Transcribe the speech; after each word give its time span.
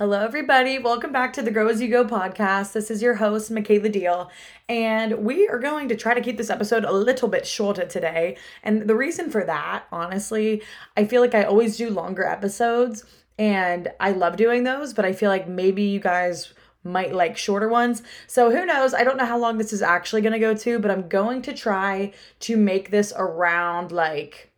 Hello, 0.00 0.24
everybody. 0.24 0.78
Welcome 0.78 1.12
back 1.12 1.34
to 1.34 1.42
the 1.42 1.50
Grow 1.50 1.68
As 1.68 1.82
You 1.82 1.88
Go 1.88 2.06
podcast. 2.06 2.72
This 2.72 2.90
is 2.90 3.02
your 3.02 3.16
host, 3.16 3.50
Michaela 3.50 3.90
Deal, 3.90 4.30
and 4.66 5.18
we 5.18 5.46
are 5.46 5.58
going 5.58 5.90
to 5.90 5.94
try 5.94 6.14
to 6.14 6.22
keep 6.22 6.38
this 6.38 6.48
episode 6.48 6.84
a 6.84 6.90
little 6.90 7.28
bit 7.28 7.46
shorter 7.46 7.84
today. 7.84 8.38
And 8.62 8.88
the 8.88 8.96
reason 8.96 9.28
for 9.28 9.44
that, 9.44 9.84
honestly, 9.92 10.62
I 10.96 11.04
feel 11.04 11.20
like 11.20 11.34
I 11.34 11.44
always 11.44 11.76
do 11.76 11.90
longer 11.90 12.24
episodes, 12.24 13.04
and 13.38 13.92
I 14.00 14.12
love 14.12 14.38
doing 14.38 14.64
those, 14.64 14.94
but 14.94 15.04
I 15.04 15.12
feel 15.12 15.28
like 15.28 15.46
maybe 15.46 15.82
you 15.82 16.00
guys 16.00 16.54
might 16.82 17.14
like 17.14 17.36
shorter 17.36 17.68
ones. 17.68 18.02
So 18.26 18.50
who 18.50 18.64
knows? 18.64 18.94
I 18.94 19.04
don't 19.04 19.18
know 19.18 19.26
how 19.26 19.36
long 19.36 19.58
this 19.58 19.70
is 19.70 19.82
actually 19.82 20.22
going 20.22 20.32
to 20.32 20.38
go 20.38 20.54
to, 20.54 20.78
but 20.78 20.90
I'm 20.90 21.08
going 21.08 21.42
to 21.42 21.52
try 21.52 22.14
to 22.38 22.56
make 22.56 22.90
this 22.90 23.12
around 23.14 23.92
like 23.92 24.49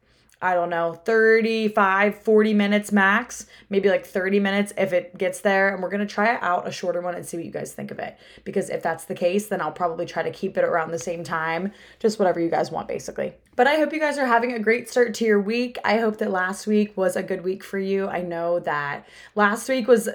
I 0.43 0.55
don't 0.55 0.71
know, 0.71 0.95
35, 0.95 2.19
40 2.19 2.55
minutes 2.55 2.91
max, 2.91 3.47
maybe 3.71 3.89
like 3.89 4.05
30 4.05 4.41
minutes 4.41 4.73
if 4.77 4.93
it 4.93 5.17
gets 5.17 5.41
there. 5.41 5.73
And 5.73 5.83
we're 5.83 5.89
going 5.89 6.07
to 6.07 6.13
try 6.13 6.37
out 6.41 6.67
a 6.67 6.73
shorter 6.73 7.01
one 7.01 7.15
and 7.15 7.25
see 7.25 7.37
what 7.37 7.47
you 7.47 7.53
guys 7.53 7.73
think 7.73 7.91
of 7.93 7.99
it. 8.01 8.19
Because 8.45 8.69
if 8.69 8.83
that's 8.83 9.05
the 9.05 9.15
case, 9.15 9.47
then 9.47 9.61
I'll 9.61 9.73
probably 9.73 10.05
try 10.05 10.23
to 10.23 10.31
keep 10.33 10.59
it 10.59 10.65
around 10.65 10.91
the 10.91 10.99
same 10.99 11.23
time, 11.23 11.73
just 12.01 12.19
whatever 12.19 12.41
you 12.41 12.51
guys 12.51 12.73
want, 12.73 12.89
basically. 12.89 13.35
But 13.55 13.69
I 13.69 13.77
hope 13.77 13.93
you 13.93 14.01
guys 14.01 14.19
are 14.19 14.27
having 14.27 14.53
a 14.53 14.59
great 14.59 14.89
start 14.91 15.15
to 15.15 15.25
your 15.25 15.41
week. 15.41 15.79
I 15.85 15.99
hope 15.99 16.19
that 16.19 16.31
last 16.31 16.67
week 16.67 16.97
was 16.97 17.17
a 17.17 17.23
good 17.23 17.45
week 17.45 17.63
for 17.63 17.79
you. 17.79 18.09
I 18.09 18.23
know 18.23 18.59
that 18.61 19.07
last 19.35 19.69
week 19.69 19.87
was 19.87 20.09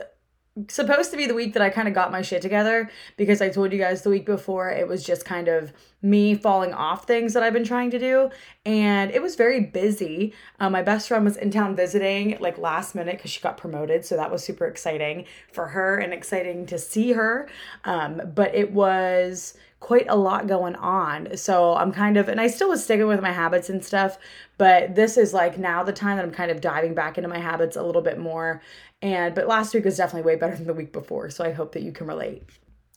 supposed 0.67 1.11
to 1.11 1.17
be 1.17 1.25
the 1.25 1.33
week 1.33 1.53
that 1.53 1.61
I 1.61 1.69
kind 1.69 1.87
of 1.87 1.93
got 1.93 2.11
my 2.11 2.21
shit 2.21 2.41
together 2.41 2.89
because 3.15 3.41
I 3.41 3.49
told 3.49 3.71
you 3.71 3.77
guys 3.77 4.01
the 4.01 4.09
week 4.09 4.25
before 4.25 4.69
it 4.69 4.87
was 4.87 5.03
just 5.03 5.25
kind 5.25 5.47
of 5.47 5.73
me 6.01 6.35
falling 6.35 6.73
off 6.73 7.05
things 7.05 7.33
that 7.33 7.43
I've 7.43 7.53
been 7.53 7.63
trying 7.63 7.91
to 7.91 7.99
do. 7.99 8.29
And 8.65 9.11
it 9.11 9.21
was 9.21 9.35
very 9.35 9.61
busy. 9.61 10.33
Um, 10.59 10.71
my 10.71 10.81
best 10.81 11.07
friend 11.07 11.25
was 11.25 11.37
in 11.37 11.51
town 11.51 11.75
visiting 11.75 12.37
like 12.39 12.57
last 12.57 12.95
minute 12.95 13.17
because 13.17 13.31
she 13.31 13.41
got 13.41 13.57
promoted. 13.57 14.05
So 14.05 14.15
that 14.15 14.31
was 14.31 14.43
super 14.43 14.65
exciting 14.65 15.25
for 15.51 15.67
her 15.67 15.97
and 15.97 16.13
exciting 16.13 16.65
to 16.67 16.77
see 16.77 17.13
her. 17.13 17.49
Um, 17.83 18.21
but 18.33 18.53
it 18.55 18.71
was 18.71 19.55
quite 19.79 20.07
a 20.09 20.15
lot 20.15 20.47
going 20.47 20.75
on. 20.75 21.37
So 21.37 21.75
I'm 21.75 21.91
kind 21.91 22.17
of, 22.17 22.29
and 22.29 22.41
I 22.41 22.47
still 22.47 22.69
was 22.69 22.83
sticking 22.83 23.05
with 23.05 23.21
my 23.21 23.31
habits 23.31 23.69
and 23.69 23.83
stuff, 23.85 24.17
but 24.57 24.95
this 24.95 25.17
is 25.17 25.33
like 25.33 25.59
now 25.59 25.83
the 25.83 25.93
time 25.93 26.17
that 26.17 26.25
I'm 26.25 26.31
kind 26.31 26.49
of 26.49 26.61
diving 26.61 26.95
back 26.95 27.17
into 27.17 27.27
my 27.27 27.37
habits 27.37 27.75
a 27.75 27.83
little 27.83 28.01
bit 28.01 28.17
more 28.17 28.61
and 29.01 29.35
but 29.35 29.47
last 29.47 29.73
week 29.73 29.85
was 29.85 29.97
definitely 29.97 30.27
way 30.29 30.35
better 30.35 30.55
than 30.57 30.67
the 30.67 30.73
week 30.73 30.91
before, 30.91 31.29
so 31.29 31.43
I 31.43 31.51
hope 31.51 31.73
that 31.73 31.83
you 31.83 31.91
can 31.91 32.07
relate. 32.07 32.43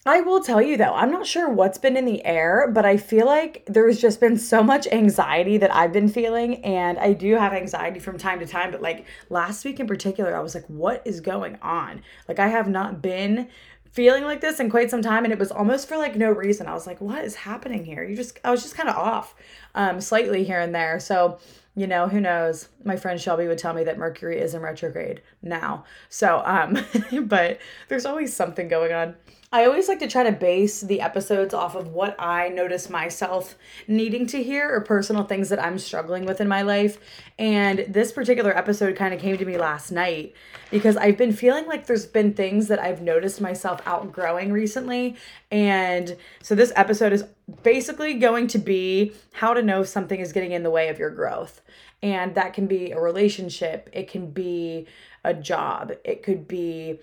I 0.07 0.23
will 0.23 0.41
tell 0.41 0.63
you 0.63 0.79
though, 0.79 0.95
I'm 0.95 1.11
not 1.11 1.27
sure 1.27 1.51
what's 1.51 1.77
been 1.77 1.95
in 1.95 2.07
the 2.07 2.25
air, 2.25 2.71
but 2.73 2.87
I 2.87 2.97
feel 2.97 3.27
like 3.27 3.65
there's 3.67 4.01
just 4.01 4.19
been 4.19 4.39
so 4.39 4.63
much 4.63 4.87
anxiety 4.87 5.59
that 5.59 5.75
I've 5.75 5.93
been 5.93 6.09
feeling. 6.09 6.65
And 6.65 6.99
I 6.99 7.13
do 7.13 7.35
have 7.35 7.53
anxiety 7.53 8.01
from 8.01 8.17
time 8.17 8.39
to 8.41 8.47
time, 8.47 8.71
but 8.71 8.81
like 8.81 9.05
last 9.29 9.63
week 9.63 9.79
in 9.79 9.87
particular, 9.87 10.35
I 10.35 10.41
was 10.41 10.55
like, 10.55 10.65
what 10.69 11.03
is 11.05 11.21
going 11.21 11.59
on? 11.61 12.03
Like, 12.29 12.39
I 12.39 12.49
have 12.49 12.67
not 12.67 13.03
been 13.03 13.49
feeling 13.93 14.25
like 14.25 14.41
this 14.41 14.61
in 14.61 14.71
quite 14.71 14.91
some 14.91 15.03
time 15.03 15.25
and 15.25 15.33
it 15.33 15.39
was 15.39 15.51
almost 15.51 15.89
for 15.89 15.97
like 15.97 16.15
no 16.15 16.31
reason 16.31 16.69
i 16.69 16.73
was 16.73 16.87
like 16.87 17.01
what 17.01 17.25
is 17.25 17.35
happening 17.35 17.85
here 17.85 18.05
you 18.05 18.15
just 18.15 18.39
i 18.45 18.51
was 18.51 18.63
just 18.63 18.77
kind 18.77 18.89
of 18.89 18.95
off 18.95 19.35
um 19.75 20.01
slightly 20.01 20.45
here 20.45 20.61
and 20.61 20.73
there 20.73 21.01
so 21.01 21.41
you 21.81 21.87
know, 21.87 22.09
who 22.09 22.21
knows? 22.21 22.69
My 22.85 22.97
friend 22.97 23.19
Shelby 23.19 23.47
would 23.47 23.57
tell 23.57 23.73
me 23.73 23.85
that 23.85 23.97
Mercury 23.97 24.39
is 24.39 24.53
in 24.53 24.61
retrograde 24.61 25.23
now. 25.41 25.85
So, 26.11 26.43
um, 26.45 26.77
but 27.23 27.59
there's 27.89 28.05
always 28.05 28.37
something 28.37 28.69
going 28.69 28.93
on. 28.93 29.15
I 29.51 29.65
always 29.65 29.89
like 29.89 29.99
to 30.01 30.07
try 30.07 30.25
to 30.25 30.31
base 30.31 30.83
the 30.83 31.01
episodes 31.01 31.55
off 31.55 31.75
of 31.75 31.89
what 31.89 32.15
I 32.19 32.51
notice 32.51 32.91
myself 32.91 33.57
needing 33.89 34.27
to 34.27 34.43
hear 34.43 34.69
or 34.69 34.83
personal 34.83 35.25
things 35.25 35.49
that 35.49 35.59
I'm 35.59 35.79
struggling 35.79 36.27
with 36.27 36.43
in 36.43 36.49
my 36.49 36.61
life. 36.61 36.99
And 37.39 37.87
this 37.89 38.13
particular 38.13 38.55
episode 38.55 38.95
kind 38.95 39.15
of 39.15 39.21
came 39.21 39.39
to 39.39 39.45
me 39.47 39.57
last 39.57 39.91
night 39.91 40.35
because 40.71 40.99
I've 40.99 41.17
been 41.17 41.33
feeling 41.33 41.67
like 41.67 41.87
there's 41.87 42.07
been 42.07 42.35
things 42.35 42.69
that 42.69 42.79
I've 42.79 43.01
noticed 43.01 43.41
myself 43.41 43.81
outgrowing 43.87 44.53
recently. 44.53 45.17
And 45.51 46.17
so 46.43 46.55
this 46.55 46.73
episode 46.77 47.15
is 47.15 47.25
basically 47.63 48.15
going 48.15 48.47
to 48.49 48.59
be 48.59 49.13
how 49.33 49.55
to 49.55 49.63
know 49.63 49.83
something 49.83 50.21
is 50.21 50.33
getting 50.33 50.53
in 50.53 50.63
the 50.63 50.71
way 50.71 50.89
of 50.89 50.99
your 50.99 51.11
growth. 51.11 51.63
And 52.03 52.35
that 52.35 52.55
can 52.55 52.67
be 52.67 52.93
a 52.93 53.01
relationship, 53.01 53.91
it 53.93 54.09
can 54.09 54.31
be 54.31 54.87
a 55.23 55.35
job, 55.35 55.93
it 56.05 56.23
could 56.23 56.49
be 56.49 57.01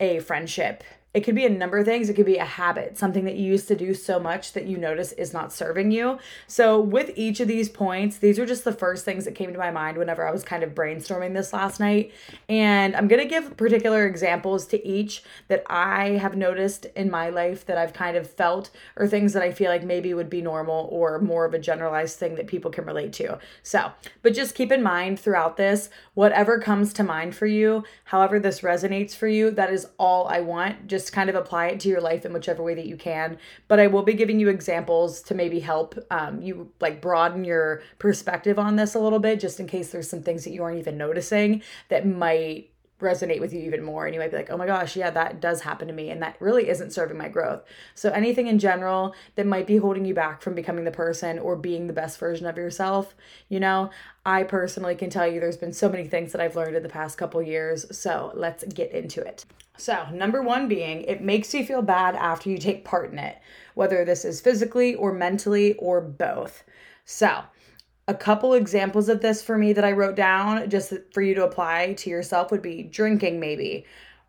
a 0.00 0.18
friendship 0.20 0.82
it 1.12 1.24
could 1.24 1.34
be 1.34 1.44
a 1.44 1.50
number 1.50 1.78
of 1.78 1.86
things. 1.86 2.08
It 2.08 2.14
could 2.14 2.26
be 2.26 2.36
a 2.36 2.44
habit, 2.44 2.96
something 2.96 3.24
that 3.24 3.34
you 3.34 3.50
used 3.50 3.66
to 3.68 3.74
do 3.74 3.94
so 3.94 4.20
much 4.20 4.52
that 4.52 4.66
you 4.66 4.76
notice 4.76 5.10
is 5.12 5.32
not 5.32 5.52
serving 5.52 5.90
you. 5.90 6.18
So, 6.46 6.80
with 6.80 7.10
each 7.16 7.40
of 7.40 7.48
these 7.48 7.68
points, 7.68 8.18
these 8.18 8.38
are 8.38 8.46
just 8.46 8.62
the 8.62 8.72
first 8.72 9.04
things 9.04 9.24
that 9.24 9.34
came 9.34 9.52
to 9.52 9.58
my 9.58 9.72
mind 9.72 9.98
whenever 9.98 10.26
I 10.26 10.30
was 10.30 10.44
kind 10.44 10.62
of 10.62 10.74
brainstorming 10.74 11.34
this 11.34 11.52
last 11.52 11.80
night. 11.80 12.12
And 12.48 12.94
I'm 12.94 13.08
going 13.08 13.20
to 13.20 13.28
give 13.28 13.56
particular 13.56 14.06
examples 14.06 14.66
to 14.68 14.86
each 14.86 15.24
that 15.48 15.64
I 15.66 16.10
have 16.10 16.36
noticed 16.36 16.86
in 16.94 17.10
my 17.10 17.28
life 17.28 17.66
that 17.66 17.76
I've 17.76 17.92
kind 17.92 18.16
of 18.16 18.30
felt, 18.30 18.70
or 18.96 19.08
things 19.08 19.32
that 19.32 19.42
I 19.42 19.50
feel 19.50 19.70
like 19.70 19.82
maybe 19.82 20.14
would 20.14 20.30
be 20.30 20.42
normal 20.42 20.88
or 20.92 21.18
more 21.18 21.44
of 21.44 21.54
a 21.54 21.58
generalized 21.58 22.18
thing 22.18 22.36
that 22.36 22.46
people 22.46 22.70
can 22.70 22.84
relate 22.84 23.12
to. 23.14 23.38
So, 23.64 23.90
but 24.22 24.32
just 24.32 24.54
keep 24.54 24.70
in 24.70 24.82
mind 24.82 25.18
throughout 25.18 25.56
this, 25.56 25.90
whatever 26.14 26.60
comes 26.60 26.92
to 26.92 27.02
mind 27.02 27.34
for 27.34 27.46
you, 27.46 27.82
however 28.04 28.38
this 28.38 28.60
resonates 28.60 29.16
for 29.16 29.26
you, 29.26 29.50
that 29.50 29.72
is 29.72 29.88
all 29.98 30.28
I 30.28 30.40
want. 30.40 30.86
Just 30.86 30.99
just 31.00 31.12
kind 31.12 31.30
of 31.30 31.36
apply 31.36 31.68
it 31.68 31.80
to 31.80 31.88
your 31.88 32.00
life 32.00 32.24
in 32.24 32.32
whichever 32.32 32.62
way 32.62 32.74
that 32.74 32.86
you 32.86 32.96
can. 32.96 33.38
But 33.68 33.80
I 33.80 33.86
will 33.86 34.02
be 34.02 34.14
giving 34.14 34.38
you 34.38 34.48
examples 34.48 35.22
to 35.22 35.34
maybe 35.34 35.60
help 35.60 35.98
um, 36.10 36.42
you 36.42 36.70
like 36.80 37.00
broaden 37.00 37.44
your 37.44 37.82
perspective 37.98 38.58
on 38.58 38.76
this 38.76 38.94
a 38.94 39.00
little 39.00 39.18
bit, 39.18 39.40
just 39.40 39.60
in 39.60 39.66
case 39.66 39.90
there's 39.90 40.08
some 40.08 40.22
things 40.22 40.44
that 40.44 40.52
you 40.52 40.62
aren't 40.62 40.78
even 40.78 40.96
noticing 40.96 41.62
that 41.88 42.06
might 42.06 42.69
resonate 43.00 43.40
with 43.40 43.52
you 43.52 43.60
even 43.60 43.82
more 43.82 44.06
and 44.06 44.14
you 44.14 44.20
might 44.20 44.30
be 44.30 44.36
like 44.36 44.50
oh 44.50 44.56
my 44.56 44.66
gosh 44.66 44.96
yeah 44.96 45.10
that 45.10 45.40
does 45.40 45.62
happen 45.62 45.88
to 45.88 45.94
me 45.94 46.10
and 46.10 46.22
that 46.22 46.36
really 46.40 46.68
isn't 46.68 46.92
serving 46.92 47.18
my 47.18 47.28
growth. 47.28 47.62
So 47.94 48.10
anything 48.10 48.46
in 48.46 48.58
general 48.58 49.14
that 49.34 49.46
might 49.46 49.66
be 49.66 49.78
holding 49.78 50.04
you 50.04 50.14
back 50.14 50.42
from 50.42 50.54
becoming 50.54 50.84
the 50.84 50.90
person 50.90 51.38
or 51.38 51.56
being 51.56 51.86
the 51.86 51.92
best 51.92 52.18
version 52.18 52.46
of 52.46 52.56
yourself 52.56 53.14
you 53.48 53.60
know 53.60 53.90
i 54.24 54.42
personally 54.42 54.94
can 54.94 55.10
tell 55.10 55.26
you 55.26 55.40
there's 55.40 55.56
been 55.56 55.72
so 55.72 55.88
many 55.88 56.06
things 56.06 56.32
that 56.32 56.40
i've 56.40 56.56
learned 56.56 56.76
in 56.76 56.82
the 56.82 56.88
past 56.88 57.18
couple 57.18 57.42
years 57.42 57.86
so 57.96 58.32
let's 58.34 58.64
get 58.64 58.92
into 58.92 59.20
it. 59.20 59.44
So 59.76 60.06
number 60.12 60.42
one 60.42 60.68
being 60.68 61.02
it 61.02 61.22
makes 61.22 61.54
you 61.54 61.64
feel 61.64 61.82
bad 61.82 62.14
after 62.14 62.50
you 62.50 62.58
take 62.58 62.84
part 62.84 63.12
in 63.12 63.18
it 63.18 63.38
whether 63.74 64.04
this 64.04 64.24
is 64.24 64.40
physically 64.40 64.94
or 64.94 65.12
mentally 65.12 65.74
or 65.74 66.00
both. 66.00 66.64
So 67.04 67.44
a 68.10 68.14
couple 68.14 68.54
examples 68.54 69.08
of 69.08 69.20
this 69.20 69.40
for 69.40 69.56
me 69.56 69.72
that 69.72 69.84
I 69.84 69.92
wrote 69.92 70.16
down 70.16 70.68
just 70.68 70.92
for 71.12 71.22
you 71.22 71.32
to 71.36 71.44
apply 71.44 71.92
to 71.94 72.10
yourself 72.10 72.50
would 72.50 72.60
be 72.60 72.82
drinking, 72.82 73.38
maybe, 73.38 73.84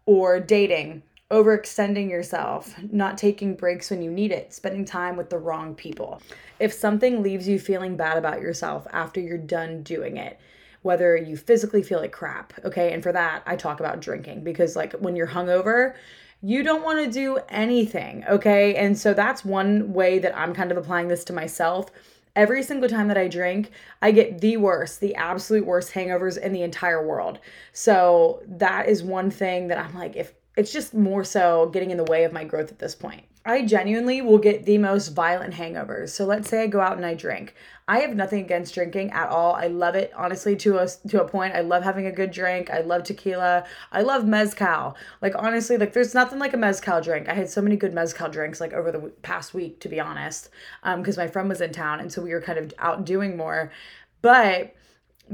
or 0.05 0.39
dating, 0.39 1.01
overextending 1.31 2.07
yourself, 2.07 2.75
not 2.91 3.17
taking 3.17 3.55
breaks 3.55 3.89
when 3.89 4.03
you 4.03 4.11
need 4.11 4.31
it, 4.31 4.53
spending 4.53 4.85
time 4.85 5.17
with 5.17 5.31
the 5.31 5.39
wrong 5.39 5.73
people. 5.73 6.21
If 6.59 6.73
something 6.73 7.23
leaves 7.23 7.47
you 7.47 7.57
feeling 7.57 7.97
bad 7.97 8.17
about 8.17 8.39
yourself 8.39 8.85
after 8.91 9.19
you're 9.19 9.39
done 9.39 9.81
doing 9.81 10.17
it, 10.17 10.39
whether 10.83 11.17
you 11.17 11.35
physically 11.35 11.81
feel 11.81 12.01
like 12.01 12.11
crap, 12.11 12.53
okay? 12.63 12.93
And 12.93 13.01
for 13.01 13.11
that, 13.11 13.41
I 13.47 13.55
talk 13.55 13.79
about 13.79 13.99
drinking 13.99 14.43
because, 14.43 14.75
like, 14.75 14.93
when 14.93 15.15
you're 15.15 15.25
hungover, 15.25 15.95
you 16.43 16.61
don't 16.61 16.83
want 16.83 17.03
to 17.03 17.11
do 17.11 17.39
anything, 17.49 18.25
okay? 18.29 18.75
And 18.75 18.95
so 18.95 19.15
that's 19.15 19.43
one 19.43 19.91
way 19.91 20.19
that 20.19 20.37
I'm 20.37 20.53
kind 20.53 20.71
of 20.71 20.77
applying 20.77 21.07
this 21.07 21.23
to 21.25 21.33
myself 21.33 21.89
Every 22.35 22.63
single 22.63 22.87
time 22.87 23.07
that 23.09 23.17
I 23.17 23.27
drink, 23.27 23.71
I 24.01 24.11
get 24.11 24.39
the 24.39 24.57
worst, 24.57 25.01
the 25.01 25.15
absolute 25.15 25.65
worst 25.65 25.91
hangovers 25.93 26.37
in 26.37 26.53
the 26.53 26.63
entire 26.63 27.05
world. 27.05 27.39
So 27.73 28.41
that 28.47 28.87
is 28.87 29.03
one 29.03 29.29
thing 29.29 29.67
that 29.67 29.77
I'm 29.77 29.93
like, 29.93 30.15
if 30.15 30.33
it's 30.55 30.71
just 30.71 30.93
more 30.93 31.23
so 31.23 31.67
getting 31.67 31.91
in 31.91 31.97
the 31.97 32.03
way 32.05 32.23
of 32.23 32.33
my 32.33 32.43
growth 32.43 32.71
at 32.71 32.79
this 32.79 32.95
point. 32.95 33.23
I 33.45 33.63
genuinely 33.65 34.21
will 34.21 34.37
get 34.37 34.65
the 34.65 34.77
most 34.77 35.09
violent 35.09 35.55
hangovers. 35.55 36.09
So 36.09 36.25
let's 36.25 36.47
say 36.47 36.61
I 36.61 36.67
go 36.67 36.79
out 36.79 36.97
and 36.97 37.05
I 37.05 37.15
drink. 37.15 37.55
I 37.91 37.99
have 37.99 38.15
nothing 38.15 38.39
against 38.39 38.73
drinking 38.73 39.11
at 39.11 39.27
all. 39.27 39.53
I 39.53 39.67
love 39.67 39.95
it 39.95 40.13
honestly 40.15 40.55
to 40.55 40.77
a 40.77 40.87
to 41.09 41.23
a 41.23 41.27
point. 41.27 41.55
I 41.55 41.59
love 41.59 41.83
having 41.83 42.05
a 42.05 42.11
good 42.13 42.31
drink. 42.31 42.69
I 42.69 42.79
love 42.79 43.03
tequila. 43.03 43.65
I 43.91 44.01
love 44.01 44.25
mezcal. 44.25 44.95
Like 45.21 45.33
honestly, 45.37 45.75
like 45.77 45.91
there's 45.91 46.13
nothing 46.13 46.39
like 46.39 46.53
a 46.53 46.57
mezcal 46.57 47.01
drink. 47.01 47.27
I 47.27 47.33
had 47.33 47.49
so 47.49 47.61
many 47.61 47.75
good 47.75 47.93
mezcal 47.93 48.29
drinks 48.29 48.61
like 48.61 48.71
over 48.71 48.93
the 48.93 49.11
past 49.23 49.53
week 49.53 49.81
to 49.81 49.89
be 49.89 49.99
honest. 49.99 50.47
Um 50.83 51.01
because 51.01 51.17
my 51.17 51.27
friend 51.27 51.49
was 51.49 51.59
in 51.59 51.73
town 51.73 51.99
and 51.99 52.09
so 52.09 52.21
we 52.21 52.31
were 52.31 52.39
kind 52.39 52.57
of 52.57 52.73
out 52.79 53.03
doing 53.03 53.35
more. 53.35 53.73
But 54.21 54.73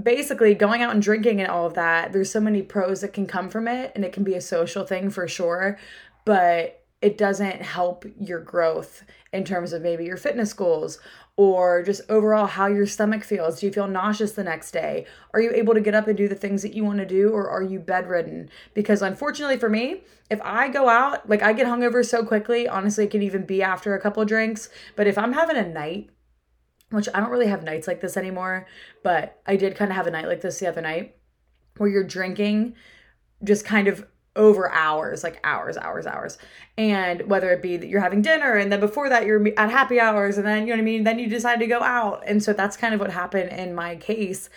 basically 0.01 0.55
going 0.55 0.81
out 0.81 0.93
and 0.93 1.01
drinking 1.03 1.39
and 1.39 1.51
all 1.51 1.67
of 1.67 1.75
that, 1.75 2.11
there's 2.11 2.31
so 2.31 2.39
many 2.39 2.63
pros 2.63 3.01
that 3.01 3.13
can 3.13 3.27
come 3.27 3.49
from 3.49 3.67
it 3.67 3.91
and 3.93 4.03
it 4.03 4.13
can 4.13 4.23
be 4.23 4.33
a 4.33 4.41
social 4.41 4.83
thing 4.83 5.11
for 5.11 5.27
sure. 5.27 5.77
But 6.25 6.83
it 7.03 7.19
doesn't 7.19 7.61
help 7.61 8.05
your 8.19 8.39
growth 8.39 9.03
in 9.31 9.43
terms 9.43 9.73
of 9.73 9.83
maybe 9.83 10.05
your 10.05 10.17
fitness 10.17 10.53
goals 10.53 10.97
or 11.37 11.83
just 11.83 12.01
overall 12.09 12.47
how 12.47 12.65
your 12.65 12.87
stomach 12.87 13.23
feels. 13.23 13.59
Do 13.59 13.67
you 13.67 13.71
feel 13.71 13.87
nauseous 13.87 14.31
the 14.31 14.43
next 14.43 14.71
day? 14.71 15.05
Are 15.33 15.39
you 15.39 15.51
able 15.51 15.75
to 15.75 15.81
get 15.81 15.93
up 15.93 16.07
and 16.07 16.17
do 16.17 16.27
the 16.27 16.35
things 16.35 16.63
that 16.63 16.73
you 16.73 16.83
want 16.83 16.97
to 16.97 17.05
do 17.05 17.29
or 17.29 17.47
are 17.47 17.61
you 17.61 17.79
bedridden? 17.79 18.49
Because 18.73 19.03
unfortunately 19.03 19.57
for 19.57 19.69
me, 19.69 20.01
if 20.31 20.41
I 20.41 20.67
go 20.67 20.89
out, 20.89 21.29
like 21.29 21.43
I 21.43 21.53
get 21.53 21.67
hungover 21.67 22.03
so 22.03 22.25
quickly, 22.25 22.67
honestly, 22.67 23.05
it 23.05 23.11
can 23.11 23.21
even 23.21 23.45
be 23.45 23.61
after 23.61 23.93
a 23.93 24.01
couple 24.01 24.25
drinks. 24.25 24.69
But 24.95 25.05
if 25.05 25.15
I'm 25.15 25.33
having 25.33 25.57
a 25.57 25.67
night, 25.67 26.09
which 26.89 27.07
I 27.13 27.19
don't 27.19 27.29
really 27.29 27.47
have 27.47 27.63
nights 27.63 27.87
like 27.87 28.01
this 28.01 28.17
anymore, 28.17 28.65
but 29.03 29.39
I 29.45 29.57
did 29.57 29.75
kind 29.75 29.91
of 29.91 29.95
have 29.95 30.07
a 30.07 30.11
night 30.11 30.27
like 30.27 30.41
this 30.41 30.59
the 30.59 30.67
other 30.67 30.81
night 30.81 31.17
where 31.77 31.89
you're 31.89 32.03
drinking 32.03 32.75
just 33.43 33.63
kind 33.63 33.87
of 33.87 34.07
over 34.37 34.71
hours, 34.71 35.23
like 35.23 35.39
hours, 35.43 35.75
hours, 35.75 36.05
hours. 36.05 36.37
And 36.77 37.27
whether 37.27 37.51
it 37.51 37.61
be 37.61 37.75
that 37.77 37.87
you're 37.87 38.01
having 38.01 38.21
dinner 38.21 38.53
and 38.53 38.71
then 38.71 38.79
before 38.79 39.09
that 39.09 39.25
you're 39.25 39.45
at 39.57 39.71
happy 39.71 39.99
hours 39.99 40.37
and 40.37 40.47
then, 40.47 40.61
you 40.61 40.67
know 40.67 40.75
what 40.75 40.81
I 40.81 40.85
mean? 40.85 41.03
Then 41.03 41.19
you 41.19 41.27
decide 41.27 41.59
to 41.59 41.67
go 41.67 41.81
out. 41.81 42.23
And 42.25 42.41
so 42.41 42.53
that's 42.53 42.77
kind 42.77 42.93
of 42.93 42.99
what 42.99 43.11
happened 43.11 43.51
in 43.51 43.75
my 43.75 43.95
case. 43.97 44.49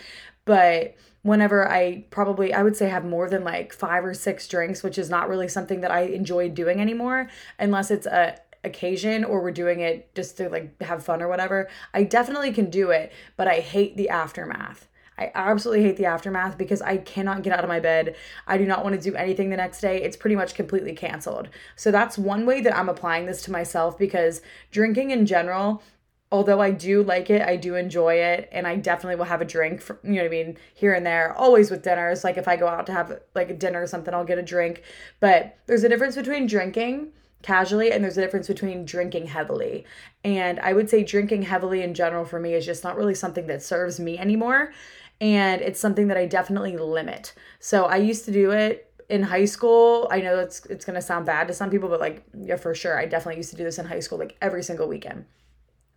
But 0.45 0.95
whenever 1.23 1.69
I 1.69 2.05
probably, 2.09 2.53
I 2.53 2.63
would 2.63 2.75
say, 2.75 2.89
have 2.89 3.05
more 3.05 3.29
than 3.29 3.43
like 3.43 3.73
five 3.73 4.05
or 4.05 4.13
six 4.13 4.47
drinks, 4.47 4.83
which 4.83 4.97
is 4.97 5.09
not 5.09 5.29
really 5.29 5.47
something 5.47 5.81
that 5.81 5.91
I 5.91 6.01
enjoy 6.01 6.49
doing 6.49 6.79
anymore, 6.79 7.29
unless 7.59 7.91
it's 7.91 8.07
a 8.07 8.37
occasion 8.63 9.23
or 9.23 9.41
we're 9.41 9.51
doing 9.51 9.79
it 9.79 10.13
just 10.13 10.37
to 10.37 10.49
like 10.49 10.79
have 10.81 11.03
fun 11.03 11.21
or 11.21 11.27
whatever. 11.27 11.67
I 11.93 12.03
definitely 12.03 12.51
can 12.51 12.69
do 12.69 12.91
it, 12.91 13.11
but 13.35 13.47
I 13.47 13.55
hate 13.55 13.97
the 13.97 14.09
aftermath. 14.09 14.87
I 15.17 15.31
absolutely 15.35 15.83
hate 15.83 15.97
the 15.97 16.05
aftermath 16.05 16.57
because 16.57 16.81
I 16.81 16.97
cannot 16.97 17.43
get 17.43 17.53
out 17.53 17.63
of 17.63 17.69
my 17.69 17.79
bed. 17.79 18.15
I 18.47 18.57
do 18.57 18.65
not 18.65 18.83
want 18.83 18.95
to 18.95 19.01
do 19.01 19.15
anything 19.15 19.49
the 19.49 19.57
next 19.57 19.81
day. 19.81 20.01
It's 20.01 20.17
pretty 20.17 20.35
much 20.35 20.55
completely 20.55 20.93
canceled. 20.93 21.49
So 21.75 21.91
that's 21.91 22.17
one 22.17 22.45
way 22.45 22.61
that 22.61 22.75
I'm 22.75 22.89
applying 22.89 23.25
this 23.25 23.41
to 23.43 23.51
myself 23.51 23.97
because 23.97 24.41
drinking 24.71 25.11
in 25.11 25.25
general, 25.25 25.83
although 26.31 26.61
I 26.61 26.71
do 26.71 27.03
like 27.03 27.29
it, 27.29 27.41
I 27.41 27.57
do 27.57 27.75
enjoy 27.75 28.15
it, 28.15 28.49
and 28.53 28.65
I 28.65 28.77
definitely 28.77 29.17
will 29.17 29.25
have 29.25 29.41
a 29.41 29.45
drink, 29.45 29.81
for, 29.81 29.99
you 30.01 30.11
know 30.11 30.21
what 30.21 30.27
I 30.27 30.29
mean, 30.29 30.57
here 30.73 30.93
and 30.93 31.05
there, 31.05 31.33
always 31.33 31.69
with 31.69 31.83
dinners. 31.83 32.23
Like 32.23 32.37
if 32.37 32.47
I 32.47 32.55
go 32.55 32.67
out 32.67 32.85
to 32.85 32.93
have 32.93 33.19
like 33.35 33.49
a 33.49 33.53
dinner 33.53 33.81
or 33.81 33.87
something, 33.87 34.13
I'll 34.13 34.23
get 34.23 34.37
a 34.37 34.43
drink. 34.43 34.81
But 35.19 35.57
there's 35.67 35.83
a 35.83 35.89
difference 35.89 36.15
between 36.15 36.47
drinking 36.47 37.11
casually 37.41 37.91
and 37.91 38.03
there's 38.03 38.17
a 38.17 38.21
difference 38.21 38.47
between 38.47 38.85
drinking 38.85 39.25
heavily. 39.27 39.83
And 40.23 40.59
I 40.59 40.73
would 40.73 40.89
say 40.89 41.03
drinking 41.03 41.43
heavily 41.43 41.81
in 41.81 41.93
general 41.93 42.23
for 42.23 42.39
me 42.39 42.53
is 42.53 42.65
just 42.65 42.83
not 42.83 42.95
really 42.95 43.15
something 43.15 43.47
that 43.47 43.63
serves 43.63 43.99
me 43.99 44.17
anymore 44.17 44.71
and 45.21 45.61
it's 45.61 45.79
something 45.79 46.07
that 46.07 46.17
I 46.17 46.25
definitely 46.25 46.75
limit. 46.75 47.33
So 47.59 47.85
I 47.85 47.97
used 47.97 48.25
to 48.25 48.31
do 48.31 48.51
it 48.51 48.91
in 49.07 49.21
high 49.21 49.45
school. 49.45 50.07
I 50.09 50.19
know 50.19 50.39
it's 50.39 50.65
it's 50.65 50.83
gonna 50.83 51.01
sound 51.01 51.27
bad 51.27 51.47
to 51.47 51.53
some 51.53 51.69
people, 51.69 51.87
but 51.87 51.99
like 51.99 52.23
yeah, 52.33 52.57
for 52.57 52.73
sure, 52.73 52.97
I 52.97 53.05
definitely 53.05 53.37
used 53.37 53.51
to 53.51 53.55
do 53.55 53.63
this 53.63 53.77
in 53.77 53.85
high 53.85 53.99
school, 53.99 54.17
like 54.17 54.35
every 54.41 54.63
single 54.63 54.87
weekend, 54.87 55.25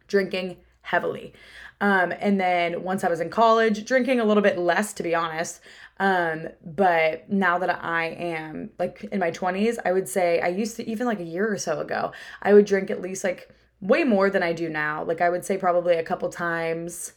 drinking 0.06 0.58
heavily. 0.82 1.32
Um, 1.80 2.12
and 2.20 2.38
then 2.38 2.82
once 2.82 3.02
I 3.02 3.08
was 3.08 3.20
in 3.20 3.30
college, 3.30 3.86
drinking 3.86 4.20
a 4.20 4.24
little 4.24 4.42
bit 4.42 4.58
less, 4.58 4.92
to 4.94 5.02
be 5.02 5.14
honest. 5.14 5.60
Um, 5.98 6.48
but 6.64 7.30
now 7.30 7.58
that 7.58 7.82
I 7.82 8.06
am 8.06 8.70
like 8.78 9.04
in 9.10 9.18
my 9.18 9.30
20s, 9.30 9.78
I 9.84 9.92
would 9.92 10.08
say 10.08 10.40
I 10.40 10.48
used 10.48 10.76
to, 10.76 10.88
even 10.88 11.06
like 11.06 11.20
a 11.20 11.24
year 11.24 11.50
or 11.50 11.56
so 11.56 11.80
ago, 11.80 12.12
I 12.42 12.52
would 12.52 12.66
drink 12.66 12.90
at 12.90 13.00
least 13.00 13.24
like 13.24 13.50
way 13.80 14.04
more 14.04 14.28
than 14.28 14.42
I 14.42 14.52
do 14.52 14.68
now. 14.68 15.02
Like 15.04 15.20
I 15.20 15.30
would 15.30 15.44
say 15.44 15.56
probably 15.56 15.96
a 15.96 16.02
couple 16.02 16.28
times 16.28 17.14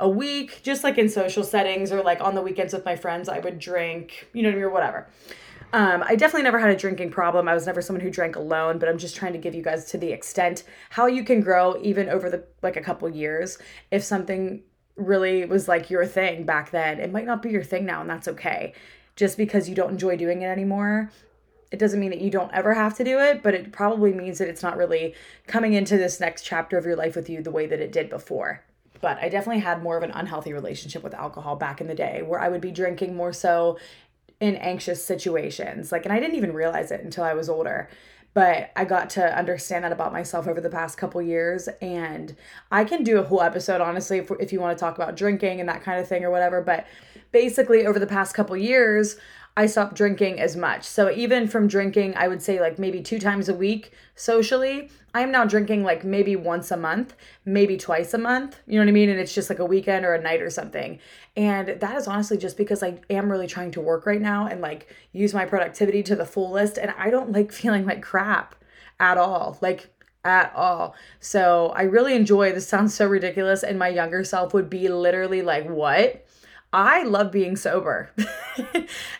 a 0.00 0.08
week, 0.08 0.60
just 0.62 0.82
like 0.82 0.98
in 0.98 1.08
social 1.08 1.44
settings 1.44 1.92
or 1.92 2.02
like 2.02 2.20
on 2.20 2.34
the 2.34 2.42
weekends 2.42 2.72
with 2.72 2.84
my 2.84 2.96
friends, 2.96 3.28
I 3.28 3.38
would 3.38 3.58
drink, 3.58 4.28
you 4.32 4.42
know, 4.42 4.48
what 4.48 4.54
I 4.54 4.56
mean, 4.56 4.64
or 4.64 4.70
whatever. 4.70 5.08
Um, 5.72 6.04
I 6.06 6.14
definitely 6.14 6.44
never 6.44 6.58
had 6.58 6.70
a 6.70 6.76
drinking 6.76 7.10
problem. 7.10 7.48
I 7.48 7.54
was 7.54 7.66
never 7.66 7.82
someone 7.82 8.00
who 8.00 8.10
drank 8.10 8.36
alone, 8.36 8.78
but 8.78 8.88
I'm 8.88 8.98
just 8.98 9.16
trying 9.16 9.32
to 9.32 9.38
give 9.38 9.54
you 9.54 9.62
guys 9.62 9.86
to 9.86 9.98
the 9.98 10.12
extent 10.12 10.64
how 10.90 11.06
you 11.06 11.24
can 11.24 11.40
grow 11.40 11.80
even 11.82 12.08
over 12.08 12.30
the 12.30 12.44
like 12.62 12.76
a 12.76 12.80
couple 12.80 13.08
years. 13.08 13.58
If 13.90 14.04
something 14.04 14.62
really 14.96 15.44
was 15.46 15.66
like 15.66 15.90
your 15.90 16.06
thing 16.06 16.44
back 16.44 16.70
then, 16.70 17.00
it 17.00 17.10
might 17.10 17.26
not 17.26 17.42
be 17.42 17.50
your 17.50 17.64
thing 17.64 17.84
now, 17.84 18.00
and 18.00 18.10
that's 18.10 18.28
okay. 18.28 18.72
Just 19.16 19.36
because 19.36 19.68
you 19.68 19.74
don't 19.74 19.90
enjoy 19.90 20.16
doing 20.16 20.42
it 20.42 20.46
anymore, 20.46 21.10
it 21.72 21.78
doesn't 21.78 21.98
mean 21.98 22.10
that 22.10 22.20
you 22.20 22.30
don't 22.30 22.52
ever 22.52 22.74
have 22.74 22.96
to 22.96 23.04
do 23.04 23.18
it, 23.18 23.42
but 23.42 23.54
it 23.54 23.72
probably 23.72 24.12
means 24.12 24.38
that 24.38 24.48
it's 24.48 24.62
not 24.62 24.76
really 24.76 25.14
coming 25.48 25.72
into 25.72 25.96
this 25.96 26.20
next 26.20 26.42
chapter 26.42 26.78
of 26.78 26.86
your 26.86 26.96
life 26.96 27.16
with 27.16 27.28
you 27.28 27.42
the 27.42 27.50
way 27.50 27.66
that 27.66 27.80
it 27.80 27.90
did 27.90 28.10
before 28.10 28.62
but 29.04 29.18
I 29.20 29.28
definitely 29.28 29.60
had 29.60 29.82
more 29.82 29.98
of 29.98 30.02
an 30.02 30.12
unhealthy 30.12 30.54
relationship 30.54 31.02
with 31.02 31.12
alcohol 31.12 31.56
back 31.56 31.82
in 31.82 31.88
the 31.88 31.94
day 31.94 32.22
where 32.22 32.40
I 32.40 32.48
would 32.48 32.62
be 32.62 32.70
drinking 32.70 33.14
more 33.14 33.34
so 33.34 33.76
in 34.40 34.56
anxious 34.56 35.04
situations. 35.04 35.92
Like, 35.92 36.06
and 36.06 36.12
I 36.14 36.18
didn't 36.18 36.36
even 36.36 36.54
realize 36.54 36.90
it 36.90 37.02
until 37.02 37.22
I 37.22 37.34
was 37.34 37.50
older. 37.50 37.90
But 38.32 38.70
I 38.76 38.86
got 38.86 39.10
to 39.10 39.38
understand 39.38 39.84
that 39.84 39.92
about 39.92 40.10
myself 40.10 40.48
over 40.48 40.58
the 40.58 40.70
past 40.70 40.96
couple 40.96 41.20
years. 41.20 41.68
And 41.82 42.34
I 42.72 42.84
can 42.84 43.04
do 43.04 43.18
a 43.18 43.22
whole 43.22 43.42
episode, 43.42 43.82
honestly, 43.82 44.16
if, 44.16 44.30
if 44.40 44.54
you 44.54 44.60
want 44.60 44.74
to 44.74 44.80
talk 44.80 44.96
about 44.96 45.18
drinking 45.18 45.60
and 45.60 45.68
that 45.68 45.82
kind 45.82 46.00
of 46.00 46.08
thing 46.08 46.24
or 46.24 46.30
whatever. 46.30 46.62
But 46.62 46.86
basically, 47.30 47.84
over 47.84 47.98
the 47.98 48.06
past 48.06 48.34
couple 48.34 48.56
years, 48.56 49.18
I 49.56 49.66
stopped 49.66 49.94
drinking 49.94 50.40
as 50.40 50.56
much. 50.56 50.82
So 50.82 51.10
even 51.10 51.46
from 51.46 51.68
drinking, 51.68 52.16
I 52.16 52.26
would 52.26 52.42
say 52.42 52.60
like 52.60 52.78
maybe 52.78 53.00
two 53.00 53.20
times 53.20 53.48
a 53.48 53.54
week 53.54 53.92
socially, 54.16 54.90
I'm 55.14 55.30
now 55.30 55.44
drinking 55.44 55.84
like 55.84 56.02
maybe 56.02 56.34
once 56.34 56.72
a 56.72 56.76
month, 56.76 57.14
maybe 57.44 57.76
twice 57.76 58.14
a 58.14 58.18
month. 58.18 58.58
You 58.66 58.74
know 58.74 58.80
what 58.80 58.88
I 58.88 58.92
mean? 58.92 59.10
And 59.10 59.20
it's 59.20 59.34
just 59.34 59.48
like 59.48 59.60
a 59.60 59.64
weekend 59.64 60.04
or 60.04 60.14
a 60.14 60.20
night 60.20 60.42
or 60.42 60.50
something. 60.50 60.98
And 61.36 61.68
that 61.68 61.96
is 61.96 62.08
honestly 62.08 62.36
just 62.36 62.56
because 62.56 62.82
I 62.82 62.98
am 63.10 63.30
really 63.30 63.46
trying 63.46 63.70
to 63.72 63.80
work 63.80 64.06
right 64.06 64.20
now 64.20 64.46
and 64.46 64.60
like 64.60 64.92
use 65.12 65.32
my 65.32 65.44
productivity 65.44 66.02
to 66.02 66.16
the 66.16 66.26
fullest. 66.26 66.76
And 66.76 66.92
I 66.98 67.10
don't 67.10 67.30
like 67.30 67.52
feeling 67.52 67.86
like 67.86 68.02
crap 68.02 68.56
at 68.98 69.18
all. 69.18 69.58
Like, 69.60 69.90
at 70.24 70.52
all. 70.56 70.94
So 71.20 71.72
I 71.76 71.82
really 71.82 72.14
enjoy 72.14 72.52
this 72.52 72.66
sounds 72.66 72.94
so 72.94 73.06
ridiculous 73.06 73.62
and 73.62 73.78
my 73.78 73.88
younger 73.88 74.24
self 74.24 74.54
would 74.54 74.70
be 74.70 74.88
literally 74.88 75.42
like 75.42 75.68
what? 75.68 76.26
I 76.74 77.04
love 77.04 77.30
being 77.30 77.54
sober. 77.54 78.10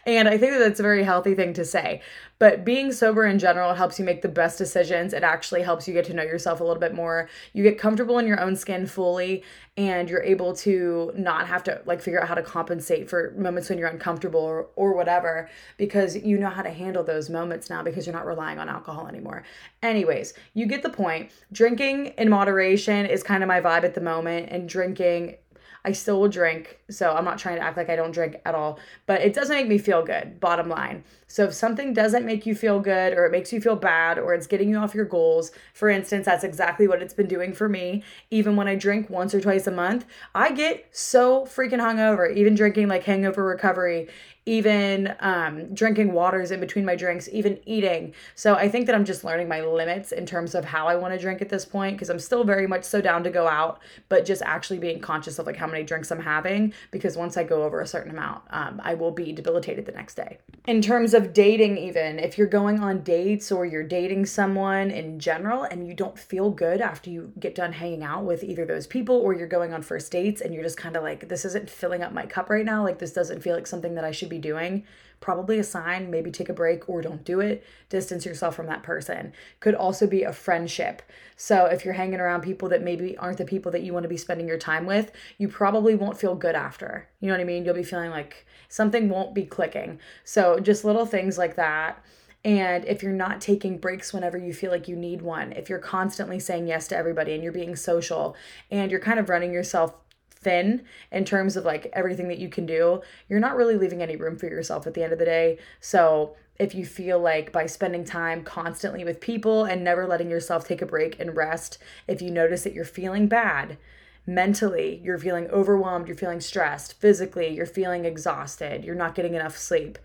and 0.06 0.28
I 0.28 0.36
think 0.36 0.52
that 0.52 0.58
that's 0.58 0.80
a 0.80 0.82
very 0.82 1.04
healthy 1.04 1.36
thing 1.36 1.52
to 1.52 1.64
say. 1.64 2.02
But 2.40 2.64
being 2.64 2.90
sober 2.90 3.24
in 3.24 3.38
general 3.38 3.74
helps 3.74 3.96
you 3.96 4.04
make 4.04 4.22
the 4.22 4.28
best 4.28 4.58
decisions. 4.58 5.12
It 5.12 5.22
actually 5.22 5.62
helps 5.62 5.86
you 5.86 5.94
get 5.94 6.04
to 6.06 6.14
know 6.14 6.24
yourself 6.24 6.60
a 6.60 6.64
little 6.64 6.80
bit 6.80 6.94
more. 6.94 7.28
You 7.52 7.62
get 7.62 7.78
comfortable 7.78 8.18
in 8.18 8.26
your 8.26 8.40
own 8.40 8.56
skin 8.56 8.86
fully 8.86 9.44
and 9.76 10.10
you're 10.10 10.22
able 10.22 10.54
to 10.56 11.12
not 11.16 11.46
have 11.46 11.62
to 11.64 11.80
like 11.86 12.00
figure 12.00 12.20
out 12.20 12.26
how 12.26 12.34
to 12.34 12.42
compensate 12.42 13.08
for 13.08 13.32
moments 13.36 13.68
when 13.68 13.78
you're 13.78 13.88
uncomfortable 13.88 14.40
or, 14.40 14.66
or 14.74 14.94
whatever 14.94 15.48
because 15.76 16.16
you 16.16 16.38
know 16.38 16.50
how 16.50 16.62
to 16.62 16.70
handle 16.70 17.04
those 17.04 17.30
moments 17.30 17.70
now 17.70 17.82
because 17.82 18.04
you're 18.04 18.14
not 18.14 18.26
relying 18.26 18.58
on 18.58 18.68
alcohol 18.68 19.06
anymore. 19.06 19.44
Anyways, 19.82 20.34
you 20.54 20.66
get 20.66 20.82
the 20.82 20.90
point. 20.90 21.30
Drinking 21.52 22.06
in 22.18 22.28
moderation 22.28 23.06
is 23.06 23.22
kind 23.22 23.44
of 23.44 23.48
my 23.48 23.60
vibe 23.60 23.84
at 23.84 23.94
the 23.94 24.00
moment 24.00 24.48
and 24.50 24.68
drinking 24.68 25.36
I 25.84 25.92
still 25.92 26.18
will 26.18 26.28
drink. 26.28 26.78
So 26.88 27.12
I'm 27.12 27.24
not 27.24 27.38
trying 27.38 27.56
to 27.56 27.62
act 27.62 27.76
like 27.76 27.90
I 27.90 27.96
don't 27.96 28.12
drink 28.12 28.40
at 28.46 28.54
all, 28.54 28.78
but 29.06 29.20
it 29.20 29.34
doesn't 29.34 29.54
make 29.54 29.68
me 29.68 29.76
feel 29.76 30.02
good, 30.02 30.40
bottom 30.40 30.68
line. 30.68 31.04
So 31.26 31.44
if 31.44 31.54
something 31.54 31.92
doesn't 31.92 32.24
make 32.24 32.46
you 32.46 32.54
feel 32.54 32.80
good 32.80 33.12
or 33.12 33.26
it 33.26 33.32
makes 33.32 33.52
you 33.52 33.60
feel 33.60 33.76
bad 33.76 34.18
or 34.18 34.32
it's 34.34 34.46
getting 34.46 34.70
you 34.70 34.78
off 34.78 34.94
your 34.94 35.04
goals, 35.04 35.52
for 35.74 35.90
instance, 35.90 36.24
that's 36.26 36.44
exactly 36.44 36.88
what 36.88 37.02
it's 37.02 37.12
been 37.12 37.26
doing 37.26 37.52
for 37.52 37.68
me. 37.68 38.02
Even 38.30 38.56
when 38.56 38.68
I 38.68 38.76
drink 38.76 39.10
once 39.10 39.34
or 39.34 39.40
twice 39.40 39.66
a 39.66 39.70
month, 39.70 40.06
I 40.34 40.52
get 40.52 40.86
so 40.90 41.44
freaking 41.44 41.80
hungover, 41.80 42.34
even 42.34 42.54
drinking 42.54 42.88
like 42.88 43.04
hangover 43.04 43.44
recovery 43.44 44.08
even 44.46 45.14
um, 45.20 45.74
drinking 45.74 46.12
waters 46.12 46.50
in 46.50 46.60
between 46.60 46.84
my 46.84 46.94
drinks, 46.94 47.28
even 47.32 47.58
eating. 47.64 48.12
So 48.34 48.54
I 48.54 48.68
think 48.68 48.86
that 48.86 48.94
I'm 48.94 49.04
just 49.04 49.24
learning 49.24 49.48
my 49.48 49.62
limits 49.62 50.12
in 50.12 50.26
terms 50.26 50.54
of 50.54 50.64
how 50.64 50.86
I 50.86 50.96
want 50.96 51.14
to 51.14 51.18
drink 51.18 51.40
at 51.40 51.48
this 51.48 51.64
point 51.64 51.96
because 51.96 52.10
I'm 52.10 52.18
still 52.18 52.44
very 52.44 52.66
much 52.66 52.84
so 52.84 53.00
down 53.00 53.24
to 53.24 53.30
go 53.30 53.48
out, 53.48 53.80
but 54.08 54.26
just 54.26 54.42
actually 54.42 54.78
being 54.78 55.00
conscious 55.00 55.38
of 55.38 55.46
like 55.46 55.56
how 55.56 55.66
many 55.66 55.82
drinks 55.82 56.10
I'm 56.10 56.20
having 56.20 56.74
because 56.90 57.16
once 57.16 57.36
I 57.36 57.44
go 57.44 57.62
over 57.62 57.80
a 57.80 57.86
certain 57.86 58.10
amount, 58.10 58.42
um, 58.50 58.80
I 58.84 58.94
will 58.94 59.10
be 59.10 59.32
debilitated 59.32 59.86
the 59.86 59.92
next 59.92 60.14
day. 60.14 60.38
In 60.66 60.82
terms 60.82 61.14
of 61.14 61.32
dating, 61.32 61.78
even 61.78 62.18
if 62.18 62.36
you're 62.36 62.46
going 62.46 62.80
on 62.80 63.02
dates 63.02 63.50
or 63.50 63.64
you're 63.64 63.82
dating 63.82 64.26
someone 64.26 64.90
in 64.90 65.18
general 65.18 65.64
and 65.64 65.86
you 65.86 65.94
don't 65.94 66.18
feel 66.18 66.50
good 66.50 66.80
after 66.80 67.08
you 67.08 67.32
get 67.38 67.54
done 67.54 67.72
hanging 67.72 68.02
out 68.02 68.24
with 68.24 68.44
either 68.44 68.66
those 68.66 68.86
people 68.86 69.16
or 69.16 69.32
you're 69.32 69.48
going 69.48 69.72
on 69.72 69.82
first 69.82 70.12
dates 70.12 70.42
and 70.42 70.52
you're 70.52 70.62
just 70.62 70.76
kind 70.76 70.96
of 70.96 71.02
like, 71.02 71.28
this 71.28 71.44
isn't 71.46 71.70
filling 71.70 72.02
up 72.02 72.12
my 72.12 72.26
cup 72.26 72.50
right 72.50 72.64
now, 72.64 72.82
like 72.82 72.98
this 72.98 73.12
doesn't 73.12 73.42
feel 73.42 73.54
like 73.54 73.66
something 73.66 73.94
that 73.94 74.04
I 74.04 74.10
should 74.10 74.28
be 74.28 74.33
be 74.34 74.40
doing, 74.40 74.84
probably 75.20 75.58
a 75.58 75.64
sign, 75.64 76.10
maybe 76.10 76.30
take 76.30 76.50
a 76.50 76.52
break 76.52 76.88
or 76.88 77.00
don't 77.00 77.24
do 77.24 77.40
it. 77.40 77.64
Distance 77.88 78.26
yourself 78.26 78.54
from 78.54 78.66
that 78.66 78.82
person. 78.82 79.32
Could 79.60 79.74
also 79.74 80.06
be 80.06 80.22
a 80.22 80.32
friendship. 80.32 81.00
So 81.36 81.64
if 81.64 81.84
you're 81.84 81.94
hanging 81.94 82.20
around 82.20 82.42
people 82.42 82.68
that 82.68 82.82
maybe 82.82 83.16
aren't 83.16 83.38
the 83.38 83.44
people 83.44 83.72
that 83.72 83.82
you 83.82 83.94
want 83.94 84.02
to 84.02 84.08
be 84.08 84.18
spending 84.18 84.46
your 84.46 84.58
time 84.58 84.84
with, 84.84 85.12
you 85.38 85.48
probably 85.48 85.94
won't 85.94 86.18
feel 86.18 86.34
good 86.34 86.54
after. 86.54 87.08
You 87.20 87.28
know 87.28 87.34
what 87.34 87.40
I 87.40 87.44
mean? 87.44 87.64
You'll 87.64 87.74
be 87.74 87.82
feeling 87.82 88.10
like 88.10 88.44
something 88.68 89.08
won't 89.08 89.34
be 89.34 89.44
clicking. 89.44 89.98
So 90.24 90.60
just 90.60 90.84
little 90.84 91.06
things 91.06 91.38
like 91.38 91.56
that. 91.56 92.04
And 92.44 92.84
if 92.84 93.02
you're 93.02 93.12
not 93.12 93.40
taking 93.40 93.78
breaks 93.78 94.12
whenever 94.12 94.36
you 94.36 94.52
feel 94.52 94.70
like 94.70 94.86
you 94.86 94.96
need 94.96 95.22
one, 95.22 95.52
if 95.52 95.70
you're 95.70 95.78
constantly 95.78 96.38
saying 96.38 96.66
yes 96.66 96.86
to 96.88 96.96
everybody 96.96 97.32
and 97.32 97.42
you're 97.42 97.52
being 97.52 97.74
social 97.74 98.36
and 98.70 98.90
you're 98.90 99.00
kind 99.00 99.18
of 99.18 99.30
running 99.30 99.54
yourself 99.54 99.94
thin 100.44 100.84
in 101.10 101.24
terms 101.24 101.56
of 101.56 101.64
like 101.64 101.90
everything 101.92 102.28
that 102.28 102.38
you 102.38 102.48
can 102.48 102.66
do, 102.66 103.02
you're 103.28 103.40
not 103.40 103.56
really 103.56 103.76
leaving 103.76 104.02
any 104.02 104.16
room 104.16 104.36
for 104.36 104.46
yourself 104.46 104.86
at 104.86 104.94
the 104.94 105.02
end 105.02 105.12
of 105.12 105.18
the 105.18 105.24
day. 105.24 105.58
So, 105.80 106.36
if 106.56 106.72
you 106.72 106.86
feel 106.86 107.18
like 107.18 107.50
by 107.50 107.66
spending 107.66 108.04
time 108.04 108.44
constantly 108.44 109.02
with 109.02 109.20
people 109.20 109.64
and 109.64 109.82
never 109.82 110.06
letting 110.06 110.30
yourself 110.30 110.64
take 110.64 110.80
a 110.80 110.86
break 110.86 111.18
and 111.18 111.36
rest, 111.36 111.78
if 112.06 112.22
you 112.22 112.30
notice 112.30 112.62
that 112.62 112.74
you're 112.74 112.84
feeling 112.84 113.26
bad, 113.26 113.76
mentally, 114.24 115.00
you're 115.02 115.18
feeling 115.18 115.48
overwhelmed, 115.48 116.06
you're 116.06 116.16
feeling 116.16 116.40
stressed, 116.40 116.94
physically, 117.00 117.48
you're 117.48 117.66
feeling 117.66 118.04
exhausted, 118.04 118.84
you're 118.84 118.94
not 118.94 119.16
getting 119.16 119.34
enough 119.34 119.58
sleep, 119.58 119.98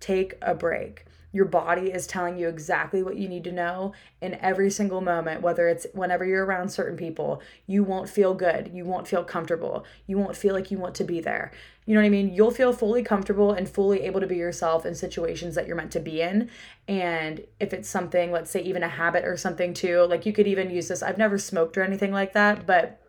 take 0.00 0.34
a 0.42 0.56
break 0.56 1.04
Your 1.32 1.46
body 1.46 1.90
is 1.90 2.06
telling 2.06 2.38
you 2.38 2.48
exactly 2.48 3.02
what 3.02 3.16
you 3.16 3.28
need 3.28 3.44
to 3.44 3.52
know 3.52 3.92
in 4.20 4.34
every 4.34 4.70
single 4.70 5.00
moment, 5.00 5.40
whether 5.40 5.66
it's 5.68 5.86
whenever 5.94 6.24
you're 6.24 6.44
around 6.44 6.68
certain 6.68 6.96
people, 6.96 7.42
you 7.66 7.82
won't 7.82 8.08
feel 8.08 8.34
good. 8.34 8.70
You 8.72 8.84
won't 8.84 9.08
feel 9.08 9.24
comfortable. 9.24 9.84
You 10.06 10.18
won't 10.18 10.36
feel 10.36 10.54
like 10.54 10.70
you 10.70 10.78
want 10.78 10.94
to 10.96 11.04
be 11.04 11.20
there. 11.20 11.52
You 11.86 11.94
know 11.94 12.00
what 12.00 12.06
I 12.06 12.10
mean? 12.10 12.32
You'll 12.32 12.50
feel 12.50 12.72
fully 12.72 13.02
comfortable 13.02 13.52
and 13.52 13.68
fully 13.68 14.02
able 14.02 14.20
to 14.20 14.26
be 14.26 14.36
yourself 14.36 14.86
in 14.86 14.94
situations 14.94 15.54
that 15.54 15.66
you're 15.66 15.76
meant 15.76 15.90
to 15.92 16.00
be 16.00 16.20
in. 16.20 16.48
And 16.86 17.44
if 17.58 17.72
it's 17.72 17.88
something, 17.88 18.30
let's 18.30 18.50
say 18.50 18.60
even 18.62 18.82
a 18.82 18.88
habit 18.88 19.24
or 19.24 19.36
something 19.36 19.74
too, 19.74 20.02
like 20.02 20.26
you 20.26 20.32
could 20.32 20.46
even 20.46 20.70
use 20.70 20.88
this. 20.88 21.02
I've 21.02 21.18
never 21.18 21.38
smoked 21.38 21.76
or 21.76 21.82
anything 21.82 22.12
like 22.12 22.34
that, 22.34 22.66
but 22.66 23.00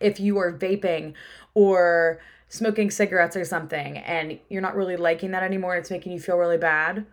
if 0.00 0.20
you 0.20 0.38
are 0.38 0.52
vaping 0.52 1.14
or 1.54 2.20
smoking 2.48 2.90
cigarettes 2.90 3.36
or 3.36 3.44
something 3.44 3.96
and 3.98 4.38
you're 4.48 4.62
not 4.62 4.76
really 4.76 4.96
liking 4.96 5.30
that 5.32 5.42
anymore 5.42 5.76
it's 5.76 5.90
making 5.90 6.12
you 6.12 6.20
feel 6.20 6.36
really 6.36 6.58
bad, 6.58 7.06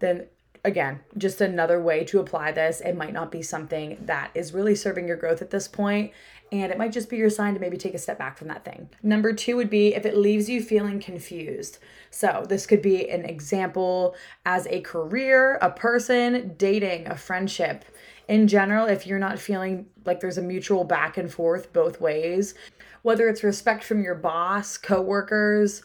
then 0.00 0.26
again, 0.64 1.00
just 1.18 1.40
another 1.40 1.80
way 1.80 2.04
to 2.04 2.20
apply 2.20 2.50
this. 2.52 2.80
It 2.80 2.96
might 2.96 3.12
not 3.12 3.30
be 3.30 3.42
something 3.42 3.98
that 4.06 4.30
is 4.34 4.54
really 4.54 4.74
serving 4.74 5.06
your 5.06 5.18
growth 5.18 5.42
at 5.42 5.50
this 5.50 5.68
point, 5.68 6.12
and 6.50 6.72
it 6.72 6.78
might 6.78 6.92
just 6.92 7.10
be 7.10 7.18
your 7.18 7.30
sign 7.30 7.54
to 7.54 7.60
maybe 7.60 7.76
take 7.76 7.94
a 7.94 7.98
step 7.98 8.18
back 8.18 8.38
from 8.38 8.48
that 8.48 8.64
thing. 8.64 8.88
Number 9.02 9.32
two 9.32 9.56
would 9.56 9.70
be 9.70 9.94
if 9.94 10.06
it 10.06 10.16
leaves 10.16 10.48
you 10.48 10.62
feeling 10.62 11.00
confused. 11.00 11.78
So, 12.10 12.46
this 12.48 12.64
could 12.66 12.80
be 12.80 13.10
an 13.10 13.24
example 13.24 14.14
as 14.46 14.66
a 14.68 14.80
career, 14.80 15.56
a 15.60 15.70
person, 15.70 16.54
dating, 16.56 17.08
a 17.08 17.16
friendship. 17.16 17.84
In 18.26 18.48
general, 18.48 18.86
if 18.86 19.06
you're 19.06 19.18
not 19.18 19.38
feeling 19.38 19.86
like 20.06 20.20
there's 20.20 20.38
a 20.38 20.42
mutual 20.42 20.84
back 20.84 21.18
and 21.18 21.30
forth 21.30 21.72
both 21.74 22.00
ways, 22.00 22.54
whether 23.02 23.28
it's 23.28 23.44
respect 23.44 23.84
from 23.84 24.02
your 24.02 24.14
boss, 24.14 24.78
coworkers, 24.78 25.82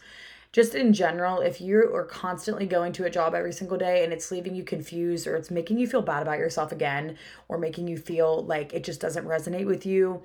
just 0.51 0.73
in 0.73 0.93
general, 0.93 1.41
if 1.41 1.61
you 1.61 1.93
are 1.93 2.05
constantly 2.05 2.65
going 2.65 2.91
to 2.93 3.05
a 3.05 3.09
job 3.09 3.35
every 3.35 3.53
single 3.53 3.77
day 3.77 4.03
and 4.03 4.11
it's 4.11 4.31
leaving 4.31 4.55
you 4.55 4.63
confused 4.63 5.27
or 5.27 5.35
it's 5.35 5.51
making 5.51 5.77
you 5.77 5.87
feel 5.87 6.01
bad 6.01 6.23
about 6.23 6.39
yourself 6.39 6.71
again 6.71 7.17
or 7.47 7.57
making 7.57 7.87
you 7.87 7.97
feel 7.97 8.43
like 8.45 8.73
it 8.73 8.83
just 8.83 8.99
doesn't 8.99 9.25
resonate 9.25 9.67
with 9.67 9.85
you, 9.85 10.23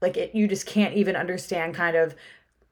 like 0.00 0.16
it 0.16 0.34
you 0.34 0.46
just 0.46 0.66
can't 0.66 0.94
even 0.94 1.16
understand 1.16 1.74
kind 1.74 1.96
of 1.96 2.14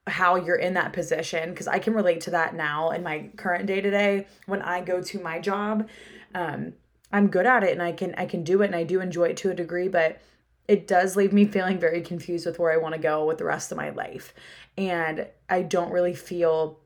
how 0.07 0.35
you're 0.35 0.55
in 0.55 0.73
that 0.73 0.93
position 0.93 1.49
because 1.51 1.67
I 1.67 1.79
can 1.79 1.93
relate 1.93 2.21
to 2.21 2.31
that 2.31 2.55
now 2.55 2.91
in 2.91 3.03
my 3.03 3.29
current 3.35 3.65
day 3.65 3.81
to 3.81 3.91
day 3.91 4.27
when 4.45 4.61
I 4.61 4.81
go 4.81 5.01
to 5.01 5.21
my 5.21 5.39
job. 5.39 5.89
Um, 6.33 6.73
I'm 7.11 7.27
good 7.27 7.45
at 7.45 7.63
it 7.63 7.73
and 7.73 7.81
I 7.81 7.91
can 7.91 8.15
I 8.17 8.25
can 8.25 8.43
do 8.43 8.61
it 8.61 8.67
and 8.67 8.75
I 8.75 8.83
do 8.83 9.01
enjoy 9.01 9.29
it 9.29 9.37
to 9.37 9.51
a 9.51 9.53
degree, 9.53 9.89
but 9.89 10.21
it 10.67 10.87
does 10.87 11.17
leave 11.17 11.33
me 11.33 11.45
feeling 11.45 11.79
very 11.79 12.01
confused 12.01 12.45
with 12.45 12.57
where 12.57 12.71
I 12.71 12.77
want 12.77 12.95
to 12.95 13.01
go 13.01 13.25
with 13.25 13.37
the 13.37 13.43
rest 13.43 13.71
of 13.71 13.77
my 13.77 13.89
life. 13.89 14.33
And 14.77 15.27
I 15.49 15.63
don't 15.63 15.91
really 15.91 16.15
feel 16.15 16.79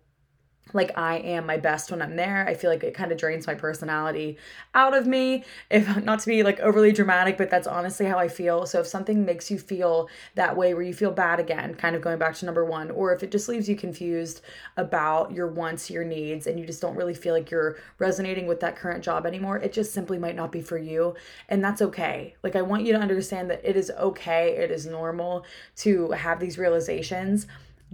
like 0.73 0.97
I 0.97 1.17
am 1.17 1.45
my 1.45 1.57
best 1.57 1.91
when 1.91 2.01
I'm 2.01 2.15
there. 2.15 2.45
I 2.47 2.55
feel 2.55 2.71
like 2.71 2.83
it 2.83 2.95
kind 2.95 3.11
of 3.11 3.19
drains 3.19 3.45
my 3.45 3.53
personality 3.53 4.37
out 4.73 4.95
of 4.95 5.05
me. 5.05 5.43
If 5.69 6.03
not 6.03 6.19
to 6.21 6.27
be 6.27 6.41
like 6.41 6.59
overly 6.59 6.91
dramatic, 6.91 7.37
but 7.37 7.51
that's 7.51 7.67
honestly 7.67 8.07
how 8.07 8.17
I 8.17 8.27
feel. 8.27 8.65
So 8.65 8.79
if 8.79 8.87
something 8.87 9.23
makes 9.23 9.51
you 9.51 9.59
feel 9.59 10.09
that 10.33 10.57
way 10.57 10.73
where 10.73 10.83
you 10.83 10.93
feel 10.93 11.11
bad 11.11 11.39
again, 11.39 11.75
kind 11.75 11.95
of 11.95 12.01
going 12.01 12.17
back 12.17 12.35
to 12.37 12.45
number 12.45 12.65
1, 12.65 12.91
or 12.91 13.13
if 13.13 13.21
it 13.21 13.31
just 13.31 13.47
leaves 13.47 13.69
you 13.69 13.75
confused 13.75 14.41
about 14.75 15.31
your 15.31 15.47
wants, 15.47 15.91
your 15.91 16.03
needs 16.03 16.47
and 16.47 16.59
you 16.59 16.65
just 16.65 16.81
don't 16.81 16.95
really 16.95 17.13
feel 17.13 17.35
like 17.35 17.51
you're 17.51 17.77
resonating 17.99 18.47
with 18.47 18.59
that 18.61 18.75
current 18.75 19.03
job 19.03 19.27
anymore, 19.27 19.57
it 19.57 19.71
just 19.71 19.93
simply 19.93 20.17
might 20.17 20.35
not 20.35 20.51
be 20.51 20.61
for 20.61 20.79
you, 20.79 21.15
and 21.47 21.63
that's 21.63 21.81
okay. 21.81 22.35
Like 22.41 22.55
I 22.55 22.63
want 22.63 22.85
you 22.85 22.93
to 22.93 22.99
understand 22.99 23.51
that 23.51 23.61
it 23.63 23.77
is 23.77 23.91
okay, 23.91 24.57
it 24.57 24.71
is 24.71 24.87
normal 24.87 25.45
to 25.77 26.09
have 26.11 26.39
these 26.39 26.57
realizations 26.57 27.45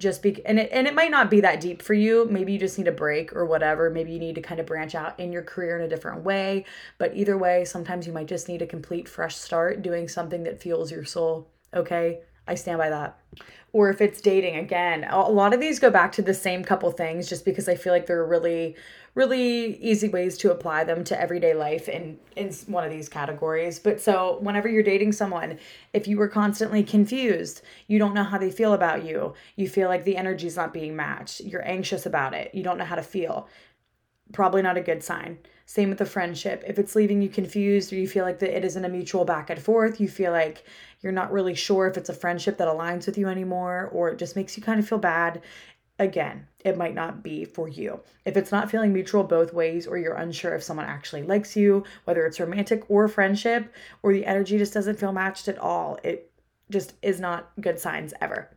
just 0.02 0.22
be 0.22 0.46
and 0.46 0.60
it 0.60 0.70
and 0.72 0.88
it 0.88 0.96
might 0.96 1.12
not 1.12 1.30
be 1.30 1.42
that 1.42 1.62
deep 1.62 1.82
for 1.82 1.94
you. 1.94 2.28
Maybe 2.30 2.54
you 2.54 2.60
just 2.60 2.78
need 2.78 2.88
a 2.88 2.92
break 2.92 3.34
or 3.34 3.46
whatever. 3.46 3.90
Maybe 3.90 4.12
you 4.12 4.20
need 4.20 4.36
to 4.36 4.42
kind 4.42 4.60
of 4.60 4.66
branch 4.66 4.96
out 4.96 5.20
in 5.20 5.32
your 5.32 5.44
career 5.44 5.78
in 5.78 5.86
a 5.86 5.88
different 5.88 6.24
way. 6.24 6.66
But 6.98 7.16
either 7.16 7.38
way 7.38 7.64
sometimes 7.64 8.08
you 8.08 8.14
might 8.14 8.28
just 8.28 8.50
need 8.50 8.62
a 8.62 8.68
complete 8.68 9.08
fresh 9.08 9.36
start 9.36 9.82
doing 9.82 10.08
something 10.08 10.44
that 10.44 10.62
fuels 10.62 10.92
your 10.92 11.06
soul. 11.06 11.48
Okay? 11.74 12.20
I 12.48 12.56
stand 12.56 12.80
by 12.80 12.90
that. 12.90 13.18
Or 13.72 13.90
if 13.90 14.02
it's 14.02 14.20
dating 14.20 14.58
again 14.58 15.06
a 15.10 15.22
lot 15.30 15.54
of 15.54 15.62
these 15.62 15.80
go 15.80 15.90
back 15.90 16.12
to 16.14 16.22
the 16.22 16.34
same 16.34 16.64
couple 16.64 16.92
things 16.92 17.30
just 17.30 17.46
because 17.46 17.70
i 17.70 17.76
feel 17.76 17.94
like 17.94 18.06
they're 18.06 18.26
really 18.26 18.76
really 19.14 19.78
easy 19.78 20.08
ways 20.08 20.38
to 20.38 20.52
apply 20.52 20.84
them 20.84 21.04
to 21.04 21.20
everyday 21.20 21.54
life 21.54 21.90
in 21.90 22.18
in 22.36 22.52
one 22.68 22.84
of 22.84 22.92
these 22.92 23.10
categories. 23.10 23.80
But 23.80 24.00
so 24.00 24.38
whenever 24.42 24.70
you're 24.70 24.84
dating 24.84 25.12
someone, 25.12 25.60
if 25.94 26.08
you 26.08 26.18
were 26.18 26.30
constantly 26.30 26.84
confused, 26.84 27.62
you 27.88 28.00
don't 28.00 28.14
know 28.14 28.24
how 28.24 28.38
they 28.38 28.52
feel 28.52 28.74
about 28.74 29.04
you, 29.04 29.34
you 29.56 29.68
feel 29.68 29.90
like 29.90 30.04
the 30.06 30.18
energy's 30.18 30.56
not 30.56 30.74
being 30.74 30.96
matched, 30.96 31.42
you're 31.42 31.68
anxious 31.68 32.06
about 32.06 32.34
it, 32.34 32.54
you 32.56 32.64
don't 32.64 32.78
know 32.78 32.86
how 32.86 32.96
to 32.96 33.04
feel. 33.04 33.48
Probably 34.32 34.62
not 34.62 34.78
a 34.78 34.82
good 34.82 35.04
sign. 35.04 35.40
Same 35.66 35.90
with 35.90 36.00
the 36.00 36.06
friendship. 36.06 36.64
If 36.68 36.80
it's 36.80 36.96
leaving 36.96 37.22
you 37.22 37.30
confused 37.30 37.92
or 37.92 37.96
you 37.96 38.08
feel 38.08 38.26
like 38.26 38.40
that 38.40 38.56
it 38.56 38.66
isn't 38.66 38.84
a 38.84 38.90
mutual 38.90 39.26
back 39.26 39.50
and 39.50 39.62
forth, 39.62 40.02
you 40.02 40.08
feel 40.08 40.32
like 40.32 40.66
you're 41.02 41.12
not 41.12 41.32
really 41.32 41.56
sure 41.56 41.88
if 41.88 41.98
it's 41.98 42.10
a 42.10 42.14
friendship 42.14 42.58
that 42.58 42.68
aligns 42.68 43.06
with 43.06 43.18
you 43.18 43.28
anymore, 43.28 43.90
or 43.94 44.10
it 44.10 44.20
just 44.20 44.36
makes 44.36 44.56
you 44.56 44.64
kind 44.64 44.80
of 44.80 44.88
feel 44.88 45.00
bad 45.00 45.42
again, 46.02 46.48
it 46.64 46.78
might 46.78 46.96
not 46.96 47.24
be 47.24 47.46
for 47.46 47.68
you. 47.68 48.00
If 48.26 48.36
it's 48.36 48.52
not 48.52 48.70
feeling 48.70 48.94
mutual 48.94 49.24
both 49.24 49.54
ways, 49.54 49.88
or 49.88 49.98
you're 49.98 50.16
unsure 50.16 50.56
if 50.56 50.64
someone 50.64 50.86
actually 50.86 51.24
likes 51.24 51.56
you, 51.56 51.84
whether 52.06 52.26
it's 52.26 52.40
romantic 52.40 52.84
or 52.90 53.08
friendship, 53.08 53.72
or 54.04 54.12
the 54.12 54.26
energy 54.26 54.58
just 54.58 54.74
doesn't 54.74 55.00
feel 55.00 55.14
matched 55.14 55.48
at 55.48 55.58
all, 55.58 56.00
it 56.04 56.32
just 56.70 56.94
is 57.02 57.20
not 57.20 57.52
good 57.60 57.80
signs 57.80 58.14
ever. 58.22 58.50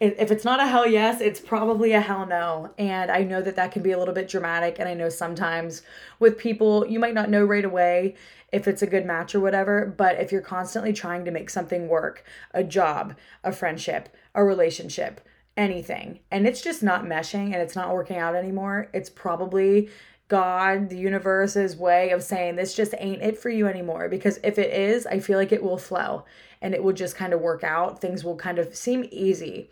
If 0.00 0.30
it's 0.30 0.44
not 0.44 0.60
a 0.60 0.66
hell 0.66 0.86
yes, 0.86 1.20
it's 1.20 1.40
probably 1.40 1.92
a 1.92 2.00
hell 2.00 2.24
no. 2.24 2.72
And 2.78 3.10
I 3.10 3.24
know 3.24 3.42
that 3.42 3.56
that 3.56 3.72
can 3.72 3.82
be 3.82 3.90
a 3.90 3.98
little 3.98 4.14
bit 4.14 4.28
dramatic. 4.28 4.78
And 4.78 4.88
I 4.88 4.94
know 4.94 5.08
sometimes 5.08 5.82
with 6.20 6.38
people, 6.38 6.86
you 6.86 7.00
might 7.00 7.14
not 7.14 7.30
know 7.30 7.44
right 7.44 7.64
away 7.64 8.14
if 8.52 8.68
it's 8.68 8.82
a 8.82 8.86
good 8.86 9.04
match 9.04 9.34
or 9.34 9.40
whatever. 9.40 9.86
But 9.86 10.20
if 10.20 10.30
you're 10.30 10.40
constantly 10.40 10.92
trying 10.92 11.24
to 11.24 11.32
make 11.32 11.50
something 11.50 11.88
work 11.88 12.24
a 12.54 12.62
job, 12.62 13.16
a 13.42 13.50
friendship, 13.50 14.08
a 14.36 14.44
relationship, 14.44 15.20
anything 15.58 16.20
and 16.30 16.46
it's 16.46 16.62
just 16.62 16.82
not 16.82 17.04
meshing 17.04 17.52
and 17.52 17.56
it's 17.56 17.76
not 17.76 17.92
working 17.92 18.16
out 18.16 18.34
anymore, 18.34 18.88
it's 18.94 19.10
probably 19.10 19.90
God, 20.28 20.90
the 20.90 20.98
universe's 20.98 21.74
way 21.74 22.10
of 22.10 22.22
saying 22.22 22.56
this 22.56 22.74
just 22.74 22.94
ain't 22.98 23.22
it 23.22 23.38
for 23.38 23.48
you 23.48 23.66
anymore. 23.66 24.08
Because 24.08 24.38
if 24.44 24.58
it 24.58 24.72
is, 24.72 25.06
I 25.06 25.20
feel 25.20 25.38
like 25.38 25.52
it 25.52 25.62
will 25.62 25.78
flow 25.78 26.24
and 26.60 26.74
it 26.74 26.82
will 26.82 26.92
just 26.92 27.16
kind 27.16 27.32
of 27.32 27.40
work 27.40 27.64
out. 27.64 28.00
Things 28.00 28.24
will 28.24 28.36
kind 28.36 28.58
of 28.58 28.74
seem 28.76 29.08
easy. 29.10 29.70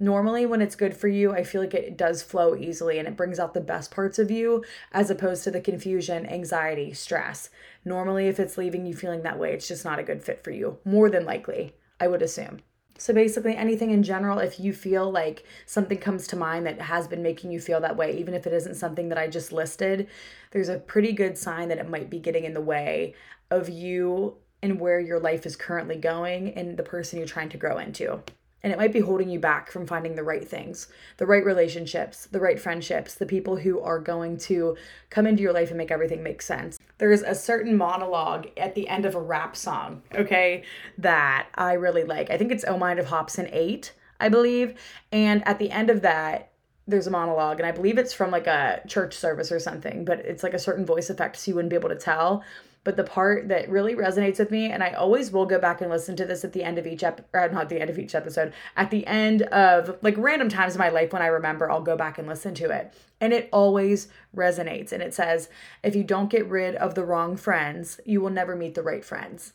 Normally, 0.00 0.46
when 0.46 0.62
it's 0.62 0.76
good 0.76 0.96
for 0.96 1.08
you, 1.08 1.32
I 1.32 1.42
feel 1.42 1.60
like 1.60 1.74
it 1.74 1.96
does 1.96 2.22
flow 2.22 2.56
easily 2.56 2.98
and 2.98 3.06
it 3.06 3.16
brings 3.16 3.38
out 3.38 3.52
the 3.52 3.60
best 3.60 3.90
parts 3.90 4.18
of 4.18 4.30
you 4.30 4.64
as 4.92 5.10
opposed 5.10 5.44
to 5.44 5.50
the 5.50 5.60
confusion, 5.60 6.24
anxiety, 6.26 6.92
stress. 6.94 7.50
Normally, 7.84 8.28
if 8.28 8.40
it's 8.40 8.56
leaving 8.56 8.86
you 8.86 8.94
feeling 8.94 9.22
that 9.22 9.38
way, 9.38 9.52
it's 9.52 9.68
just 9.68 9.84
not 9.84 9.98
a 9.98 10.04
good 10.04 10.22
fit 10.22 10.42
for 10.42 10.52
you, 10.52 10.78
more 10.84 11.10
than 11.10 11.26
likely, 11.26 11.74
I 12.00 12.06
would 12.06 12.22
assume. 12.22 12.60
So 12.98 13.14
basically, 13.14 13.56
anything 13.56 13.92
in 13.92 14.02
general, 14.02 14.40
if 14.40 14.58
you 14.58 14.72
feel 14.72 15.10
like 15.10 15.44
something 15.66 15.98
comes 15.98 16.26
to 16.28 16.36
mind 16.36 16.66
that 16.66 16.80
has 16.80 17.06
been 17.06 17.22
making 17.22 17.52
you 17.52 17.60
feel 17.60 17.80
that 17.80 17.96
way, 17.96 18.18
even 18.18 18.34
if 18.34 18.46
it 18.46 18.52
isn't 18.52 18.74
something 18.74 19.08
that 19.08 19.18
I 19.18 19.28
just 19.28 19.52
listed, 19.52 20.08
there's 20.50 20.68
a 20.68 20.80
pretty 20.80 21.12
good 21.12 21.38
sign 21.38 21.68
that 21.68 21.78
it 21.78 21.88
might 21.88 22.10
be 22.10 22.18
getting 22.18 22.44
in 22.44 22.54
the 22.54 22.60
way 22.60 23.14
of 23.50 23.68
you 23.68 24.36
and 24.62 24.80
where 24.80 24.98
your 24.98 25.20
life 25.20 25.46
is 25.46 25.54
currently 25.54 25.96
going 25.96 26.54
and 26.54 26.76
the 26.76 26.82
person 26.82 27.18
you're 27.18 27.28
trying 27.28 27.48
to 27.50 27.56
grow 27.56 27.78
into. 27.78 28.20
And 28.62 28.72
it 28.72 28.78
might 28.78 28.92
be 28.92 29.00
holding 29.00 29.28
you 29.28 29.38
back 29.38 29.70
from 29.70 29.86
finding 29.86 30.16
the 30.16 30.24
right 30.24 30.46
things, 30.46 30.88
the 31.18 31.26
right 31.26 31.44
relationships, 31.44 32.26
the 32.26 32.40
right 32.40 32.58
friendships, 32.58 33.14
the 33.14 33.26
people 33.26 33.56
who 33.56 33.80
are 33.80 34.00
going 34.00 34.36
to 34.38 34.76
come 35.10 35.26
into 35.26 35.42
your 35.42 35.52
life 35.52 35.68
and 35.68 35.78
make 35.78 35.92
everything 35.92 36.22
make 36.22 36.42
sense. 36.42 36.78
There's 36.98 37.22
a 37.22 37.34
certain 37.34 37.76
monologue 37.76 38.48
at 38.56 38.74
the 38.74 38.88
end 38.88 39.06
of 39.06 39.14
a 39.14 39.20
rap 39.20 39.54
song, 39.54 40.02
okay, 40.12 40.64
that 40.98 41.48
I 41.54 41.74
really 41.74 42.02
like. 42.02 42.30
I 42.30 42.36
think 42.36 42.50
it's 42.50 42.64
Oh 42.66 42.76
Mind 42.76 42.98
of 42.98 43.06
Hobson 43.06 43.48
8, 43.52 43.92
I 44.18 44.28
believe. 44.28 44.74
And 45.12 45.46
at 45.46 45.60
the 45.60 45.70
end 45.70 45.88
of 45.88 46.02
that, 46.02 46.50
there's 46.88 47.06
a 47.06 47.10
monologue, 47.10 47.60
and 47.60 47.66
I 47.66 47.70
believe 47.70 47.98
it's 47.98 48.14
from 48.14 48.30
like 48.30 48.46
a 48.46 48.80
church 48.88 49.14
service 49.14 49.52
or 49.52 49.60
something, 49.60 50.06
but 50.06 50.20
it's 50.20 50.42
like 50.42 50.54
a 50.54 50.58
certain 50.58 50.86
voice 50.86 51.10
effect, 51.10 51.36
so 51.36 51.50
you 51.50 51.54
wouldn't 51.54 51.68
be 51.68 51.76
able 51.76 51.90
to 51.90 51.96
tell. 51.96 52.42
But 52.88 52.96
the 52.96 53.04
part 53.04 53.48
that 53.48 53.68
really 53.68 53.94
resonates 53.94 54.38
with 54.38 54.50
me, 54.50 54.70
and 54.70 54.82
I 54.82 54.92
always 54.92 55.30
will 55.30 55.44
go 55.44 55.58
back 55.58 55.82
and 55.82 55.90
listen 55.90 56.16
to 56.16 56.24
this 56.24 56.42
at 56.42 56.54
the 56.54 56.64
end 56.64 56.78
of 56.78 56.86
each 56.86 57.02
ep, 57.02 57.28
or 57.34 57.46
not 57.50 57.68
the 57.68 57.82
end 57.82 57.90
of 57.90 57.98
each 57.98 58.14
episode, 58.14 58.54
at 58.78 58.90
the 58.90 59.06
end 59.06 59.42
of 59.42 59.98
like 60.00 60.14
random 60.16 60.48
times 60.48 60.74
in 60.74 60.78
my 60.78 60.88
life 60.88 61.12
when 61.12 61.20
I 61.20 61.26
remember, 61.26 61.70
I'll 61.70 61.82
go 61.82 61.98
back 61.98 62.16
and 62.16 62.26
listen 62.26 62.54
to 62.54 62.70
it. 62.70 62.94
And 63.20 63.34
it 63.34 63.50
always 63.52 64.08
resonates. 64.34 64.90
And 64.90 65.02
it 65.02 65.12
says, 65.12 65.50
if 65.82 65.94
you 65.94 66.02
don't 66.02 66.30
get 66.30 66.48
rid 66.48 66.76
of 66.76 66.94
the 66.94 67.04
wrong 67.04 67.36
friends, 67.36 68.00
you 68.06 68.22
will 68.22 68.30
never 68.30 68.56
meet 68.56 68.74
the 68.74 68.82
right 68.82 69.04
friends. 69.04 69.52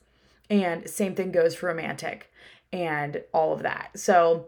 And 0.47 0.87
same 0.87 1.15
thing 1.15 1.31
goes 1.31 1.55
for 1.55 1.69
romantic 1.69 2.31
and 2.71 3.23
all 3.33 3.51
of 3.51 3.63
that. 3.63 3.97
So 3.97 4.45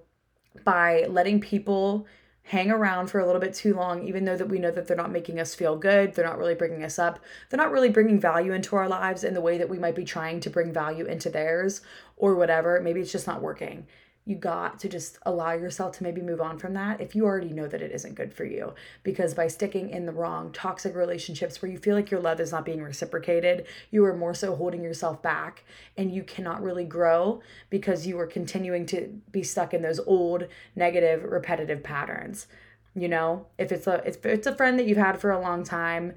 by 0.63 1.07
letting 1.09 1.41
people 1.41 2.05
hang 2.45 2.69
around 2.69 3.07
for 3.07 3.19
a 3.19 3.25
little 3.25 3.41
bit 3.41 3.53
too 3.53 3.73
long 3.73 4.03
even 4.03 4.25
though 4.25 4.37
that 4.37 4.49
we 4.49 4.59
know 4.59 4.71
that 4.71 4.87
they're 4.87 4.95
not 4.95 5.11
making 5.11 5.39
us 5.39 5.55
feel 5.55 5.75
good 5.75 6.13
they're 6.13 6.25
not 6.25 6.37
really 6.37 6.55
bringing 6.55 6.83
us 6.83 6.99
up 6.99 7.19
they're 7.49 7.57
not 7.57 7.71
really 7.71 7.89
bringing 7.89 8.19
value 8.19 8.53
into 8.53 8.75
our 8.75 8.87
lives 8.87 9.23
in 9.23 9.33
the 9.33 9.41
way 9.41 9.57
that 9.57 9.69
we 9.69 9.79
might 9.79 9.95
be 9.95 10.05
trying 10.05 10.39
to 10.39 10.49
bring 10.49 10.71
value 10.71 11.05
into 11.05 11.29
theirs 11.29 11.81
or 12.17 12.35
whatever. 12.35 12.79
Maybe 12.81 13.01
it's 13.01 13.11
just 13.11 13.27
not 13.27 13.41
working 13.41 13.87
you 14.27 14.35
got 14.35 14.79
to 14.79 14.89
just 14.89 15.19
allow 15.23 15.51
yourself 15.51 15.95
to 15.95 16.03
maybe 16.03 16.19
move 16.19 16.41
on 16.41 16.57
from 16.57 16.73
that 16.73 16.99
if 16.99 17.13
you 17.13 17.25
already 17.25 17.51
know 17.51 17.67
that 17.67 17.81
it 17.81 17.91
isn't 17.91 18.15
good 18.15 18.33
for 18.33 18.43
you. 18.43 18.73
Because 19.03 19.35
by 19.35 19.47
sticking 19.47 19.91
in 19.91 20.07
the 20.07 20.11
wrong 20.11 20.51
toxic 20.51 20.95
relationships 20.95 21.61
where 21.61 21.71
you 21.71 21.77
feel 21.77 21.95
like 21.95 22.09
your 22.09 22.19
love 22.19 22.39
is 22.39 22.51
not 22.51 22.65
being 22.65 22.81
reciprocated, 22.81 23.67
you 23.91 24.03
are 24.03 24.15
more 24.15 24.33
so 24.33 24.55
holding 24.55 24.83
yourself 24.83 25.21
back 25.21 25.63
and 25.95 26.11
you 26.11 26.23
cannot 26.23 26.63
really 26.63 26.85
grow 26.85 27.41
because 27.69 28.07
you 28.07 28.19
are 28.19 28.25
continuing 28.25 28.87
to 28.87 29.21
be 29.31 29.43
stuck 29.43 29.75
in 29.75 29.83
those 29.83 29.99
old 29.99 30.47
negative 30.75 31.23
repetitive 31.23 31.83
patterns. 31.83 32.47
You 32.95 33.09
know, 33.09 33.45
if 33.59 33.71
it's 33.71 33.87
a 33.87 34.01
if 34.07 34.25
it's 34.25 34.47
a 34.47 34.55
friend 34.55 34.79
that 34.79 34.87
you've 34.87 34.97
had 34.97 35.19
for 35.19 35.29
a 35.29 35.39
long 35.39 35.63
time, 35.63 36.13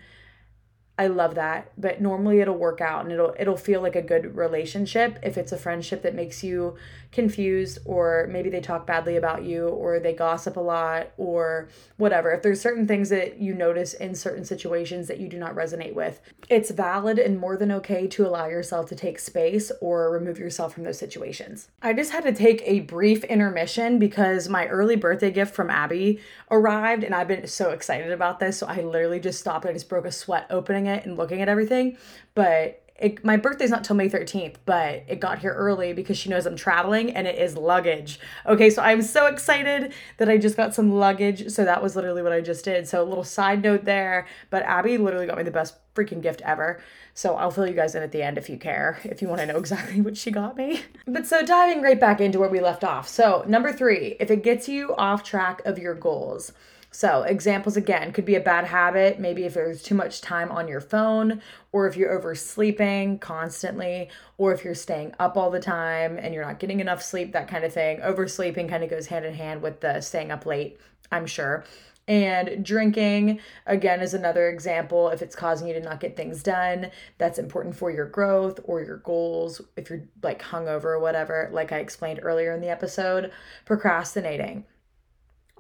I 0.99 1.07
love 1.07 1.37
that, 1.37 1.71
but 1.79 2.01
normally 2.01 2.41
it'll 2.41 2.57
work 2.57 2.81
out 2.81 3.05
and 3.05 3.13
it'll 3.13 3.33
it'll 3.39 3.57
feel 3.57 3.81
like 3.81 3.95
a 3.95 4.03
good 4.03 4.35
relationship 4.37 5.17
if 5.23 5.39
it's 5.39 5.53
a 5.53 5.57
friendship 5.57 6.03
that 6.03 6.13
makes 6.13 6.43
you 6.43 6.77
confused 7.13 7.79
or 7.85 8.29
maybe 8.31 8.51
they 8.51 8.61
talk 8.61 8.87
badly 8.87 9.17
about 9.17 9.45
you 9.45 9.69
or 9.69 9.99
they 9.99 10.13
gossip 10.13 10.57
a 10.57 10.61
lot 10.61 11.11
or 11.17 11.69
whatever. 11.97 12.33
If 12.33 12.43
there's 12.43 12.61
certain 12.61 12.87
things 12.87 13.09
that 13.11 13.39
you 13.39 13.55
notice 13.55 13.95
in 13.95 14.15
certain 14.15 14.45
situations 14.45 15.07
that 15.09 15.19
you 15.19 15.29
do 15.29 15.39
not 15.39 15.55
resonate 15.55 15.95
with, 15.95 16.21
it's 16.51 16.71
valid 16.71 17.19
and 17.19 17.39
more 17.39 17.57
than 17.57 17.71
okay 17.73 18.09
to 18.09 18.27
allow 18.27 18.47
yourself 18.47 18.89
to 18.89 18.97
take 18.97 19.21
space 19.21 19.71
or 19.81 20.11
remove 20.11 20.39
yourself 20.39 20.75
from 20.75 20.83
those 20.83 20.99
situations. 20.99 21.69
I 21.81 21.93
just 21.93 22.11
had 22.11 22.25
to 22.25 22.33
take 22.33 22.63
a 22.65 22.81
brief 22.81 23.23
intermission 23.25 24.01
because 24.01 24.49
my 24.49 24.67
early 24.67 24.97
birthday 24.97 25.31
gift 25.31 25.55
from 25.55 25.71
Abby 25.71 26.21
arrived 26.51 27.05
and 27.05 27.15
I've 27.15 27.29
been 27.29 27.47
so 27.47 27.71
excited 27.71 28.11
about 28.11 28.41
this, 28.41 28.59
so 28.59 28.67
I 28.67 28.81
literally 28.81 29.21
just 29.21 29.39
stopped. 29.39 29.65
I 29.65 29.73
just 29.73 29.89
broke 29.89 30.05
a 30.05 30.13
sweat 30.13 30.47
opening 30.51 30.88
it 30.89 31.07
and 31.07 31.17
looking 31.17 31.41
at 31.41 31.49
everything. 31.49 31.97
But 32.35 32.83
it, 32.99 33.25
my 33.25 33.37
birthday's 33.37 33.71
not 33.71 33.85
till 33.85 33.95
May 33.95 34.09
13th, 34.09 34.57
but 34.65 35.05
it 35.07 35.21
got 35.21 35.39
here 35.39 35.53
early 35.53 35.93
because 35.93 36.19
she 36.19 36.29
knows 36.29 36.47
I'm 36.47 36.57
traveling 36.57 37.13
and 37.13 37.29
it 37.29 37.39
is 37.39 37.57
luggage. 37.57 38.19
Okay, 38.45 38.71
so 38.71 38.83
I'm 38.83 39.03
so 39.03 39.27
excited 39.27 39.93
that 40.17 40.29
I 40.29 40.37
just 40.37 40.57
got 40.57 40.75
some 40.75 40.91
luggage. 40.93 41.49
So 41.51 41.65
that 41.65 41.81
was 41.81 41.95
literally 41.95 42.23
what 42.23 42.33
I 42.33 42.41
just 42.41 42.65
did. 42.65 42.89
So 42.89 43.01
a 43.01 43.07
little 43.07 43.23
side 43.23 43.63
note 43.63 43.85
there, 43.85 44.27
but 44.51 44.65
Abby 44.65 44.99
literally 44.99 45.27
got 45.27 45.37
me 45.37 45.45
the 45.45 45.53
best 45.53 45.77
freaking 45.95 46.21
gift 46.21 46.43
ever. 46.45 46.81
So 47.15 47.37
I'll 47.37 47.53
fill 47.53 47.69
you 47.69 47.75
guys 47.75 47.95
in 47.95 48.03
at 48.03 48.11
the 48.11 48.23
end 48.23 48.37
if 48.37 48.51
you 48.51 48.57
care, 48.57 48.99
if 49.05 49.23
you 49.23 49.29
want 49.29 49.41
to 49.43 49.47
know 49.47 49.59
exactly 49.59 50.01
what 50.01 50.17
she 50.17 50.33
got 50.33 50.57
me. 50.57 50.83
But 51.07 51.27
so 51.27 51.45
diving 51.45 51.83
right 51.83 52.01
back 52.01 52.21
into 52.21 52.41
where 52.41 52.49
we 52.49 52.61
left 52.61 52.83
off. 52.83 53.09
So, 53.09 53.45
number 53.47 53.73
three, 53.73 54.17
if 54.19 54.31
it 54.31 54.43
gets 54.43 54.69
you 54.69 54.95
off 54.97 55.23
track 55.23 55.63
of 55.65 55.79
your 55.79 55.95
goals. 55.95 56.53
So, 56.91 57.23
examples 57.23 57.77
again 57.77 58.13
could 58.13 58.25
be 58.25 58.35
a 58.35 58.41
bad 58.41 58.65
habit, 58.65 59.21
maybe 59.21 59.45
if 59.45 59.55
there's 59.55 59.83
too 59.83 59.95
much 59.95 60.23
time 60.23 60.51
on 60.51 60.69
your 60.69 60.81
phone, 60.81 61.43
or 61.71 61.87
if 61.87 61.97
you're 61.97 62.11
oversleeping 62.11 63.19
constantly, 63.21 64.09
or 64.39 64.53
if 64.55 64.65
you're 64.65 64.75
staying 64.75 65.15
up 65.19 65.37
all 65.37 65.51
the 65.51 65.61
time 65.61 66.19
and 66.19 66.33
you're 66.33 66.47
not 66.47 66.59
getting 66.59 66.81
enough 66.81 67.03
sleep, 67.03 67.33
that 67.33 67.47
kind 67.47 67.65
of 67.65 67.75
thing. 67.75 68.01
Oversleeping 68.01 68.69
kind 68.69 68.83
of 68.83 68.89
goes 68.91 69.07
hand 69.07 69.27
in 69.27 69.35
hand 69.35 69.61
with 69.61 69.81
the 69.81 70.01
staying 70.01 70.31
up 70.31 70.47
late, 70.47 70.81
I'm 71.13 71.27
sure. 71.27 71.65
And 72.09 72.65
drinking, 72.65 73.41
again, 73.67 74.01
is 74.01 74.15
another 74.15 74.49
example. 74.49 75.11
If 75.11 75.21
it's 75.21 75.37
causing 75.37 75.69
you 75.69 75.75
to 75.75 75.81
not 75.81 76.01
get 76.01 76.17
things 76.17 76.43
done, 76.43 76.91
that's 77.19 77.39
important 77.39 77.77
for 77.77 77.91
your 77.91 78.07
growth 78.07 78.61
or 78.65 78.83
your 78.83 78.97
goals. 78.97 79.61
If 79.77 79.91
you're 79.91 80.05
like 80.23 80.41
hungover 80.43 80.85
or 80.85 81.01
whatever, 81.01 81.51
like 81.53 81.71
I 81.71 81.81
explained 81.81 82.21
earlier 82.23 82.55
in 82.55 82.63
the 82.63 82.71
episode, 82.71 83.31
procrastinating 83.67 84.65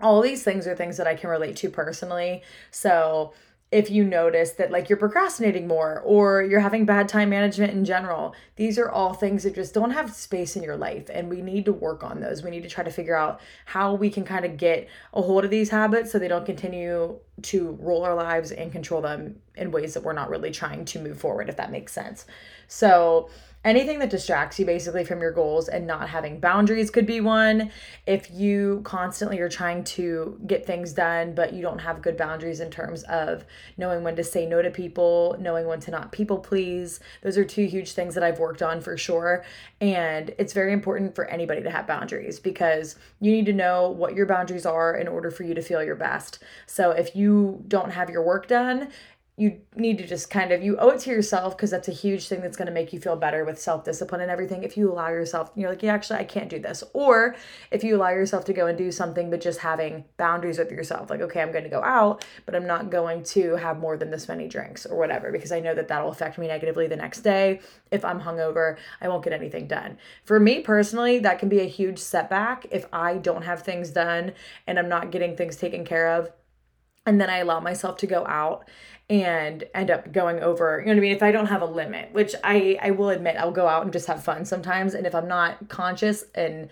all 0.02 0.20
these 0.20 0.42
things 0.42 0.66
are 0.66 0.74
things 0.74 0.96
that 0.96 1.06
I 1.06 1.14
can 1.14 1.30
relate 1.30 1.56
to 1.56 1.70
personally. 1.70 2.42
So 2.70 3.32
if 3.70 3.90
you 3.90 4.02
notice 4.02 4.52
that 4.52 4.70
like 4.70 4.88
you're 4.88 4.96
procrastinating 4.96 5.68
more 5.68 6.00
or 6.02 6.42
you're 6.42 6.60
having 6.60 6.86
bad 6.86 7.06
time 7.06 7.28
management 7.28 7.72
in 7.72 7.84
general, 7.84 8.34
these 8.56 8.78
are 8.78 8.88
all 8.88 9.12
things 9.12 9.42
that 9.42 9.54
just 9.54 9.74
don't 9.74 9.90
have 9.90 10.14
space 10.14 10.56
in 10.56 10.62
your 10.62 10.76
life. 10.76 11.10
And 11.12 11.28
we 11.28 11.42
need 11.42 11.66
to 11.66 11.72
work 11.72 12.02
on 12.02 12.20
those. 12.20 12.42
We 12.42 12.50
need 12.50 12.62
to 12.62 12.68
try 12.68 12.82
to 12.82 12.90
figure 12.90 13.14
out 13.14 13.40
how 13.66 13.92
we 13.94 14.08
can 14.08 14.24
kind 14.24 14.46
of 14.46 14.56
get 14.56 14.88
a 15.12 15.20
hold 15.20 15.44
of 15.44 15.50
these 15.50 15.68
habits 15.68 16.10
so 16.10 16.18
they 16.18 16.28
don't 16.28 16.46
continue 16.46 17.18
to 17.42 17.76
roll 17.80 18.04
our 18.04 18.14
lives 18.14 18.52
and 18.52 18.72
control 18.72 19.02
them 19.02 19.36
in 19.54 19.70
ways 19.70 19.92
that 19.94 20.02
we're 20.02 20.14
not 20.14 20.30
really 20.30 20.50
trying 20.50 20.86
to 20.86 20.98
move 20.98 21.18
forward, 21.18 21.50
if 21.50 21.56
that 21.56 21.70
makes 21.70 21.92
sense. 21.92 22.24
So, 22.68 23.28
anything 23.64 23.98
that 23.98 24.10
distracts 24.10 24.58
you 24.58 24.64
basically 24.64 25.04
from 25.04 25.20
your 25.20 25.32
goals 25.32 25.68
and 25.68 25.86
not 25.86 26.08
having 26.08 26.38
boundaries 26.38 26.90
could 26.90 27.06
be 27.06 27.20
one. 27.20 27.70
If 28.06 28.30
you 28.30 28.80
constantly 28.84 29.40
are 29.40 29.48
trying 29.48 29.84
to 29.84 30.40
get 30.46 30.64
things 30.64 30.92
done, 30.92 31.34
but 31.34 31.52
you 31.52 31.60
don't 31.60 31.80
have 31.80 32.00
good 32.00 32.16
boundaries 32.16 32.60
in 32.60 32.70
terms 32.70 33.02
of 33.04 33.44
knowing 33.76 34.04
when 34.04 34.16
to 34.16 34.24
say 34.24 34.46
no 34.46 34.62
to 34.62 34.70
people, 34.70 35.36
knowing 35.40 35.66
when 35.66 35.80
to 35.80 35.90
not 35.90 36.12
people 36.12 36.38
please, 36.38 37.00
those 37.22 37.36
are 37.36 37.44
two 37.44 37.66
huge 37.66 37.92
things 37.92 38.14
that 38.14 38.22
I've 38.22 38.38
worked 38.38 38.62
on 38.62 38.80
for 38.80 38.96
sure. 38.96 39.44
And 39.80 40.34
it's 40.38 40.52
very 40.52 40.72
important 40.72 41.14
for 41.14 41.24
anybody 41.26 41.62
to 41.62 41.70
have 41.70 41.86
boundaries 41.86 42.38
because 42.38 42.96
you 43.20 43.32
need 43.32 43.46
to 43.46 43.52
know 43.52 43.90
what 43.90 44.14
your 44.14 44.26
boundaries 44.26 44.66
are 44.66 44.96
in 44.96 45.08
order 45.08 45.30
for 45.30 45.42
you 45.42 45.54
to 45.54 45.62
feel 45.62 45.82
your 45.82 45.96
best. 45.96 46.38
So 46.66 46.92
if 46.92 47.16
you 47.16 47.64
don't 47.66 47.90
have 47.90 48.08
your 48.08 48.22
work 48.22 48.46
done, 48.46 48.88
you 49.38 49.60
need 49.76 49.98
to 49.98 50.06
just 50.06 50.30
kind 50.30 50.50
of 50.50 50.64
you 50.64 50.76
owe 50.78 50.88
it 50.88 50.98
to 50.98 51.10
yourself 51.10 51.56
because 51.56 51.70
that's 51.70 51.86
a 51.86 51.92
huge 51.92 52.26
thing 52.26 52.40
that's 52.40 52.56
going 52.56 52.66
to 52.66 52.72
make 52.72 52.92
you 52.92 52.98
feel 52.98 53.14
better 53.14 53.44
with 53.44 53.60
self-discipline 53.60 54.20
and 54.20 54.32
everything. 54.32 54.64
If 54.64 54.76
you 54.76 54.92
allow 54.92 55.08
yourself 55.10 55.52
you're 55.54 55.70
like 55.70 55.82
yeah 55.82 55.94
actually 55.94 56.18
i 56.18 56.24
can't 56.24 56.48
do 56.48 56.58
this. 56.58 56.82
Or 56.92 57.36
if 57.70 57.84
you 57.84 57.96
allow 57.96 58.10
yourself 58.10 58.44
to 58.46 58.52
go 58.52 58.66
and 58.66 58.76
do 58.76 58.90
something 58.90 59.30
but 59.30 59.40
just 59.40 59.60
having 59.60 60.04
boundaries 60.16 60.58
with 60.58 60.72
yourself 60.72 61.08
like 61.08 61.20
okay 61.20 61.40
i'm 61.40 61.52
going 61.52 61.62
to 61.62 61.70
go 61.70 61.82
out 61.82 62.24
but 62.46 62.56
i'm 62.56 62.66
not 62.66 62.90
going 62.90 63.22
to 63.22 63.54
have 63.54 63.78
more 63.78 63.96
than 63.96 64.10
this 64.10 64.26
many 64.26 64.48
drinks 64.48 64.84
or 64.84 64.98
whatever 64.98 65.30
because 65.30 65.52
i 65.52 65.60
know 65.60 65.74
that 65.74 65.86
that'll 65.86 66.10
affect 66.10 66.36
me 66.36 66.48
negatively 66.48 66.88
the 66.88 66.96
next 66.96 67.20
day. 67.20 67.60
If 67.92 68.04
i'm 68.04 68.20
hungover 68.20 68.76
i 69.00 69.08
won't 69.08 69.22
get 69.22 69.32
anything 69.32 69.68
done. 69.68 69.98
For 70.24 70.40
me 70.40 70.60
personally 70.60 71.20
that 71.20 71.38
can 71.38 71.48
be 71.48 71.60
a 71.60 71.68
huge 71.68 72.00
setback 72.00 72.66
if 72.72 72.86
i 72.92 73.18
don't 73.18 73.42
have 73.42 73.62
things 73.62 73.90
done 73.90 74.32
and 74.66 74.80
i'm 74.80 74.88
not 74.88 75.12
getting 75.12 75.36
things 75.36 75.54
taken 75.54 75.84
care 75.84 76.08
of 76.08 76.32
and 77.08 77.18
then 77.18 77.30
I 77.30 77.38
allow 77.38 77.58
myself 77.58 77.96
to 77.98 78.06
go 78.06 78.26
out 78.26 78.68
and 79.10 79.64
end 79.74 79.90
up 79.90 80.12
going 80.12 80.40
over 80.40 80.80
you 80.80 80.86
know 80.86 80.92
what 80.92 80.98
i 80.98 81.00
mean? 81.00 81.16
If 81.16 81.22
i 81.22 81.32
don't 81.32 81.46
have 81.46 81.62
a 81.62 81.66
limit 81.66 82.12
which 82.12 82.34
i 82.44 82.78
i 82.82 82.90
will 82.90 83.10
admit 83.10 83.36
i'll 83.36 83.50
go 83.50 83.66
out 83.66 83.84
and 83.84 83.92
just 83.92 84.06
have 84.06 84.22
fun 84.22 84.44
sometimes. 84.44 84.94
And 84.94 85.06
if 85.06 85.14
i'm 85.14 85.28
not 85.28 85.68
conscious 85.68 86.24
and 86.34 86.68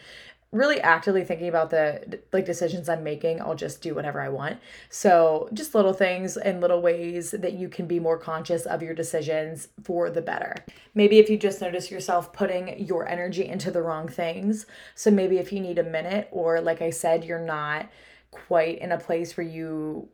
really 0.52 0.80
actively 0.80 1.24
thinking 1.24 1.48
about 1.48 1.70
the 1.70 2.20
like 2.32 2.46
decisions 2.46 2.88
i'm 2.88 3.02
making 3.02 3.42
i'll 3.42 3.56
just 3.56 3.82
do 3.82 3.94
whatever 3.94 4.20
i 4.20 4.28
want. 4.28 4.58
So 4.90 5.48
just 5.54 5.74
little 5.74 5.92
things 5.92 6.36
and 6.36 6.60
little 6.60 6.82
ways 6.82 7.30
that 7.32 7.54
you 7.54 7.68
can 7.68 7.86
be 7.86 8.00
more 8.00 8.18
conscious 8.18 8.66
of 8.66 8.82
your 8.82 8.94
decisions 8.94 9.68
for 9.82 10.10
the 10.10 10.22
better. 10.22 10.54
Maybe 10.94 11.18
if 11.18 11.28
you 11.28 11.38
just 11.38 11.60
notice 11.60 11.90
yourself 11.90 12.32
putting 12.32 12.86
your 12.86 13.08
energy 13.08 13.46
into 13.46 13.70
the 13.70 13.82
wrong 13.82 14.08
things. 14.08 14.66
So 14.94 15.10
maybe 15.10 15.38
if 15.38 15.52
you 15.52 15.60
need 15.60 15.78
a 15.78 15.84
minute 15.84 16.28
or 16.30 16.60
like 16.60 16.82
i 16.82 16.90
said 16.90 17.24
you're 17.24 17.38
not 17.38 17.90
quite 18.30 18.78
in 18.80 18.92
a 18.92 18.98
place 18.98 19.36
where 19.36 19.46
you 19.46 20.08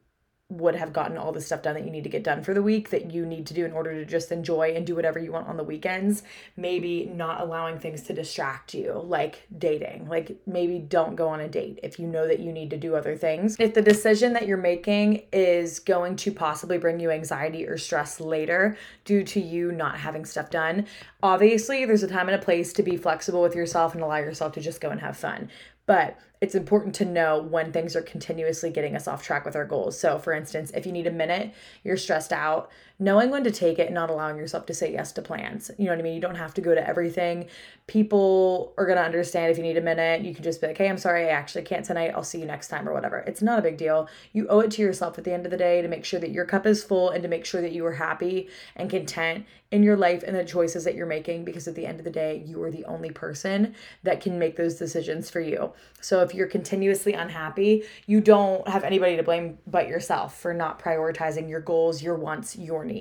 would 0.52 0.74
have 0.74 0.92
gotten 0.92 1.16
all 1.16 1.32
the 1.32 1.40
stuff 1.40 1.62
done 1.62 1.74
that 1.74 1.84
you 1.84 1.90
need 1.90 2.04
to 2.04 2.10
get 2.10 2.22
done 2.22 2.42
for 2.42 2.52
the 2.52 2.62
week 2.62 2.90
that 2.90 3.10
you 3.10 3.24
need 3.24 3.46
to 3.46 3.54
do 3.54 3.64
in 3.64 3.72
order 3.72 3.94
to 3.94 4.04
just 4.04 4.30
enjoy 4.30 4.74
and 4.74 4.86
do 4.86 4.94
whatever 4.94 5.18
you 5.18 5.32
want 5.32 5.48
on 5.48 5.56
the 5.56 5.64
weekends. 5.64 6.22
Maybe 6.56 7.06
not 7.06 7.40
allowing 7.40 7.78
things 7.78 8.02
to 8.02 8.12
distract 8.12 8.74
you, 8.74 8.92
like 8.92 9.46
dating. 9.56 10.08
Like 10.08 10.36
maybe 10.46 10.78
don't 10.78 11.16
go 11.16 11.28
on 11.28 11.40
a 11.40 11.48
date 11.48 11.80
if 11.82 11.98
you 11.98 12.06
know 12.06 12.28
that 12.28 12.40
you 12.40 12.52
need 12.52 12.68
to 12.70 12.76
do 12.76 12.94
other 12.94 13.16
things. 13.16 13.56
If 13.58 13.72
the 13.72 13.82
decision 13.82 14.34
that 14.34 14.46
you're 14.46 14.58
making 14.58 15.22
is 15.32 15.78
going 15.78 16.16
to 16.16 16.30
possibly 16.30 16.76
bring 16.76 17.00
you 17.00 17.10
anxiety 17.10 17.66
or 17.66 17.78
stress 17.78 18.20
later 18.20 18.76
due 19.06 19.24
to 19.24 19.40
you 19.40 19.72
not 19.72 19.98
having 19.98 20.26
stuff 20.26 20.50
done, 20.50 20.86
obviously 21.22 21.86
there's 21.86 22.02
a 22.02 22.08
time 22.08 22.28
and 22.28 22.38
a 22.40 22.44
place 22.44 22.74
to 22.74 22.82
be 22.82 22.98
flexible 22.98 23.40
with 23.40 23.54
yourself 23.54 23.94
and 23.94 24.02
allow 24.02 24.18
yourself 24.18 24.52
to 24.52 24.60
just 24.60 24.82
go 24.82 24.90
and 24.90 25.00
have 25.00 25.16
fun. 25.16 25.48
But 25.86 26.18
it's 26.42 26.56
important 26.56 26.92
to 26.96 27.04
know 27.04 27.40
when 27.40 27.70
things 27.70 27.94
are 27.94 28.02
continuously 28.02 28.68
getting 28.68 28.96
us 28.96 29.06
off 29.06 29.22
track 29.22 29.44
with 29.44 29.54
our 29.54 29.64
goals. 29.64 29.96
So, 29.96 30.18
for 30.18 30.32
instance, 30.32 30.72
if 30.74 30.84
you 30.84 30.90
need 30.90 31.06
a 31.06 31.10
minute, 31.12 31.54
you're 31.84 31.96
stressed 31.96 32.32
out, 32.32 32.68
knowing 33.02 33.30
when 33.30 33.42
to 33.42 33.50
take 33.50 33.80
it 33.80 33.86
and 33.86 33.94
not 33.94 34.10
allowing 34.10 34.36
yourself 34.36 34.64
to 34.64 34.72
say 34.72 34.92
yes 34.92 35.10
to 35.10 35.20
plans. 35.20 35.72
You 35.76 35.86
know 35.86 35.90
what 35.90 35.98
I 35.98 36.02
mean? 36.02 36.14
You 36.14 36.20
don't 36.20 36.36
have 36.36 36.54
to 36.54 36.60
go 36.60 36.72
to 36.72 36.88
everything. 36.88 37.48
People 37.88 38.72
are 38.78 38.86
going 38.86 38.96
to 38.96 39.04
understand 39.04 39.50
if 39.50 39.58
you 39.58 39.64
need 39.64 39.76
a 39.76 39.80
minute. 39.80 40.22
You 40.22 40.32
can 40.32 40.44
just 40.44 40.60
be 40.60 40.68
like, 40.68 40.78
hey, 40.78 40.88
I'm 40.88 40.98
sorry, 40.98 41.24
I 41.24 41.30
actually 41.30 41.62
can't 41.62 41.84
tonight. 41.84 42.12
I'll 42.14 42.22
see 42.22 42.38
you 42.38 42.46
next 42.46 42.68
time 42.68 42.88
or 42.88 42.92
whatever. 42.92 43.18
It's 43.18 43.42
not 43.42 43.58
a 43.58 43.62
big 43.62 43.76
deal. 43.76 44.08
You 44.32 44.46
owe 44.46 44.60
it 44.60 44.70
to 44.72 44.82
yourself 44.82 45.18
at 45.18 45.24
the 45.24 45.32
end 45.32 45.44
of 45.46 45.50
the 45.50 45.56
day 45.56 45.82
to 45.82 45.88
make 45.88 46.04
sure 46.04 46.20
that 46.20 46.30
your 46.30 46.44
cup 46.44 46.64
is 46.64 46.84
full 46.84 47.10
and 47.10 47.24
to 47.24 47.28
make 47.28 47.44
sure 47.44 47.60
that 47.60 47.72
you 47.72 47.84
are 47.86 47.94
happy 47.94 48.48
and 48.76 48.88
content 48.88 49.46
in 49.72 49.82
your 49.82 49.96
life 49.96 50.22
and 50.22 50.36
the 50.36 50.44
choices 50.44 50.84
that 50.84 50.94
you're 50.94 51.06
making 51.06 51.44
because 51.44 51.66
at 51.66 51.74
the 51.74 51.86
end 51.86 51.98
of 51.98 52.04
the 52.04 52.10
day, 52.10 52.44
you 52.46 52.62
are 52.62 52.70
the 52.70 52.84
only 52.84 53.10
person 53.10 53.74
that 54.02 54.20
can 54.20 54.38
make 54.38 54.54
those 54.54 54.74
decisions 54.74 55.30
for 55.30 55.40
you. 55.40 55.72
So 56.00 56.20
if 56.20 56.34
you're 56.34 56.46
continuously 56.46 57.14
unhappy, 57.14 57.84
you 58.06 58.20
don't 58.20 58.68
have 58.68 58.84
anybody 58.84 59.16
to 59.16 59.22
blame 59.22 59.58
but 59.66 59.88
yourself 59.88 60.38
for 60.38 60.52
not 60.52 60.78
prioritizing 60.78 61.48
your 61.48 61.60
goals, 61.60 62.02
your 62.02 62.16
wants, 62.16 62.54
your 62.54 62.84
needs. 62.84 62.91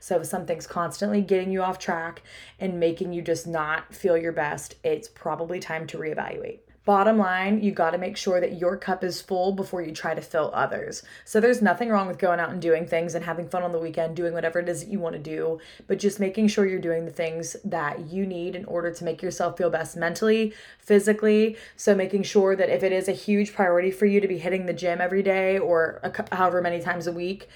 So 0.00 0.20
if 0.20 0.26
something's 0.26 0.66
constantly 0.66 1.20
getting 1.22 1.50
you 1.50 1.62
off 1.62 1.78
track 1.78 2.22
and 2.58 2.80
making 2.80 3.12
you 3.12 3.22
just 3.22 3.46
not 3.46 3.94
feel 3.94 4.16
your 4.16 4.32
best, 4.32 4.74
it's 4.82 5.08
probably 5.08 5.60
time 5.60 5.86
to 5.88 5.98
reevaluate. 5.98 6.60
Bottom 6.88 7.18
line, 7.18 7.62
you 7.62 7.70
got 7.70 7.90
to 7.90 7.98
make 7.98 8.16
sure 8.16 8.40
that 8.40 8.58
your 8.58 8.74
cup 8.74 9.04
is 9.04 9.20
full 9.20 9.52
before 9.52 9.82
you 9.82 9.92
try 9.92 10.14
to 10.14 10.22
fill 10.22 10.50
others. 10.54 11.02
So 11.26 11.38
there's 11.38 11.60
nothing 11.60 11.90
wrong 11.90 12.08
with 12.08 12.16
going 12.16 12.40
out 12.40 12.48
and 12.48 12.62
doing 12.62 12.86
things 12.86 13.14
and 13.14 13.22
having 13.22 13.46
fun 13.46 13.62
on 13.62 13.72
the 13.72 13.78
weekend, 13.78 14.16
doing 14.16 14.32
whatever 14.32 14.58
it 14.58 14.70
is 14.70 14.82
that 14.82 14.90
you 14.90 14.98
want 14.98 15.12
to 15.12 15.18
do, 15.18 15.60
but 15.86 15.98
just 15.98 16.18
making 16.18 16.48
sure 16.48 16.64
you're 16.64 16.78
doing 16.78 17.04
the 17.04 17.10
things 17.10 17.58
that 17.62 18.10
you 18.10 18.24
need 18.24 18.56
in 18.56 18.64
order 18.64 18.90
to 18.90 19.04
make 19.04 19.20
yourself 19.20 19.58
feel 19.58 19.68
best 19.68 19.98
mentally, 19.98 20.54
physically. 20.78 21.58
So 21.76 21.94
making 21.94 22.22
sure 22.22 22.56
that 22.56 22.70
if 22.70 22.82
it 22.82 22.92
is 22.92 23.06
a 23.06 23.12
huge 23.12 23.52
priority 23.52 23.90
for 23.90 24.06
you 24.06 24.18
to 24.22 24.28
be 24.28 24.38
hitting 24.38 24.64
the 24.64 24.72
gym 24.72 24.98
every 24.98 25.22
day 25.22 25.58
or 25.58 26.00
a, 26.02 26.34
however 26.34 26.62
many 26.62 26.80
times 26.80 27.06
a 27.06 27.12
week, 27.12 27.50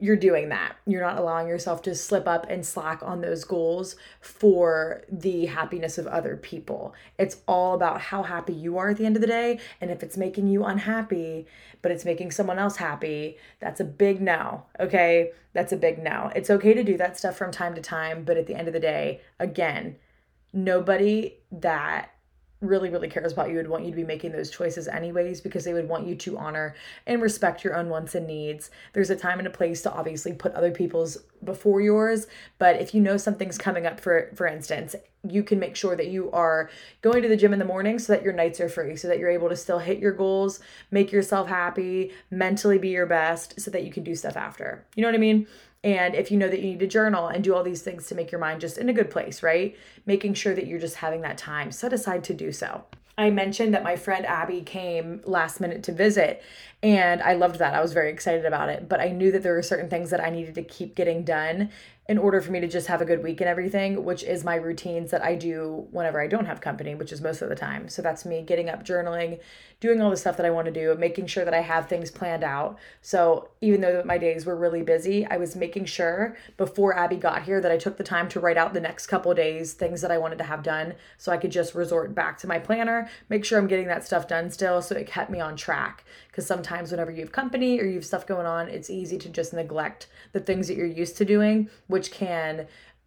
you're 0.00 0.16
doing 0.16 0.48
that. 0.48 0.76
You're 0.86 1.02
not 1.02 1.18
allowing 1.18 1.46
yourself 1.46 1.82
to 1.82 1.94
slip 1.94 2.26
up 2.26 2.46
and 2.48 2.64
slack 2.64 3.02
on 3.02 3.20
those 3.20 3.44
goals 3.44 3.96
for 4.20 5.04
the 5.10 5.46
happiness 5.46 5.98
of 5.98 6.06
other 6.06 6.36
people. 6.36 6.94
It's 7.18 7.36
all 7.46 7.74
about 7.74 8.00
how 8.00 8.22
happy 8.22 8.54
you 8.54 8.78
are 8.78 8.90
at 8.90 8.96
the 8.96 9.06
end 9.06 9.16
of 9.16 9.20
the 9.20 9.28
day. 9.28 9.60
And 9.80 9.90
if 9.90 10.02
it's 10.02 10.16
making 10.16 10.48
you 10.48 10.64
unhappy, 10.64 11.46
but 11.82 11.92
it's 11.92 12.04
making 12.04 12.30
someone 12.30 12.58
else 12.58 12.76
happy, 12.76 13.36
that's 13.60 13.80
a 13.80 13.84
big 13.84 14.20
no. 14.20 14.64
Okay. 14.80 15.32
That's 15.52 15.72
a 15.72 15.76
big 15.76 15.98
no. 16.02 16.30
It's 16.34 16.50
okay 16.50 16.74
to 16.74 16.84
do 16.84 16.96
that 16.96 17.18
stuff 17.18 17.36
from 17.36 17.50
time 17.50 17.74
to 17.74 17.82
time. 17.82 18.24
But 18.24 18.36
at 18.36 18.46
the 18.46 18.54
end 18.54 18.68
of 18.68 18.74
the 18.74 18.80
day, 18.80 19.20
again, 19.38 19.96
nobody 20.52 21.36
that 21.52 22.14
really 22.60 22.90
really 22.90 23.08
cares 23.08 23.32
about 23.32 23.48
you 23.48 23.56
would 23.56 23.68
want 23.68 23.84
you 23.84 23.90
to 23.90 23.96
be 23.96 24.04
making 24.04 24.32
those 24.32 24.50
choices 24.50 24.86
anyways 24.86 25.40
because 25.40 25.64
they 25.64 25.72
would 25.72 25.88
want 25.88 26.06
you 26.06 26.14
to 26.14 26.36
honor 26.36 26.74
and 27.06 27.22
respect 27.22 27.64
your 27.64 27.74
own 27.74 27.88
wants 27.88 28.14
and 28.14 28.26
needs. 28.26 28.70
There's 28.92 29.10
a 29.10 29.16
time 29.16 29.38
and 29.38 29.48
a 29.48 29.50
place 29.50 29.82
to 29.82 29.92
obviously 29.92 30.32
put 30.34 30.52
other 30.52 30.70
people's 30.70 31.18
before 31.42 31.80
yours 31.80 32.26
but 32.58 32.76
if 32.76 32.94
you 32.94 33.00
know 33.00 33.16
something's 33.16 33.56
coming 33.56 33.86
up 33.86 33.98
for 33.98 34.30
for 34.34 34.46
instance 34.46 34.94
you 35.26 35.42
can 35.42 35.58
make 35.58 35.74
sure 35.74 35.96
that 35.96 36.08
you 36.08 36.30
are 36.32 36.70
going 37.02 37.22
to 37.22 37.28
the 37.28 37.36
gym 37.36 37.52
in 37.52 37.58
the 37.58 37.64
morning 37.64 37.98
so 37.98 38.12
that 38.12 38.22
your 38.22 38.32
nights 38.32 38.60
are 38.60 38.68
free 38.68 38.94
so 38.94 39.08
that 39.08 39.18
you're 39.18 39.30
able 39.30 39.48
to 39.48 39.56
still 39.56 39.78
hit 39.78 39.98
your 39.98 40.12
goals 40.12 40.60
make 40.90 41.10
yourself 41.10 41.48
happy 41.48 42.12
mentally 42.30 42.76
be 42.76 42.90
your 42.90 43.06
best 43.06 43.58
so 43.58 43.70
that 43.70 43.84
you 43.84 43.90
can 43.90 44.04
do 44.04 44.14
stuff 44.14 44.36
after. 44.36 44.84
You 44.94 45.02
know 45.02 45.08
what 45.08 45.14
i 45.14 45.18
mean 45.18 45.46
and 45.82 46.14
if 46.14 46.30
you 46.30 46.36
know 46.36 46.48
that 46.48 46.60
you 46.60 46.66
need 46.66 46.80
to 46.80 46.86
journal 46.86 47.28
and 47.28 47.42
do 47.42 47.54
all 47.54 47.62
these 47.62 47.82
things 47.82 48.06
to 48.08 48.14
make 48.14 48.30
your 48.30 48.40
mind 48.40 48.60
just 48.60 48.76
in 48.76 48.88
a 48.88 48.92
good 48.92 49.10
place, 49.10 49.42
right? 49.42 49.76
Making 50.04 50.34
sure 50.34 50.54
that 50.54 50.66
you're 50.66 50.78
just 50.78 50.96
having 50.96 51.22
that 51.22 51.38
time 51.38 51.72
set 51.72 51.92
aside 51.92 52.22
to 52.24 52.34
do 52.34 52.52
so. 52.52 52.84
I 53.16 53.30
mentioned 53.30 53.74
that 53.74 53.82
my 53.82 53.96
friend 53.96 54.24
Abby 54.24 54.62
came 54.62 55.20
last 55.24 55.60
minute 55.60 55.82
to 55.84 55.92
visit, 55.92 56.42
and 56.82 57.20
I 57.22 57.34
loved 57.34 57.58
that. 57.58 57.74
I 57.74 57.80
was 57.80 57.92
very 57.92 58.10
excited 58.10 58.46
about 58.46 58.70
it, 58.70 58.88
but 58.88 59.00
I 59.00 59.08
knew 59.08 59.30
that 59.32 59.42
there 59.42 59.54
were 59.54 59.62
certain 59.62 59.90
things 59.90 60.10
that 60.10 60.20
I 60.20 60.30
needed 60.30 60.54
to 60.54 60.62
keep 60.62 60.94
getting 60.94 61.24
done 61.24 61.70
in 62.10 62.18
order 62.18 62.40
for 62.40 62.50
me 62.50 62.58
to 62.58 62.66
just 62.66 62.88
have 62.88 63.00
a 63.00 63.04
good 63.04 63.22
week 63.22 63.40
and 63.40 63.48
everything, 63.48 64.04
which 64.04 64.24
is 64.24 64.42
my 64.42 64.56
routines 64.56 65.12
that 65.12 65.22
I 65.22 65.36
do 65.36 65.86
whenever 65.92 66.20
I 66.20 66.26
don't 66.26 66.46
have 66.46 66.60
company, 66.60 66.96
which 66.96 67.12
is 67.12 67.20
most 67.20 67.40
of 67.40 67.48
the 67.48 67.54
time. 67.54 67.88
So 67.88 68.02
that's 68.02 68.24
me 68.24 68.42
getting 68.42 68.68
up, 68.68 68.84
journaling, 68.84 69.38
doing 69.78 70.02
all 70.02 70.10
the 70.10 70.16
stuff 70.16 70.36
that 70.38 70.44
I 70.44 70.50
want 70.50 70.66
to 70.66 70.72
do, 70.72 70.92
making 70.96 71.28
sure 71.28 71.44
that 71.44 71.54
I 71.54 71.60
have 71.60 71.88
things 71.88 72.10
planned 72.10 72.42
out. 72.42 72.80
So 73.00 73.50
even 73.60 73.80
though 73.80 74.02
my 74.04 74.18
days 74.18 74.44
were 74.44 74.56
really 74.56 74.82
busy, 74.82 75.24
I 75.24 75.36
was 75.36 75.54
making 75.54 75.84
sure 75.84 76.36
before 76.56 76.98
Abby 76.98 77.14
got 77.14 77.44
here 77.44 77.60
that 77.60 77.70
I 77.70 77.76
took 77.76 77.96
the 77.96 78.02
time 78.02 78.28
to 78.30 78.40
write 78.40 78.56
out 78.56 78.74
the 78.74 78.80
next 78.80 79.06
couple 79.06 79.32
days 79.32 79.74
things 79.74 80.00
that 80.00 80.10
I 80.10 80.18
wanted 80.18 80.38
to 80.38 80.44
have 80.44 80.64
done 80.64 80.94
so 81.16 81.30
I 81.30 81.36
could 81.36 81.52
just 81.52 81.76
resort 81.76 82.12
back 82.12 82.38
to 82.38 82.48
my 82.48 82.58
planner, 82.58 83.08
make 83.28 83.44
sure 83.44 83.56
I'm 83.56 83.68
getting 83.68 83.86
that 83.86 84.04
stuff 84.04 84.26
done 84.26 84.50
still 84.50 84.82
so 84.82 84.96
it 84.96 85.06
kept 85.06 85.30
me 85.30 85.38
on 85.38 85.54
track. 85.54 86.04
Because 86.30 86.46
sometimes 86.46 86.90
whenever 86.90 87.10
you 87.10 87.20
have 87.20 87.32
company 87.32 87.80
or 87.80 87.84
you 87.84 87.94
have 87.94 88.04
stuff 88.04 88.26
going 88.26 88.46
on, 88.46 88.68
it's 88.68 88.90
easy 88.90 89.18
to 89.18 89.28
just 89.28 89.52
neglect 89.52 90.06
the 90.32 90.40
things 90.40 90.68
that 90.68 90.76
you're 90.76 90.86
used 90.86 91.16
to 91.16 91.24
doing, 91.24 91.68
which 91.88 92.12
can, 92.12 92.66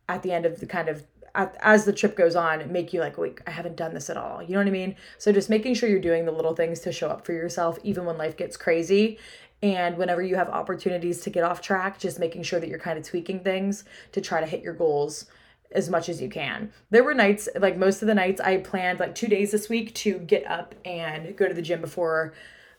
at 0.10 0.24
the 0.24 0.32
end 0.32 0.46
of 0.46 0.60
the 0.60 0.66
kind 0.66 0.90
of 0.90 1.04
as 1.36 1.86
the 1.86 1.94
trip 1.94 2.16
goes 2.16 2.36
on, 2.36 2.72
make 2.72 2.94
you 2.94 3.00
like, 3.00 3.18
wait, 3.18 3.40
I 3.48 3.52
haven't 3.52 3.76
done 3.76 3.94
this 3.94 4.10
at 4.10 4.18
all. 4.18 4.44
You 4.44 4.52
know 4.52 4.60
what 4.60 4.68
I 4.68 4.72
mean? 4.72 4.96
So 5.18 5.32
just 5.32 5.50
making 5.50 5.74
sure 5.74 5.90
you're 5.90 6.00
doing 6.00 6.26
the 6.26 6.32
little 6.32 6.56
things 6.56 6.80
to 6.82 6.92
show 6.92 7.10
up 7.10 7.26
for 7.26 7.34
yourself, 7.34 7.80
even 7.84 8.06
when 8.06 8.18
life 8.18 8.38
gets 8.38 8.56
crazy. 8.56 9.18
And 9.64 9.98
whenever 9.98 10.22
you 10.22 10.36
have 10.36 10.50
opportunities 10.50 11.22
to 11.22 11.30
get 11.30 11.44
off 11.44 11.62
track, 11.62 11.98
just 11.98 12.20
making 12.20 12.44
sure 12.44 12.60
that 12.60 12.70
you're 12.70 12.80
kind 12.80 13.00
of 13.00 13.06
tweaking 13.06 13.40
things 13.40 13.86
to 14.12 14.22
try 14.22 14.42
to 14.42 14.46
hit 14.46 14.62
your 14.62 14.74
goals 14.74 15.26
as 15.72 15.90
much 15.90 16.08
as 16.08 16.22
you 16.22 16.30
can. 16.30 16.72
There 16.92 17.04
were 17.04 17.16
nights, 17.16 17.50
like 17.56 17.78
most 17.78 18.02
of 18.02 18.08
the 18.08 18.14
nights, 18.14 18.40
I 18.40 18.58
planned 18.58 19.00
like 19.00 19.16
two 19.16 19.28
days 19.28 19.52
this 19.52 19.70
week 19.70 19.96
to 19.96 20.20
get 20.20 20.46
up 20.46 20.76
and 20.86 21.36
go 21.36 21.48
to 21.48 21.54
the 21.54 21.62
gym 21.64 21.82
before 21.82 22.34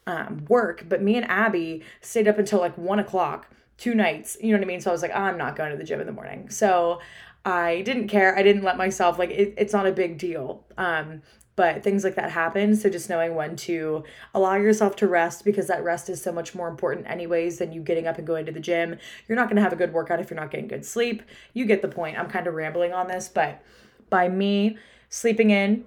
um, 0.07 0.45
work. 0.49 0.87
But 0.89 1.03
me 1.03 1.17
and 1.17 1.29
Abby 1.29 1.83
stayed 2.01 2.29
up 2.29 2.39
until 2.39 2.61
like 2.61 2.77
one 2.77 2.99
o'clock 2.99 3.49
two 3.77 3.95
nights. 3.95 4.37
You 4.41 4.53
know 4.53 4.59
what 4.59 4.65
I 4.65 4.69
mean? 4.69 4.81
So 4.81 4.91
I 4.91 4.93
was 4.93 5.03
like, 5.03 5.15
I'm 5.15 5.37
not 5.37 5.57
going 5.57 5.71
to 5.71 5.77
the 5.77 5.85
gym 5.85 6.01
in 6.01 6.07
the 6.07 6.13
morning. 6.13 6.49
So 6.51 7.01
I 7.45 7.83
didn't 7.83 8.09
care. 8.09 8.37
I 8.37 8.43
didn't 8.43 8.63
let 8.63 8.77
myself 8.77 9.19
like 9.19 9.31
it, 9.31 9.55
it's 9.57 9.73
not 9.73 9.87
a 9.87 9.93
big 9.93 10.19
deal. 10.19 10.65
Um, 10.79 11.23
but 11.57 11.85
things 11.85 12.03
like 12.03 12.17
that 12.17 12.31
happen. 12.31 12.75
So 12.75 12.91
just 12.91 13.09
knowing 13.09 13.35
when 13.35 13.55
to 13.57 14.03
allow 14.35 14.57
yourself 14.57 14.97
to 14.97 15.07
rest 15.07 15.45
because 15.45 15.69
that 15.69 15.85
rest 15.85 16.09
is 16.09 16.21
so 16.21 16.33
much 16.33 16.55
more 16.55 16.69
important 16.69 17.09
anyways 17.09 17.59
than 17.59 17.73
you 17.73 17.81
getting 17.81 18.09
up 18.09 18.19
and 18.19 18.27
going 18.27 18.47
to 18.47 18.53
the 18.53 18.61
gym. 18.61 18.97
You're 19.29 19.37
not 19.37 19.47
going 19.47 19.57
to 19.57 19.63
have 19.63 19.73
a 19.73 19.77
good 19.77 19.93
workout 19.93 20.19
if 20.19 20.31
you're 20.31 20.41
not 20.41 20.51
getting 20.51 20.67
good 20.67 20.85
sleep. 20.85 21.23
You 21.53 21.65
get 21.65 21.81
the 21.81 21.89
point. 21.89 22.19
I'm 22.19 22.29
kind 22.29 22.49
of 22.49 22.55
rambling 22.55 22.93
on 22.93 23.07
this, 23.07 23.29
but 23.29 23.63
by 24.11 24.29
me 24.29 24.79
sleeping 25.09 25.51
in 25.51 25.85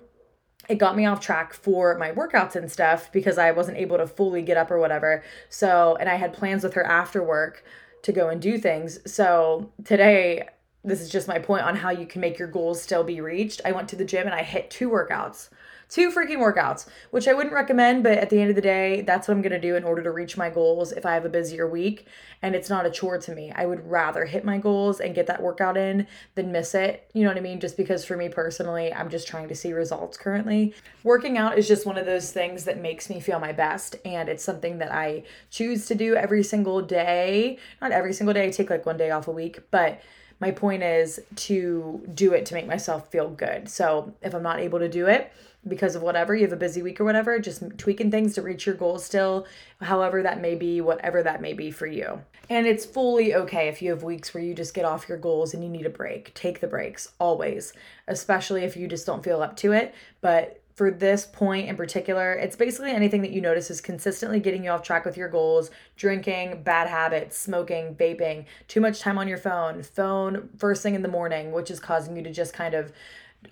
it 0.68 0.76
got 0.76 0.96
me 0.96 1.06
off 1.06 1.20
track 1.20 1.54
for 1.54 1.98
my 1.98 2.12
workouts 2.12 2.56
and 2.56 2.72
stuff 2.72 3.12
because 3.12 3.38
I 3.38 3.52
wasn't 3.52 3.78
able 3.78 3.98
to 3.98 4.08
fully 4.08 4.42
get 4.42 4.58
up 4.58 4.72
or 4.72 4.80
whatever. 4.80 5.24
So, 5.50 5.98
and 6.00 6.10
I 6.10 6.16
had 6.16 6.34
plans 6.34 6.64
with 6.64 6.74
her 6.74 6.86
after 6.86 7.24
work 7.24 7.64
to 8.04 8.12
go 8.12 8.30
and 8.30 8.42
do 8.42 8.58
things. 8.58 9.00
So, 9.12 9.72
today, 9.84 10.48
this 10.84 11.02
is 11.02 11.10
just 11.10 11.28
my 11.28 11.40
point 11.40 11.64
on 11.64 11.76
how 11.76 11.90
you 11.90 12.06
can 12.06 12.22
make 12.22 12.40
your 12.40 12.48
goals 12.48 12.82
still 12.82 13.04
be 13.04 13.22
reached. 13.22 13.62
I 13.66 13.72
went 13.72 13.90
to 13.90 13.96
the 13.96 14.06
gym 14.06 14.26
and 14.26 14.36
I 14.36 14.44
hit 14.44 14.70
two 14.70 14.90
workouts 14.90 15.50
two 15.90 16.12
freaking 16.12 16.38
workouts, 16.38 16.88
which 17.12 17.28
I 17.28 17.34
wouldn't 17.34 17.54
recommend, 17.54 18.04
but 18.04 18.18
at 18.18 18.30
the 18.30 18.40
end 18.42 18.50
of 18.50 18.56
the 18.56 18.62
day, 18.62 19.02
that's 19.02 19.28
what 19.28 19.36
I'm 19.36 19.42
gonna 19.42 19.60
do 19.60 19.76
in 19.76 19.84
order 19.84 20.04
to 20.04 20.12
reach 20.12 20.38
my 20.38 20.50
goals 20.50 20.92
if 20.92 21.06
I 21.06 21.14
have 21.14 21.26
a 21.26 21.30
busier 21.30 21.68
week 21.68 22.08
and 22.42 22.56
it's 22.56 22.70
not 22.70 22.86
a 22.86 22.92
chore 22.92 23.18
to 23.18 23.34
me. 23.34 23.52
I 23.56 23.66
would 23.66 23.90
rather 23.90 24.26
hit 24.26 24.46
my 24.46 24.58
goals 24.58 25.00
and 25.00 25.16
get 25.16 25.28
that 25.28 25.42
workout 25.42 25.78
in 25.78 26.08
than 26.36 26.52
miss 26.52 26.76
it. 26.76 27.10
You 27.14 27.24
know 27.24 27.30
what 27.30 27.38
I 27.38 27.42
mean? 27.42 27.60
Just 27.60 27.78
because 27.78 28.06
for 28.06 28.16
me 28.16 28.30
personally, 28.30 28.94
I'm 28.94 29.10
just 29.10 29.28
trying 29.28 29.48
to 29.50 29.56
see 29.56 29.74
results 29.74 30.18
currently. 30.18 30.74
Working 31.04 31.38
out 31.38 31.58
is 31.58 31.68
just 31.68 31.86
one 31.86 31.98
of 31.98 32.06
those 32.06 32.32
things 32.32 32.66
that 32.66 32.80
makes 32.80 33.10
me 33.10 33.20
feel 33.20 33.40
my 33.40 33.52
best, 33.52 33.96
and 34.06 34.30
it's 34.30 34.44
something 34.44 34.78
that 34.80 34.92
I 34.92 35.24
choose 35.50 35.86
to 35.88 35.96
do 35.96 36.16
every 36.16 36.44
single 36.44 36.82
day. 36.82 37.58
Not 37.82 37.92
every 37.92 38.14
single 38.14 38.34
day, 38.34 38.48
I 38.48 38.52
take 38.52 38.70
like 38.70 38.86
one 38.86 38.98
day 38.98 39.12
off 39.12 39.28
a 39.28 39.32
week, 39.32 39.60
but 39.72 40.02
my 40.40 40.52
point 40.52 40.84
is 40.84 41.20
to 41.36 42.08
do 42.14 42.34
it 42.34 42.46
to 42.48 42.54
make 42.54 42.68
myself 42.68 43.10
feel 43.10 43.30
good. 43.30 43.68
So 43.70 44.14
if 44.22 44.36
I'm 44.36 44.44
not 44.44 44.60
able 44.60 44.80
to 44.80 44.90
do 44.90 45.08
it, 45.08 45.32
because 45.68 45.96
of 45.96 46.02
whatever 46.02 46.36
you 46.36 46.44
have 46.44 46.54
a 46.54 46.58
busy 46.58 46.82
week 46.82 47.00
or 47.00 47.06
whatever 47.06 47.40
just 47.40 47.64
tweaking 47.78 48.12
things 48.12 48.34
to 48.34 48.42
reach 48.42 48.66
your 48.66 48.76
goals 48.76 49.06
still 49.06 49.46
however 49.82 50.24
that 50.24 50.42
may 50.42 50.56
be 50.56 50.82
whatever 50.82 51.24
that 51.24 51.42
may 51.42 51.54
be 51.54 51.72
for 51.72 51.88
you. 51.88 52.22
And 52.50 52.66
it's 52.66 52.86
fully 52.86 53.36
okay 53.36 53.68
if 53.68 53.82
you 53.82 53.92
have 53.92 54.04
weeks 54.04 54.34
where 54.34 54.44
you 54.44 54.54
just 54.54 54.74
get 54.74 54.86
off 54.86 55.10
your 55.10 55.18
goals 55.18 55.54
and 55.54 55.64
you 55.64 55.70
need 55.70 55.86
a 55.86 55.90
break. 55.90 56.34
Take 56.34 56.62
the 56.62 56.68
breaks 56.68 57.12
always 57.20 57.74
especially 58.08 58.64
if 58.64 58.78
you 58.78 58.88
just 58.88 59.06
don't 59.06 59.24
feel 59.24 59.42
up 59.42 59.56
to 59.58 59.74
it. 59.74 59.94
But 60.22 60.62
for 60.76 60.92
this 60.92 61.26
point 61.26 61.68
in 61.68 61.76
particular, 61.76 62.34
it's 62.34 62.56
basically 62.56 62.92
anything 62.92 63.22
that 63.24 63.32
you 63.32 63.42
notice 63.42 63.72
is 63.72 63.82
consistently 63.82 64.40
getting 64.40 64.64
you 64.64 64.70
off 64.70 64.84
track 64.84 65.06
with 65.06 65.18
your 65.18 65.28
goals 65.28 65.72
drinking, 65.96 66.62
bad 66.62 66.88
habits, 66.88 67.38
smoking, 67.38 67.96
vaping, 67.96 68.46
too 68.68 68.80
much 68.80 69.00
time 69.00 69.18
on 69.18 69.28
your 69.28 69.40
phone, 69.40 69.82
phone 69.82 70.50
first 70.58 70.84
thing 70.84 70.94
in 70.94 71.02
the 71.02 71.08
morning, 71.08 71.52
which 71.52 71.72
is 71.72 71.80
causing 71.80 72.16
you 72.16 72.22
to 72.22 72.32
just 72.32 72.54
kind 72.54 72.76
of 72.76 72.92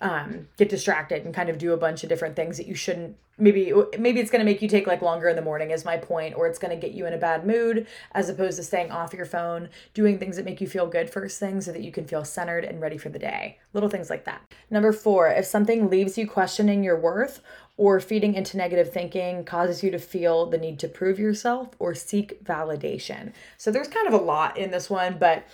um, 0.01 0.47
get 0.57 0.69
distracted 0.69 1.25
and 1.25 1.33
kind 1.33 1.49
of 1.49 1.57
do 1.57 1.73
a 1.73 1.77
bunch 1.77 2.03
of 2.03 2.09
different 2.09 2.35
things 2.35 2.57
that 2.57 2.67
you 2.67 2.75
shouldn't 2.75 3.15
maybe 3.37 3.73
maybe 3.99 4.19
it's 4.19 4.31
going 4.31 4.39
to 4.39 4.45
make 4.45 4.61
you 4.61 4.67
take 4.67 4.87
like 4.87 5.01
longer 5.01 5.27
in 5.27 5.35
the 5.35 5.41
morning 5.41 5.71
is 5.71 5.83
my 5.83 5.97
point 5.97 6.35
or 6.35 6.47
it's 6.47 6.57
going 6.57 6.73
to 6.73 6.79
get 6.79 6.95
you 6.95 7.05
in 7.05 7.13
a 7.13 7.17
bad 7.17 7.45
mood 7.45 7.85
as 8.13 8.29
opposed 8.29 8.57
to 8.57 8.63
staying 8.63 8.91
off 8.91 9.13
your 9.13 9.25
phone 9.25 9.69
doing 9.93 10.17
things 10.17 10.37
that 10.37 10.45
make 10.45 10.61
you 10.61 10.67
feel 10.67 10.87
good 10.87 11.09
first 11.09 11.39
thing 11.39 11.59
so 11.59 11.71
that 11.71 11.81
you 11.81 11.91
can 11.91 12.05
feel 12.05 12.23
centered 12.23 12.63
and 12.63 12.79
ready 12.79 12.97
for 12.97 13.09
the 13.09 13.19
day. 13.19 13.57
Little 13.73 13.89
things 13.89 14.09
like 14.09 14.23
that. 14.25 14.41
Number 14.69 14.93
four 14.93 15.27
if 15.27 15.45
something 15.45 15.89
leaves 15.89 16.17
you 16.17 16.27
questioning 16.27 16.83
your 16.83 16.99
worth 16.99 17.41
or 17.77 17.99
feeding 17.99 18.35
into 18.35 18.55
negative 18.55 18.91
thinking 18.91 19.43
causes 19.43 19.83
you 19.83 19.91
to 19.91 19.99
feel 19.99 20.45
the 20.45 20.57
need 20.57 20.79
to 20.79 20.87
prove 20.87 21.19
yourself 21.19 21.69
or 21.77 21.93
seek 21.93 22.41
validation. 22.45 23.33
So 23.57 23.69
there's 23.69 23.89
kind 23.89 24.07
of 24.07 24.13
a 24.13 24.23
lot 24.23 24.57
in 24.57 24.71
this 24.71 24.89
one 24.89 25.17
but 25.19 25.45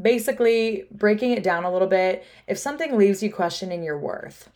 basically 0.00 0.86
breaking 0.90 1.32
it 1.32 1.42
down 1.42 1.64
a 1.64 1.72
little 1.72 1.88
bit 1.88 2.24
if 2.46 2.58
something 2.58 2.96
leaves 2.96 3.22
you 3.22 3.32
questioning 3.32 3.82
your 3.82 3.98
worth 3.98 4.50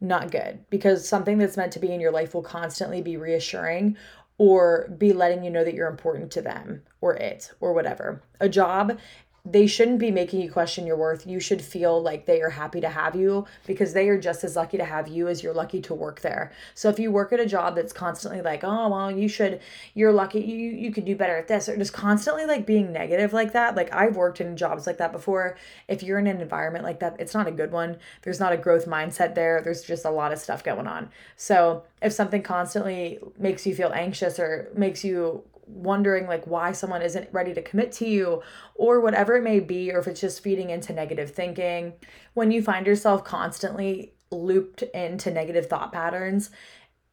not 0.00 0.30
good 0.30 0.64
because 0.70 1.08
something 1.08 1.38
that's 1.38 1.56
meant 1.56 1.72
to 1.72 1.80
be 1.80 1.92
in 1.92 2.00
your 2.00 2.12
life 2.12 2.34
will 2.34 2.42
constantly 2.42 3.02
be 3.02 3.16
reassuring 3.16 3.96
or 4.38 4.88
be 4.96 5.12
letting 5.12 5.42
you 5.42 5.50
know 5.50 5.64
that 5.64 5.74
you're 5.74 5.88
important 5.88 6.30
to 6.30 6.40
them 6.40 6.82
or 7.00 7.14
it 7.16 7.50
or 7.60 7.72
whatever. 7.72 8.22
A 8.40 8.48
job 8.48 8.96
they 9.44 9.66
shouldn't 9.66 9.98
be 9.98 10.10
making 10.10 10.40
you 10.40 10.50
question 10.50 10.86
your 10.86 10.96
worth. 10.96 11.26
You 11.26 11.40
should 11.40 11.62
feel 11.62 12.02
like 12.02 12.26
they 12.26 12.42
are 12.42 12.50
happy 12.50 12.80
to 12.80 12.88
have 12.88 13.14
you 13.14 13.46
because 13.66 13.92
they 13.92 14.08
are 14.08 14.18
just 14.18 14.44
as 14.44 14.56
lucky 14.56 14.76
to 14.76 14.84
have 14.84 15.08
you 15.08 15.28
as 15.28 15.42
you're 15.42 15.54
lucky 15.54 15.80
to 15.82 15.94
work 15.94 16.20
there. 16.20 16.52
So 16.74 16.88
if 16.88 16.98
you 16.98 17.10
work 17.10 17.32
at 17.32 17.40
a 17.40 17.46
job 17.46 17.74
that's 17.74 17.92
constantly 17.92 18.42
like, 18.42 18.62
"Oh, 18.64 18.88
well, 18.88 19.10
you 19.10 19.28
should 19.28 19.60
you're 19.94 20.12
lucky 20.12 20.40
you 20.40 20.70
you 20.70 20.92
could 20.92 21.04
do 21.04 21.16
better 21.16 21.36
at 21.36 21.48
this," 21.48 21.68
or 21.68 21.76
just 21.76 21.92
constantly 21.92 22.46
like 22.46 22.66
being 22.66 22.92
negative 22.92 23.32
like 23.32 23.52
that. 23.52 23.74
Like 23.76 23.92
I've 23.94 24.16
worked 24.16 24.40
in 24.40 24.56
jobs 24.56 24.86
like 24.86 24.98
that 24.98 25.12
before. 25.12 25.56
If 25.88 26.02
you're 26.02 26.18
in 26.18 26.26
an 26.26 26.40
environment 26.40 26.84
like 26.84 27.00
that, 27.00 27.16
it's 27.18 27.34
not 27.34 27.46
a 27.46 27.52
good 27.52 27.72
one. 27.72 27.96
There's 28.22 28.40
not 28.40 28.52
a 28.52 28.56
growth 28.56 28.86
mindset 28.86 29.34
there. 29.34 29.60
There's 29.62 29.82
just 29.82 30.04
a 30.04 30.10
lot 30.10 30.32
of 30.32 30.38
stuff 30.38 30.62
going 30.64 30.86
on. 30.86 31.10
So, 31.36 31.84
if 32.02 32.12
something 32.12 32.42
constantly 32.42 33.18
makes 33.38 33.66
you 33.66 33.74
feel 33.74 33.92
anxious 33.94 34.38
or 34.38 34.70
makes 34.74 35.04
you 35.04 35.42
wondering 35.68 36.26
like 36.26 36.46
why 36.46 36.72
someone 36.72 37.02
isn't 37.02 37.32
ready 37.32 37.54
to 37.54 37.62
commit 37.62 37.92
to 37.92 38.08
you 38.08 38.42
or 38.74 39.00
whatever 39.00 39.36
it 39.36 39.42
may 39.42 39.60
be 39.60 39.92
or 39.92 39.98
if 39.98 40.06
it's 40.08 40.20
just 40.20 40.42
feeding 40.42 40.70
into 40.70 40.92
negative 40.92 41.30
thinking 41.30 41.92
when 42.34 42.50
you 42.50 42.62
find 42.62 42.86
yourself 42.86 43.22
constantly 43.24 44.12
looped 44.30 44.82
into 44.82 45.30
negative 45.30 45.66
thought 45.66 45.92
patterns 45.92 46.50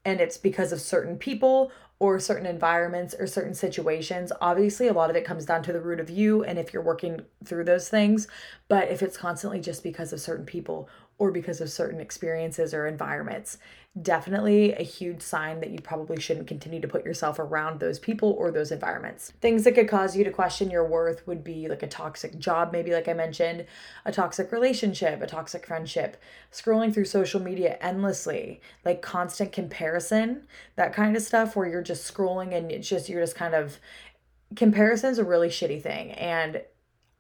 and 0.06 0.22
it's 0.22 0.38
because 0.38 0.72
of 0.72 0.80
certain 0.80 1.18
people 1.18 1.72
or 2.00 2.20
certain 2.20 2.46
environments 2.46 3.16
or 3.18 3.26
certain 3.26 3.54
situations. 3.54 4.32
Obviously, 4.42 4.88
a 4.88 4.94
lot 4.94 5.10
of 5.10 5.16
it 5.16 5.26
comes 5.26 5.46
down 5.46 5.64
to 5.64 5.72
the 5.72 5.80
root 5.80 6.00
of 6.00 6.10
you 6.10 6.44
and 6.44 6.60
if 6.60 6.74
you're 6.74 6.84
working 6.84 7.22
through 7.44 7.64
those 7.64 7.88
things. 7.90 8.28
But 8.68 8.90
if 8.90 9.02
it's 9.02 9.18
constantly 9.18 9.62
just 9.62 9.82
because 9.82 10.12
of 10.12 10.20
certain 10.20 10.46
people 10.46 10.90
or 11.18 11.32
because 11.32 11.62
of 11.62 11.70
certain 11.70 12.00
experiences 12.00 12.74
or 12.74 12.88
environments, 12.88 13.58
definitely 14.02 14.74
a 14.74 14.84
huge 14.84 15.22
sign 15.22 15.62
that 15.62 15.70
you 15.70 15.80
probably 15.80 16.20
shouldn't 16.20 16.48
continue 16.48 16.82
to 16.82 16.88
put 16.88 17.06
yourself 17.06 17.40
around 17.40 17.80
those 17.80 17.98
people 17.98 18.36
or 18.38 18.52
those 18.52 18.72
environments. 18.72 19.32
Things 19.40 19.64
that 19.64 19.76
could 19.76 19.88
cause 19.88 20.18
you 20.18 20.26
to 20.26 20.32
question 20.32 20.70
your 20.70 20.86
worth 20.86 21.26
would 21.26 21.44
be 21.44 21.70
like 21.70 21.82
a 21.82 21.88
toxic 21.88 22.38
job, 22.38 22.74
maybe 22.74 22.92
like 22.92 23.08
I 23.08 23.14
mentioned, 23.14 23.66
a 24.04 24.12
toxic 24.12 24.52
relationship, 24.52 25.22
a 25.22 25.28
toxic 25.28 25.66
friendship, 25.66 26.22
scrolling 26.52 26.94
through 26.94 27.06
social 27.06 27.42
media 27.42 27.78
endlessly, 27.80 28.60
like 28.84 29.02
constant 29.02 29.54
comparison, 29.54 30.46
that 30.76 30.92
kind 30.92 31.16
of 31.16 31.22
stuff 31.22 31.56
where 31.56 31.68
you're 31.68 31.82
just 31.82 32.14
scrolling 32.14 32.54
and 32.54 32.70
it's 32.72 32.90
just, 32.90 33.08
you're 33.08 33.24
just 33.24 33.36
kind 33.36 33.54
of, 33.54 33.80
comparison 34.58 35.10
is 35.10 35.20
a 35.20 35.24
really 35.24 35.50
shitty 35.50 35.82
thing. 35.82 36.12
And 36.12 36.62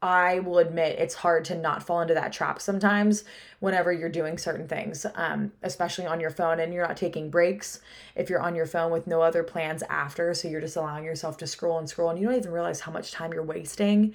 I 0.05 0.37
will 0.37 0.59
admit 0.59 0.99
it's 0.99 1.15
hard 1.15 1.45
to 1.45 1.55
not 1.55 1.81
fall 1.81 2.01
into 2.01 2.13
that 2.13 2.31
trap 2.31 2.61
sometimes 2.61 3.23
whenever 3.59 3.91
you're 3.91 4.07
doing 4.07 4.37
certain 4.37 4.67
things, 4.67 5.03
um, 5.15 5.51
especially 5.63 6.05
on 6.05 6.19
your 6.19 6.29
phone 6.29 6.59
and 6.59 6.71
you're 6.71 6.87
not 6.87 6.95
taking 6.95 7.31
breaks. 7.31 7.79
If 8.15 8.29
you're 8.29 8.39
on 8.39 8.53
your 8.53 8.67
phone 8.67 8.91
with 8.91 9.07
no 9.07 9.23
other 9.23 9.41
plans 9.41 9.81
after, 9.89 10.35
so 10.35 10.47
you're 10.47 10.61
just 10.61 10.75
allowing 10.75 11.05
yourself 11.05 11.37
to 11.37 11.47
scroll 11.47 11.79
and 11.79 11.89
scroll 11.89 12.11
and 12.11 12.19
you 12.19 12.27
don't 12.27 12.37
even 12.37 12.51
realize 12.51 12.81
how 12.81 12.91
much 12.91 13.13
time 13.13 13.33
you're 13.33 13.41
wasting 13.41 14.13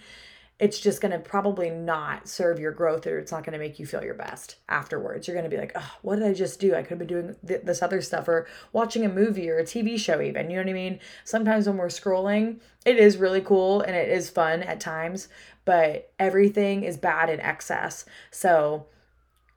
it's 0.60 0.78
just 0.78 1.00
going 1.00 1.10
to 1.10 1.18
probably 1.18 1.70
not 1.70 2.28
serve 2.28 2.60
your 2.60 2.70
growth 2.70 3.06
or 3.06 3.18
it's 3.18 3.32
not 3.32 3.44
going 3.44 3.54
to 3.54 3.58
make 3.58 3.78
you 3.78 3.86
feel 3.86 4.04
your 4.04 4.14
best 4.14 4.56
afterwards. 4.68 5.26
You're 5.26 5.34
going 5.34 5.50
to 5.50 5.54
be 5.54 5.56
like, 5.56 5.72
oh, 5.74 5.96
what 6.02 6.16
did 6.16 6.28
I 6.28 6.34
just 6.34 6.60
do? 6.60 6.74
I 6.74 6.82
could 6.82 6.90
have 6.90 6.98
been 6.98 7.08
doing 7.08 7.36
th- 7.46 7.62
this 7.62 7.80
other 7.80 8.02
stuff 8.02 8.28
or 8.28 8.46
watching 8.74 9.06
a 9.06 9.08
movie 9.08 9.48
or 9.48 9.58
a 9.58 9.64
TV 9.64 9.98
show, 9.98 10.20
even. 10.20 10.50
You 10.50 10.56
know 10.56 10.64
what 10.64 10.70
I 10.70 10.74
mean? 10.74 11.00
Sometimes 11.24 11.66
when 11.66 11.78
we're 11.78 11.86
scrolling, 11.86 12.60
it 12.84 12.98
is 12.98 13.16
really 13.16 13.40
cool 13.40 13.80
and 13.80 13.96
it 13.96 14.10
is 14.10 14.28
fun 14.28 14.62
at 14.62 14.80
times, 14.80 15.28
but 15.64 16.12
everything 16.18 16.84
is 16.84 16.96
bad 16.96 17.30
in 17.30 17.40
excess. 17.40 18.04
So, 18.30 18.86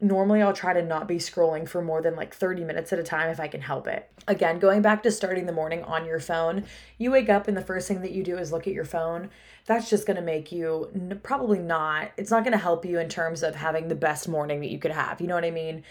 normally 0.04 0.42
I'll 0.42 0.54
try 0.54 0.74
to 0.74 0.82
not 0.82 1.08
be 1.08 1.16
scrolling 1.16 1.68
for 1.68 1.82
more 1.82 2.02
than 2.02 2.16
like 2.16 2.36
30 2.36 2.64
minutes 2.66 2.92
at 2.92 3.00
a 3.00 3.04
time 3.04 3.30
if 3.30 3.40
I 3.40 3.48
can 3.48 3.62
help 3.62 3.88
it. 3.88 4.10
Again, 4.28 4.60
going 4.60 4.82
back 4.82 5.04
to 5.04 5.12
starting 5.12 5.46
the 5.46 5.54
morning 5.54 5.84
on 5.84 6.06
your 6.06 6.20
phone, 6.20 6.66
you 6.98 7.12
wake 7.12 7.30
up 7.30 7.48
and 7.48 7.56
the 7.56 7.62
first 7.62 7.88
thing 7.88 8.02
that 8.02 8.12
you 8.12 8.24
do 8.24 8.38
is 8.38 8.52
look 8.52 8.68
at 8.68 8.74
your 8.74 8.86
phone. 8.86 9.30
That's 9.66 9.90
just 9.90 10.06
going 10.06 10.18
to 10.18 10.22
make 10.22 10.52
you 10.52 10.90
n- 10.94 11.20
probably 11.24 11.60
not, 11.60 12.12
it's 12.18 12.32
not 12.32 12.44
going 12.44 12.52
to 12.52 12.58
help 12.58 12.86
you 12.86 13.00
in 13.00 13.10
terms 13.10 13.44
of 13.44 13.56
having 13.56 13.88
the 13.88 13.96
best 13.96 14.28
morning 14.28 14.60
that 14.60 14.72
you 14.72 14.80
could 14.80 14.92
have. 14.92 15.22
You 15.22 15.28
know 15.28 15.36
what 15.36 15.46
I 15.46 15.52
mean? 15.52 15.84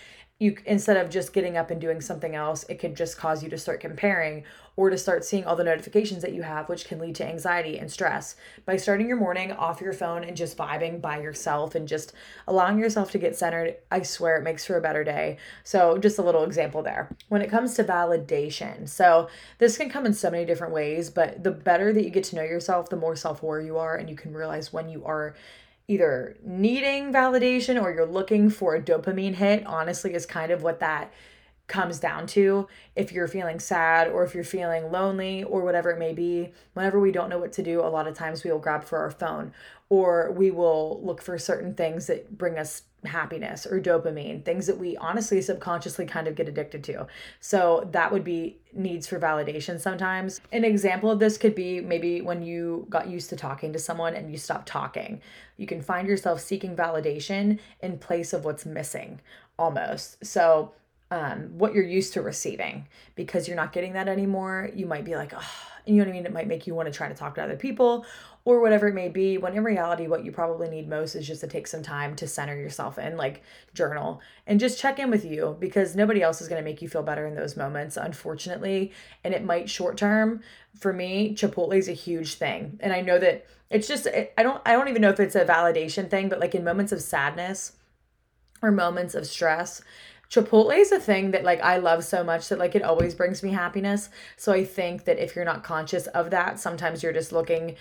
You 0.42 0.57
instead 0.66 0.96
of 0.96 1.09
just 1.09 1.33
getting 1.33 1.57
up 1.57 1.70
and 1.70 1.81
doing 1.81 2.00
something 2.00 2.35
else 2.35 2.64
it 2.64 2.78
could 2.81 2.96
just 2.96 3.16
cause 3.16 3.42
you 3.42 3.48
to 3.48 3.57
start 3.57 3.81
comparing 3.81 4.44
or 4.76 4.88
to 4.88 4.96
start 4.96 5.24
seeing 5.24 5.44
all 5.44 5.57
the 5.57 5.64
notifications 5.64 6.22
that 6.22 6.33
you 6.33 6.42
have 6.42 6.68
which 6.68 6.87
can 6.87 6.98
lead 6.98 7.14
to 7.14 7.26
anxiety 7.26 7.78
and 7.78 7.90
stress. 7.90 8.37
By 8.64 8.76
starting 8.76 9.07
your 9.07 9.18
morning 9.18 9.52
off 9.52 9.81
your 9.81 9.92
phone 9.92 10.24
and 10.24 10.37
just 10.37 10.57
vibing 10.57 11.00
by 11.00 11.20
yourself 11.20 11.74
and 11.74 11.87
just 11.87 12.14
allowing 12.46 12.78
yourself 12.78 13.11
to 13.12 13.18
get 13.18 13.37
centered 13.37 13.76
i 13.90 14.02
swear 14.02 14.37
it 14.37 14.44
makes 14.44 14.64
for 14.64 14.76
a 14.76 14.81
better 14.81 15.05
day. 15.05 15.37
So 15.62 15.98
just 15.98 16.18
a 16.18 16.22
little 16.22 16.44
example 16.44 16.83
there. 16.83 17.14
When 17.28 17.42
it 17.42 17.50
comes 17.50 17.74
to 17.74 17.85
validation 17.85 18.88
so 18.88 19.28
this 19.59 19.76
can 19.76 19.90
come 19.90 20.07
in 20.07 20.14
so 20.14 20.31
many 20.31 20.44
different 20.44 20.72
ways 20.72 21.11
but 21.11 21.42
the 21.42 21.50
better 21.50 21.92
that 21.92 22.05
you 22.05 22.11
get 22.11 22.24
to 22.24 22.37
know 22.37 22.42
yourself 22.42 22.88
the 22.88 22.96
more 22.96 23.16
self-aware 23.16 23.61
you 23.61 23.78
are 23.78 23.96
and 23.96 24.09
you 24.09 24.16
can 24.16 24.33
realize 24.33 24.72
when 24.72 24.88
you 24.88 25.05
are 25.05 25.35
either 25.88 26.37
needing 26.45 27.12
validation 27.12 27.81
or 27.81 27.92
you're 27.92 28.07
looking 28.07 28.51
for 28.51 28.75
a 28.75 28.83
dopamine 28.83 29.35
hit, 29.35 29.66
honestly, 29.66 30.14
is 30.14 30.27
kind 30.27 30.53
of 30.53 30.62
what 30.62 30.81
that 30.81 31.12
comes 31.66 31.99
down 31.99 32.27
to. 32.27 32.68
If 32.95 33.12
you're 33.12 33.29
feeling 33.29 33.59
sad 33.59 34.09
or 34.09 34.25
if 34.25 34.35
you're 34.35 34.45
feeling 34.45 34.90
lonely 34.92 35.42
or 35.42 35.62
whatever 35.62 35.90
it 35.90 35.99
may 35.99 36.12
be, 36.12 36.53
whenever 36.75 37.01
we 37.01 37.12
don't 37.12 37.31
know 37.31 37.38
what 37.38 37.53
to 37.53 37.62
do, 37.62 37.81
a 37.81 37.88
lot 37.88 38.07
of 38.07 38.14
times 38.14 38.45
we 38.45 38.51
will 38.51 38.59
grab 38.59 38.85
for 38.85 38.99
our 38.99 39.11
phone 39.11 39.53
or 39.88 40.33
we 40.33 40.51
will 40.51 41.01
look 41.03 41.23
for 41.23 41.38
certain 41.38 41.75
things 41.75 42.07
that 42.07 42.37
bring 42.37 42.59
us 42.59 42.83
happiness 43.05 43.67
or 43.67 43.81
dopamine, 43.81 44.45
things 44.45 44.67
that 44.67 44.79
we 44.79 44.97
honestly 44.97 45.43
subconsciously 45.43 46.07
kind 46.07 46.29
of 46.29 46.35
get 46.35 46.49
addicted 46.49 46.85
to. 46.85 47.07
So 47.41 47.88
that 47.93 48.12
would 48.12 48.25
be 48.25 48.59
needs 48.73 49.07
for 49.07 49.19
validation 49.19 49.81
sometimes. 49.81 50.41
An 50.53 50.65
example 50.65 51.11
of 51.11 51.19
this 51.19 51.37
could 51.37 51.55
be 51.55 51.81
maybe 51.81 52.21
when 52.21 52.43
you 52.43 52.87
got 52.88 53.09
used 53.09 53.31
to 53.31 53.37
talking 53.37 53.73
to 53.73 53.79
someone 53.79 54.15
and 54.15 54.31
you 54.31 54.38
stopped 54.38 54.69
talking. 54.69 55.21
You 55.57 55.67
can 55.67 55.83
find 55.83 56.09
yourself 56.09 56.41
seeking 56.41 56.77
validation 56.77 57.59
in 57.81 57.99
place 57.99 58.33
of 58.33 58.45
what's 58.45 58.65
missing 58.65 59.21
almost. 59.59 60.25
So 60.25 60.73
um, 61.11 61.59
what 61.59 61.75
you're 61.75 61.85
used 61.85 62.15
to 62.15 62.23
receiving 62.23 62.88
because 63.17 63.47
you're 63.47 63.57
not 63.57 63.73
getting 63.73 63.93
that 63.93 64.09
anymore. 64.09 64.71
You 64.75 64.87
might 64.87 65.05
be 65.05 65.15
like, 65.15 65.35
oh, 65.37 65.51
you 65.85 65.97
know 65.97 66.05
what 66.05 66.09
I 66.09 66.12
mean? 66.12 66.25
It 66.25 66.33
might 66.33 66.49
make 66.49 66.67
you 66.67 66.75
want 66.75 66.87
to 66.87 66.93
try 66.93 67.09
to 67.09 67.15
talk 67.15 67.35
to 67.35 67.43
other 67.43 67.57
people 67.57 68.07
or 68.44 68.61
whatever 68.61 68.88
it 68.88 68.94
may 68.94 69.09
be. 69.09 69.38
When 69.38 69.55
in 69.55 69.64
reality, 69.64 70.07
what 70.07 70.24
you 70.24 70.33
probably 70.33 70.68
need 70.68 70.88
most 70.88 71.14
is 71.14 71.26
just 71.26 71.40
to 71.42 71.46
take 71.46 71.66
some 71.66 71.83
time 71.83 72.16
to 72.16 72.26
center 72.26 72.57
yourself 72.57 72.98
and 72.98 73.16
like 73.16 73.42
journal 73.74 74.20
and 74.46 74.59
just 74.59 74.78
check 74.78 74.98
in 74.98 75.11
with 75.11 75.24
you 75.24 75.57
because 75.61 75.94
nobody 75.94 76.22
else 76.22 76.40
is 76.40 76.48
going 76.48 76.61
to 76.61 76.68
make 76.68 76.83
you 76.83 76.88
feel 76.88 77.02
better 77.02 77.26
in 77.26 77.35
those 77.35 77.57
moments, 77.57 77.96
unfortunately. 77.96 78.92
And 79.22 79.35
it 79.35 79.44
might 79.44 79.70
short 79.70 79.96
term. 79.96 80.40
For 80.78 80.92
me, 80.92 81.35
Chipotle 81.35 81.76
is 81.76 81.88
a 81.88 81.92
huge 81.92 82.35
thing. 82.35 82.78
And 82.81 82.92
I 82.92 83.00
know 83.00 83.18
that 83.18 83.46
it's 83.70 83.88
just, 83.88 84.07
I 84.09 84.42
don't, 84.42 84.61
I 84.66 84.72
don't 84.72 84.88
even 84.88 85.02
know 85.02 85.11
if 85.11 85.20
it's 85.20 85.37
a 85.37 85.44
validation 85.44 86.11
thing, 86.11 86.28
but 86.28 86.40
like 86.40 86.55
in 86.55 86.64
moments 86.64 86.92
of 86.92 87.00
sadness 87.00 87.72
or 88.61 88.70
moments 88.70 89.14
of 89.14 89.26
stress, 89.26 89.83
Chipotle 90.33 90.74
is 90.74 90.90
a 90.92 90.98
thing 90.98 91.33
that 91.33 91.44
like 91.44 91.61
I 91.61 91.76
love 91.76 92.05
so 92.05 92.24
much 92.24 92.48
that 92.48 92.59
like 92.59 92.74
it 92.74 92.83
always 92.83 93.14
brings 93.14 93.42
me 93.42 93.50
happiness. 93.50 94.09
So 94.38 94.50
I 94.50 94.64
think 94.64 95.05
that 95.05 95.18
if 95.18 95.37
you're 95.37 95.44
not 95.44 95.62
conscious 95.62 96.07
of 96.09 96.31
that, 96.31 96.59
sometimes 96.59 97.02
you're 97.02 97.12
just 97.12 97.33
looking 97.33 97.76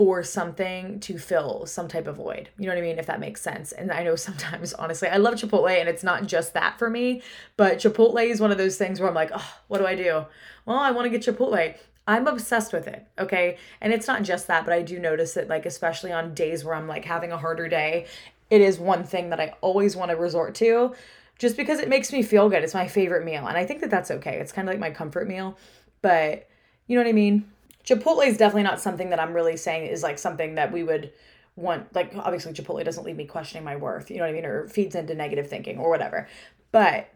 for 0.00 0.22
something 0.22 0.98
to 0.98 1.18
fill 1.18 1.66
some 1.66 1.86
type 1.86 2.06
of 2.06 2.16
void. 2.16 2.48
You 2.56 2.64
know 2.64 2.72
what 2.72 2.78
I 2.78 2.80
mean? 2.80 2.98
If 2.98 3.04
that 3.04 3.20
makes 3.20 3.42
sense. 3.42 3.70
And 3.72 3.92
I 3.92 4.02
know 4.02 4.16
sometimes, 4.16 4.72
honestly, 4.72 5.08
I 5.08 5.18
love 5.18 5.34
Chipotle 5.34 5.78
and 5.78 5.90
it's 5.90 6.02
not 6.02 6.24
just 6.24 6.54
that 6.54 6.78
for 6.78 6.88
me, 6.88 7.20
but 7.58 7.76
Chipotle 7.76 8.26
is 8.26 8.40
one 8.40 8.50
of 8.50 8.56
those 8.56 8.78
things 8.78 8.98
where 8.98 9.10
I'm 9.10 9.14
like, 9.14 9.30
oh, 9.34 9.54
what 9.68 9.76
do 9.76 9.86
I 9.86 9.94
do? 9.94 10.24
Well, 10.64 10.78
I 10.78 10.90
want 10.92 11.04
to 11.04 11.10
get 11.10 11.20
Chipotle. 11.20 11.76
I'm 12.08 12.26
obsessed 12.26 12.72
with 12.72 12.88
it, 12.88 13.08
okay? 13.18 13.58
And 13.82 13.92
it's 13.92 14.06
not 14.06 14.22
just 14.22 14.46
that, 14.46 14.64
but 14.64 14.72
I 14.72 14.80
do 14.80 14.98
notice 14.98 15.34
that, 15.34 15.48
like, 15.48 15.66
especially 15.66 16.12
on 16.12 16.32
days 16.32 16.64
where 16.64 16.76
I'm 16.76 16.88
like 16.88 17.04
having 17.04 17.30
a 17.30 17.36
harder 17.36 17.68
day, 17.68 18.06
it 18.48 18.62
is 18.62 18.78
one 18.78 19.04
thing 19.04 19.28
that 19.28 19.38
I 19.38 19.52
always 19.60 19.96
want 19.96 20.12
to 20.12 20.16
resort 20.16 20.54
to 20.54 20.94
just 21.38 21.58
because 21.58 21.78
it 21.78 21.90
makes 21.90 22.10
me 22.10 22.22
feel 22.22 22.48
good. 22.48 22.64
It's 22.64 22.72
my 22.72 22.88
favorite 22.88 23.26
meal. 23.26 23.46
And 23.46 23.58
I 23.58 23.66
think 23.66 23.82
that 23.82 23.90
that's 23.90 24.10
okay. 24.10 24.38
It's 24.38 24.50
kind 24.50 24.66
of 24.66 24.72
like 24.72 24.80
my 24.80 24.92
comfort 24.92 25.28
meal, 25.28 25.58
but 26.00 26.48
you 26.86 26.96
know 26.96 27.02
what 27.02 27.10
I 27.10 27.12
mean? 27.12 27.44
Chipotle 27.84 28.26
is 28.26 28.36
definitely 28.36 28.64
not 28.64 28.80
something 28.80 29.10
that 29.10 29.20
I'm 29.20 29.32
really 29.32 29.56
saying 29.56 29.86
is 29.86 30.02
like 30.02 30.18
something 30.18 30.54
that 30.56 30.72
we 30.72 30.82
would 30.82 31.12
want. 31.56 31.94
Like, 31.94 32.12
obviously, 32.16 32.52
Chipotle 32.52 32.84
doesn't 32.84 33.04
leave 33.04 33.16
me 33.16 33.26
questioning 33.26 33.64
my 33.64 33.76
worth, 33.76 34.10
you 34.10 34.18
know 34.18 34.24
what 34.24 34.30
I 34.30 34.34
mean? 34.34 34.44
Or 34.44 34.68
feeds 34.68 34.94
into 34.94 35.14
negative 35.14 35.48
thinking 35.48 35.78
or 35.78 35.90
whatever. 35.90 36.28
But 36.72 37.12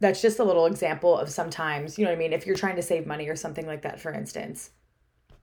that's 0.00 0.22
just 0.22 0.38
a 0.38 0.44
little 0.44 0.66
example 0.66 1.16
of 1.16 1.30
sometimes, 1.30 1.98
you 1.98 2.04
know 2.04 2.10
what 2.10 2.16
I 2.16 2.18
mean? 2.18 2.32
If 2.32 2.46
you're 2.46 2.56
trying 2.56 2.76
to 2.76 2.82
save 2.82 3.06
money 3.06 3.28
or 3.28 3.36
something 3.36 3.66
like 3.66 3.82
that, 3.82 4.00
for 4.00 4.12
instance, 4.12 4.70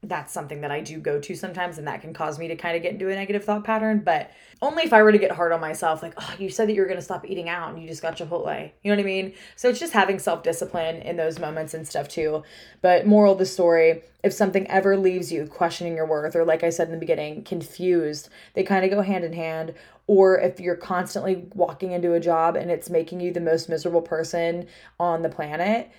that's 0.07 0.33
something 0.33 0.61
that 0.61 0.71
I 0.71 0.81
do 0.81 0.99
go 0.99 1.19
to 1.19 1.35
sometimes, 1.35 1.77
and 1.77 1.87
that 1.87 2.01
can 2.01 2.13
cause 2.13 2.39
me 2.39 2.47
to 2.47 2.55
kind 2.55 2.75
of 2.75 2.83
get 2.83 2.93
into 2.93 3.09
a 3.09 3.15
negative 3.15 3.43
thought 3.43 3.63
pattern. 3.63 4.01
But 4.05 4.31
only 4.61 4.83
if 4.83 4.93
I 4.93 5.03
were 5.03 5.11
to 5.11 5.17
get 5.17 5.31
hard 5.31 5.51
on 5.51 5.59
myself, 5.61 6.01
like, 6.01 6.13
oh, 6.17 6.35
you 6.39 6.49
said 6.49 6.67
that 6.69 6.73
you 6.73 6.81
were 6.81 6.87
going 6.87 6.99
to 6.99 7.03
stop 7.03 7.29
eating 7.29 7.49
out 7.49 7.73
and 7.73 7.81
you 7.81 7.87
just 7.87 8.01
got 8.01 8.17
Chipotle. 8.17 8.71
You 8.83 8.91
know 8.91 8.97
what 8.97 9.03
I 9.03 9.05
mean? 9.05 9.33
So 9.55 9.69
it's 9.69 9.79
just 9.79 9.93
having 9.93 10.19
self 10.19 10.43
discipline 10.43 10.97
in 10.97 11.17
those 11.17 11.39
moments 11.39 11.73
and 11.73 11.87
stuff 11.87 12.07
too. 12.07 12.43
But 12.81 13.05
moral 13.05 13.33
of 13.33 13.39
the 13.39 13.45
story 13.45 14.03
if 14.25 14.33
something 14.33 14.67
ever 14.71 14.97
leaves 14.97 15.31
you 15.31 15.45
questioning 15.45 15.95
your 15.95 16.07
worth, 16.07 16.35
or 16.35 16.43
like 16.43 16.63
I 16.63 16.71
said 16.71 16.87
in 16.87 16.93
the 16.93 16.99
beginning, 16.99 17.43
confused, 17.43 18.29
they 18.55 18.63
kind 18.63 18.83
of 18.83 18.89
go 18.89 19.03
hand 19.03 19.23
in 19.23 19.33
hand. 19.33 19.75
Or 20.07 20.39
if 20.39 20.59
you're 20.59 20.75
constantly 20.75 21.45
walking 21.53 21.91
into 21.91 22.13
a 22.13 22.19
job 22.19 22.55
and 22.55 22.71
it's 22.71 22.89
making 22.89 23.19
you 23.19 23.31
the 23.31 23.39
most 23.39 23.69
miserable 23.69 24.01
person 24.01 24.65
on 24.99 25.21
the 25.21 25.29
planet, 25.29 25.91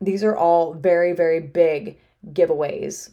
these 0.00 0.24
are 0.24 0.34
all 0.34 0.72
very, 0.72 1.12
very 1.12 1.40
big 1.40 1.98
giveaways 2.32 3.10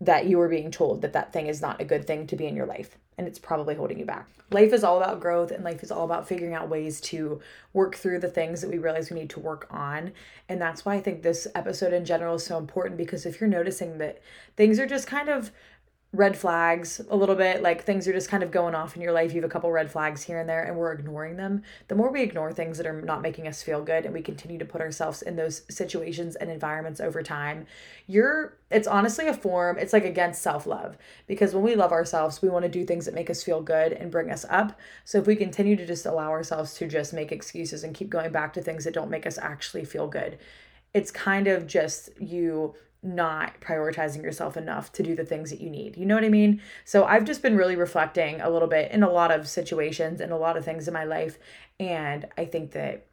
that 0.00 0.26
you 0.26 0.40
are 0.40 0.48
being 0.48 0.70
told 0.70 1.02
that 1.02 1.12
that 1.14 1.32
thing 1.32 1.46
is 1.46 1.62
not 1.62 1.80
a 1.80 1.84
good 1.84 2.06
thing 2.06 2.26
to 2.26 2.36
be 2.36 2.46
in 2.46 2.56
your 2.56 2.66
life. 2.66 2.96
and 3.18 3.26
it's 3.26 3.38
probably 3.38 3.74
holding 3.74 3.98
you 3.98 4.04
back. 4.04 4.28
Life 4.50 4.72
is 4.72 4.84
all 4.84 4.98
about 4.98 5.20
growth 5.20 5.50
and 5.50 5.64
life 5.64 5.82
is 5.82 5.90
all 5.90 6.04
about 6.04 6.28
figuring 6.28 6.52
out 6.54 6.68
ways 6.68 7.00
to 7.00 7.40
work 7.72 7.96
through 7.96 8.18
the 8.18 8.28
things 8.28 8.60
that 8.60 8.70
we 8.70 8.78
realize 8.78 9.10
we 9.10 9.18
need 9.18 9.30
to 9.30 9.40
work 9.40 9.66
on. 9.70 10.12
And 10.48 10.60
that's 10.60 10.84
why 10.84 10.96
I 10.96 11.00
think 11.00 11.22
this 11.22 11.48
episode 11.54 11.92
in 11.94 12.04
general 12.04 12.34
is 12.34 12.44
so 12.44 12.58
important 12.58 12.98
because 12.98 13.24
if 13.24 13.40
you're 13.40 13.48
noticing 13.48 13.98
that 13.98 14.20
things 14.54 14.78
are 14.78 14.86
just 14.86 15.06
kind 15.06 15.28
of 15.30 15.50
red 16.16 16.36
flags 16.36 17.00
a 17.10 17.16
little 17.16 17.34
bit 17.34 17.62
like 17.62 17.84
things 17.84 18.08
are 18.08 18.12
just 18.12 18.30
kind 18.30 18.42
of 18.42 18.50
going 18.50 18.74
off 18.74 18.96
in 18.96 19.02
your 19.02 19.12
life. 19.12 19.32
You 19.32 19.42
have 19.42 19.50
a 19.50 19.52
couple 19.52 19.70
red 19.70 19.90
flags 19.90 20.22
here 20.22 20.38
and 20.38 20.48
there 20.48 20.64
and 20.64 20.76
we're 20.76 20.92
ignoring 20.92 21.36
them. 21.36 21.62
The 21.88 21.94
more 21.94 22.10
we 22.10 22.22
ignore 22.22 22.52
things 22.52 22.78
that 22.78 22.86
are 22.86 23.02
not 23.02 23.20
making 23.20 23.46
us 23.46 23.62
feel 23.62 23.82
good 23.82 24.04
and 24.04 24.14
we 24.14 24.22
continue 24.22 24.58
to 24.58 24.64
put 24.64 24.80
ourselves 24.80 25.20
in 25.20 25.36
those 25.36 25.62
situations 25.68 26.34
and 26.34 26.50
environments 26.50 27.00
over 27.00 27.22
time 27.22 27.66
you're 28.06 28.56
it's 28.70 28.88
honestly 28.88 29.28
a 29.28 29.34
form 29.34 29.78
it's 29.78 29.92
like 29.92 30.04
against 30.04 30.42
self-love. 30.42 30.96
Because 31.26 31.54
when 31.54 31.62
we 31.62 31.76
love 31.76 31.92
ourselves 31.92 32.40
we 32.40 32.48
want 32.48 32.64
to 32.64 32.70
do 32.70 32.84
things 32.84 33.04
that 33.04 33.14
make 33.14 33.28
us 33.28 33.42
feel 33.42 33.60
good 33.60 33.92
and 33.92 34.10
bring 34.10 34.30
us 34.30 34.46
up. 34.48 34.78
So 35.04 35.18
if 35.18 35.26
we 35.26 35.36
continue 35.36 35.76
to 35.76 35.86
just 35.86 36.06
allow 36.06 36.30
ourselves 36.30 36.74
to 36.74 36.88
just 36.88 37.12
make 37.12 37.30
excuses 37.30 37.84
and 37.84 37.94
keep 37.94 38.08
going 38.08 38.32
back 38.32 38.54
to 38.54 38.62
things 38.62 38.84
that 38.84 38.94
don't 38.94 39.10
make 39.10 39.26
us 39.26 39.38
actually 39.38 39.84
feel 39.84 40.08
good 40.08 40.38
it's 40.94 41.10
kind 41.10 41.46
of 41.46 41.66
just 41.66 42.08
you 42.18 42.74
not 43.02 43.60
prioritizing 43.60 44.22
yourself 44.22 44.56
enough 44.56 44.92
to 44.92 45.02
do 45.02 45.14
the 45.14 45.24
things 45.24 45.50
that 45.50 45.60
you 45.60 45.70
need. 45.70 45.96
You 45.96 46.06
know 46.06 46.14
what 46.14 46.24
I 46.24 46.28
mean? 46.28 46.60
So 46.84 47.04
I've 47.04 47.24
just 47.24 47.42
been 47.42 47.56
really 47.56 47.76
reflecting 47.76 48.40
a 48.40 48.50
little 48.50 48.68
bit 48.68 48.90
in 48.90 49.02
a 49.02 49.10
lot 49.10 49.30
of 49.30 49.48
situations 49.48 50.20
and 50.20 50.32
a 50.32 50.36
lot 50.36 50.56
of 50.56 50.64
things 50.64 50.88
in 50.88 50.94
my 50.94 51.04
life. 51.04 51.38
And 51.78 52.26
I 52.36 52.44
think 52.46 52.72
that 52.72 53.06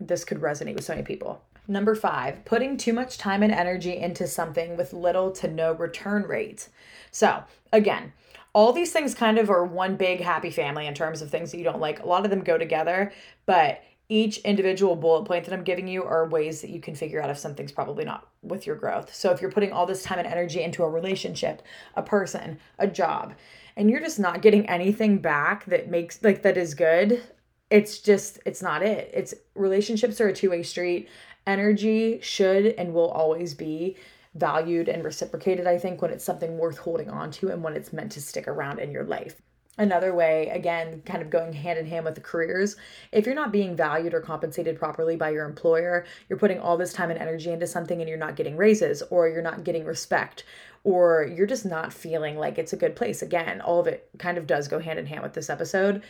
this 0.00 0.24
could 0.24 0.40
resonate 0.40 0.74
with 0.74 0.84
so 0.84 0.94
many 0.94 1.04
people. 1.04 1.42
Number 1.66 1.94
five, 1.94 2.44
putting 2.44 2.76
too 2.76 2.92
much 2.92 3.16
time 3.16 3.42
and 3.42 3.52
energy 3.52 3.96
into 3.96 4.26
something 4.26 4.76
with 4.76 4.92
little 4.92 5.30
to 5.32 5.48
no 5.48 5.72
return 5.72 6.24
rate. 6.24 6.68
So, 7.10 7.44
again, 7.72 8.12
all 8.52 8.72
these 8.72 8.92
things 8.92 9.14
kind 9.14 9.38
of 9.38 9.50
are 9.50 9.64
one 9.64 9.96
big 9.96 10.20
happy 10.20 10.50
family 10.50 10.86
in 10.86 10.94
terms 10.94 11.22
of 11.22 11.30
things 11.30 11.50
that 11.50 11.58
you 11.58 11.64
don't 11.64 11.80
like. 11.80 12.02
A 12.02 12.06
lot 12.06 12.24
of 12.24 12.30
them 12.30 12.44
go 12.44 12.58
together, 12.58 13.12
but 13.46 13.82
each 14.14 14.38
individual 14.38 14.94
bullet 14.94 15.24
point 15.24 15.44
that 15.44 15.52
I'm 15.52 15.64
giving 15.64 15.88
you 15.88 16.04
are 16.04 16.28
ways 16.28 16.60
that 16.60 16.70
you 16.70 16.80
can 16.80 16.94
figure 16.94 17.20
out 17.20 17.30
if 17.30 17.38
something's 17.38 17.72
probably 17.72 18.04
not 18.04 18.28
with 18.42 18.64
your 18.64 18.76
growth. 18.76 19.12
So 19.12 19.32
if 19.32 19.40
you're 19.40 19.50
putting 19.50 19.72
all 19.72 19.86
this 19.86 20.04
time 20.04 20.20
and 20.20 20.28
energy 20.28 20.62
into 20.62 20.84
a 20.84 20.88
relationship, 20.88 21.62
a 21.96 22.02
person, 22.02 22.58
a 22.78 22.86
job, 22.86 23.34
and 23.76 23.90
you're 23.90 24.00
just 24.00 24.20
not 24.20 24.40
getting 24.40 24.68
anything 24.68 25.18
back 25.18 25.64
that 25.64 25.90
makes 25.90 26.22
like 26.22 26.42
that 26.42 26.56
is 26.56 26.74
good, 26.74 27.22
it's 27.70 27.98
just 27.98 28.38
it's 28.46 28.62
not 28.62 28.84
it. 28.84 29.10
It's 29.12 29.34
relationships 29.56 30.20
are 30.20 30.28
a 30.28 30.32
two-way 30.32 30.62
street. 30.62 31.08
Energy 31.46 32.20
should 32.22 32.66
and 32.78 32.94
will 32.94 33.10
always 33.10 33.52
be 33.52 33.96
valued 34.36 34.88
and 34.88 35.04
reciprocated, 35.04 35.66
I 35.66 35.78
think, 35.78 36.00
when 36.00 36.12
it's 36.12 36.24
something 36.24 36.56
worth 36.56 36.78
holding 36.78 37.10
on 37.10 37.32
to 37.32 37.48
and 37.48 37.62
when 37.64 37.74
it's 37.74 37.92
meant 37.92 38.12
to 38.12 38.20
stick 38.20 38.46
around 38.46 38.78
in 38.78 38.92
your 38.92 39.04
life. 39.04 39.42
Another 39.76 40.14
way, 40.14 40.48
again, 40.50 41.02
kind 41.04 41.20
of 41.20 41.30
going 41.30 41.52
hand 41.52 41.80
in 41.80 41.86
hand 41.86 42.04
with 42.04 42.14
the 42.14 42.20
careers, 42.20 42.76
if 43.10 43.26
you're 43.26 43.34
not 43.34 43.50
being 43.50 43.74
valued 43.74 44.14
or 44.14 44.20
compensated 44.20 44.78
properly 44.78 45.16
by 45.16 45.30
your 45.30 45.44
employer, 45.44 46.06
you're 46.28 46.38
putting 46.38 46.60
all 46.60 46.76
this 46.76 46.92
time 46.92 47.10
and 47.10 47.18
energy 47.18 47.50
into 47.50 47.66
something 47.66 48.00
and 48.00 48.08
you're 48.08 48.16
not 48.16 48.36
getting 48.36 48.56
raises 48.56 49.02
or 49.10 49.28
you're 49.28 49.42
not 49.42 49.64
getting 49.64 49.84
respect 49.84 50.44
or 50.84 51.28
you're 51.36 51.46
just 51.46 51.66
not 51.66 51.92
feeling 51.92 52.36
like 52.38 52.56
it's 52.56 52.72
a 52.72 52.76
good 52.76 52.94
place. 52.94 53.20
Again, 53.20 53.60
all 53.60 53.80
of 53.80 53.88
it 53.88 54.08
kind 54.18 54.38
of 54.38 54.46
does 54.46 54.68
go 54.68 54.78
hand 54.78 55.00
in 55.00 55.06
hand 55.06 55.24
with 55.24 55.34
this 55.34 55.50
episode. 55.50 56.04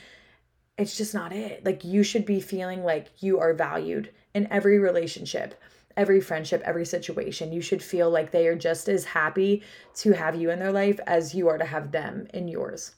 It's 0.76 0.96
just 0.98 1.14
not 1.14 1.32
it. 1.32 1.64
Like 1.64 1.84
you 1.84 2.02
should 2.02 2.26
be 2.26 2.40
feeling 2.40 2.84
like 2.84 3.08
you 3.22 3.40
are 3.40 3.54
valued 3.54 4.10
in 4.34 4.46
every 4.50 4.78
relationship 4.78 5.54
every 5.96 6.20
friendship, 6.20 6.60
every 6.64 6.84
situation. 6.84 7.52
You 7.52 7.60
should 7.60 7.80
feel 7.80 8.10
like 8.10 8.32
they 8.32 8.48
are 8.48 8.56
just 8.56 8.88
as 8.88 9.04
happy 9.04 9.62
to 9.94 10.10
have 10.10 10.34
you 10.34 10.50
in 10.50 10.58
their 10.58 10.72
life 10.72 10.98
as 11.06 11.36
you 11.36 11.46
are 11.46 11.56
to 11.56 11.64
have 11.64 11.92
them 11.92 12.26
in 12.34 12.48
yours 12.48 12.96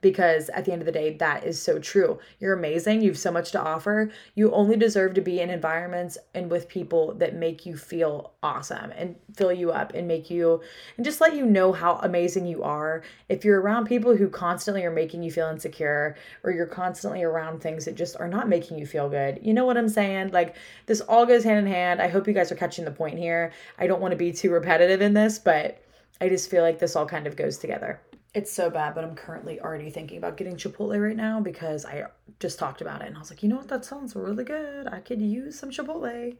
because 0.00 0.48
at 0.50 0.64
the 0.64 0.72
end 0.72 0.82
of 0.82 0.86
the 0.86 0.92
day 0.92 1.14
that 1.14 1.44
is 1.44 1.60
so 1.60 1.78
true. 1.78 2.18
You're 2.38 2.54
amazing. 2.54 3.02
You've 3.02 3.18
so 3.18 3.30
much 3.30 3.52
to 3.52 3.60
offer. 3.60 4.10
You 4.34 4.52
only 4.52 4.76
deserve 4.76 5.14
to 5.14 5.20
be 5.20 5.40
in 5.40 5.50
environments 5.50 6.18
and 6.34 6.50
with 6.50 6.68
people 6.68 7.14
that 7.14 7.34
make 7.34 7.66
you 7.66 7.76
feel 7.76 8.32
awesome 8.42 8.92
and 8.96 9.16
fill 9.34 9.52
you 9.52 9.70
up 9.70 9.94
and 9.94 10.08
make 10.08 10.30
you 10.30 10.62
and 10.96 11.04
just 11.04 11.20
let 11.20 11.34
you 11.34 11.44
know 11.44 11.72
how 11.72 11.96
amazing 12.02 12.46
you 12.46 12.62
are. 12.62 13.02
If 13.28 13.44
you're 13.44 13.60
around 13.60 13.86
people 13.86 14.16
who 14.16 14.28
constantly 14.28 14.84
are 14.84 14.90
making 14.90 15.22
you 15.22 15.30
feel 15.30 15.48
insecure 15.48 16.16
or 16.42 16.52
you're 16.52 16.66
constantly 16.66 17.22
around 17.22 17.60
things 17.60 17.84
that 17.84 17.94
just 17.94 18.16
are 18.18 18.28
not 18.28 18.48
making 18.48 18.78
you 18.78 18.86
feel 18.86 19.08
good 19.08 19.40
you 19.42 19.54
know 19.54 19.64
what 19.64 19.76
i'm 19.76 19.88
saying? 19.88 20.30
Like 20.30 20.56
this 20.86 21.00
all 21.00 21.26
goes 21.26 21.44
hand 21.44 21.58
in 21.58 21.72
hand. 21.72 22.00
I 22.00 22.08
hope 22.08 22.26
you 22.26 22.34
guys 22.34 22.52
are 22.52 22.56
catching 22.56 22.84
the 22.84 22.90
point 22.90 23.18
here. 23.18 23.52
I 23.78 23.86
don't 23.86 24.00
want 24.00 24.12
to 24.12 24.16
be 24.16 24.32
too 24.32 24.50
repetitive 24.50 25.00
in 25.00 25.14
this 25.14 25.38
but 25.38 25.82
i 26.20 26.28
just 26.28 26.50
feel 26.50 26.62
like 26.62 26.78
this 26.78 26.96
all 26.96 27.06
kind 27.06 27.26
of 27.26 27.36
goes 27.36 27.58
together 27.58 28.00
it's 28.32 28.52
so 28.52 28.70
bad, 28.70 28.94
but 28.94 29.04
I'm 29.04 29.16
currently 29.16 29.60
already 29.60 29.90
thinking 29.90 30.18
about 30.18 30.36
getting 30.36 30.56
Chipotle 30.56 31.02
right 31.02 31.16
now 31.16 31.40
because 31.40 31.84
I 31.84 32.06
just 32.38 32.58
talked 32.58 32.80
about 32.80 33.02
it 33.02 33.08
and 33.08 33.16
I 33.16 33.18
was 33.18 33.30
like, 33.30 33.42
you 33.42 33.48
know 33.48 33.56
what, 33.56 33.68
that 33.68 33.84
sounds 33.84 34.14
really 34.14 34.44
good. 34.44 34.86
I 34.86 35.00
could 35.00 35.20
use 35.20 35.58
some 35.58 35.70
Chipotle. 35.70 36.36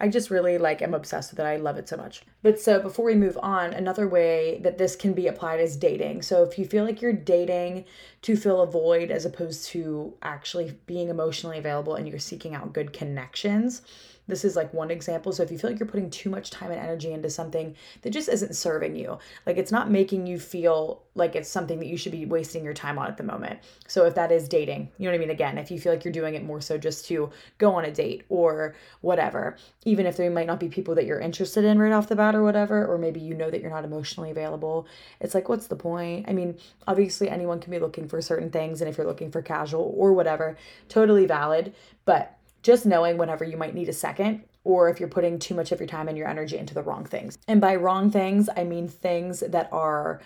I 0.00 0.08
just 0.08 0.30
really 0.30 0.58
like 0.58 0.82
am 0.82 0.94
obsessed 0.94 1.30
with 1.30 1.40
it. 1.40 1.44
I 1.44 1.56
love 1.56 1.76
it 1.76 1.88
so 1.88 1.96
much. 1.96 2.22
But 2.42 2.60
so 2.60 2.80
before 2.80 3.04
we 3.04 3.14
move 3.14 3.38
on, 3.42 3.72
another 3.72 4.08
way 4.08 4.60
that 4.62 4.76
this 4.76 4.96
can 4.96 5.12
be 5.12 5.28
applied 5.28 5.60
is 5.60 5.76
dating. 5.76 6.22
So 6.22 6.42
if 6.42 6.58
you 6.58 6.66
feel 6.66 6.84
like 6.84 7.00
you're 7.00 7.12
dating 7.12 7.84
to 8.22 8.36
fill 8.36 8.62
a 8.62 8.66
void 8.66 9.10
as 9.10 9.24
opposed 9.24 9.66
to 9.68 10.14
actually 10.22 10.76
being 10.86 11.08
emotionally 11.08 11.58
available 11.58 11.94
and 11.94 12.08
you're 12.08 12.18
seeking 12.18 12.54
out 12.54 12.72
good 12.72 12.92
connections, 12.92 13.82
this 14.26 14.44
is 14.44 14.56
like 14.56 14.72
one 14.72 14.90
example. 14.90 15.32
So 15.32 15.42
if 15.42 15.50
you 15.50 15.58
feel 15.58 15.70
like 15.70 15.78
you're 15.78 15.88
putting 15.88 16.10
too 16.10 16.30
much 16.30 16.50
time 16.50 16.70
and 16.70 16.80
energy 16.80 17.12
into 17.12 17.28
something 17.30 17.74
that 18.02 18.10
just 18.10 18.28
isn't 18.28 18.56
serving 18.56 18.96
you, 18.96 19.18
like 19.46 19.58
it's 19.58 19.72
not 19.72 19.90
making 19.90 20.26
you 20.26 20.38
feel 20.38 21.02
like 21.14 21.36
it's 21.36 21.48
something 21.48 21.78
that 21.78 21.86
you 21.86 21.96
should 21.96 22.12
be 22.12 22.24
wasting 22.24 22.64
your 22.64 22.74
time 22.74 22.98
on 22.98 23.06
at 23.06 23.16
the 23.16 23.22
moment. 23.22 23.60
So 23.86 24.04
if 24.06 24.14
that 24.14 24.32
is 24.32 24.48
dating, 24.48 24.90
you 24.98 25.04
know 25.04 25.12
what 25.12 25.16
I 25.16 25.20
mean? 25.20 25.30
Again, 25.30 25.58
if 25.58 25.70
you 25.70 25.78
feel 25.78 25.92
like 25.92 26.04
you're 26.04 26.12
doing 26.12 26.34
it 26.34 26.44
more 26.44 26.60
so 26.60 26.78
just 26.78 27.06
to 27.06 27.30
go 27.58 27.74
on 27.74 27.84
a 27.84 27.92
date 27.92 28.24
or 28.28 28.74
whatever, 29.00 29.56
even 29.84 30.06
if 30.06 30.16
there 30.16 30.30
might 30.30 30.46
not 30.46 30.58
be 30.58 30.68
people 30.68 30.94
that 30.94 31.04
you're 31.04 31.20
interested 31.20 31.64
in 31.64 31.78
right 31.78 31.92
off 31.92 32.08
the 32.08 32.16
bat 32.16 32.34
or 32.34 32.42
whatever, 32.42 32.86
or 32.86 32.98
maybe 32.98 33.20
you 33.20 33.34
know 33.34 33.50
that 33.50 33.60
you're 33.60 33.70
not 33.70 33.84
emotionally 33.84 34.30
available, 34.30 34.86
it's 35.20 35.34
like, 35.34 35.48
what's 35.48 35.66
the 35.66 35.76
point? 35.76 36.26
I 36.28 36.32
mean, 36.32 36.56
obviously 36.86 37.28
anyone 37.28 37.60
can 37.60 37.70
be 37.70 37.78
looking 37.78 38.08
for 38.08 38.20
certain 38.20 38.50
things. 38.50 38.80
And 38.80 38.88
if 38.88 38.96
you're 38.96 39.06
looking 39.06 39.30
for 39.30 39.42
casual 39.42 39.94
or 39.96 40.12
whatever, 40.12 40.56
totally 40.88 41.26
valid. 41.26 41.74
But 42.04 42.36
just 42.64 42.86
knowing 42.86 43.18
whenever 43.18 43.44
you 43.44 43.56
might 43.56 43.74
need 43.74 43.88
a 43.88 43.92
second 43.92 44.42
or 44.64 44.88
if 44.88 44.98
you're 44.98 45.08
putting 45.08 45.38
too 45.38 45.54
much 45.54 45.70
of 45.70 45.78
your 45.78 45.86
time 45.86 46.08
and 46.08 46.16
your 46.16 46.26
energy 46.26 46.56
into 46.56 46.74
the 46.74 46.82
wrong 46.82 47.04
things. 47.04 47.38
And 47.46 47.60
by 47.60 47.76
wrong 47.76 48.10
things, 48.10 48.48
I 48.56 48.64
mean 48.64 48.88
things 48.88 49.40
that 49.40 49.68
are 49.70 50.22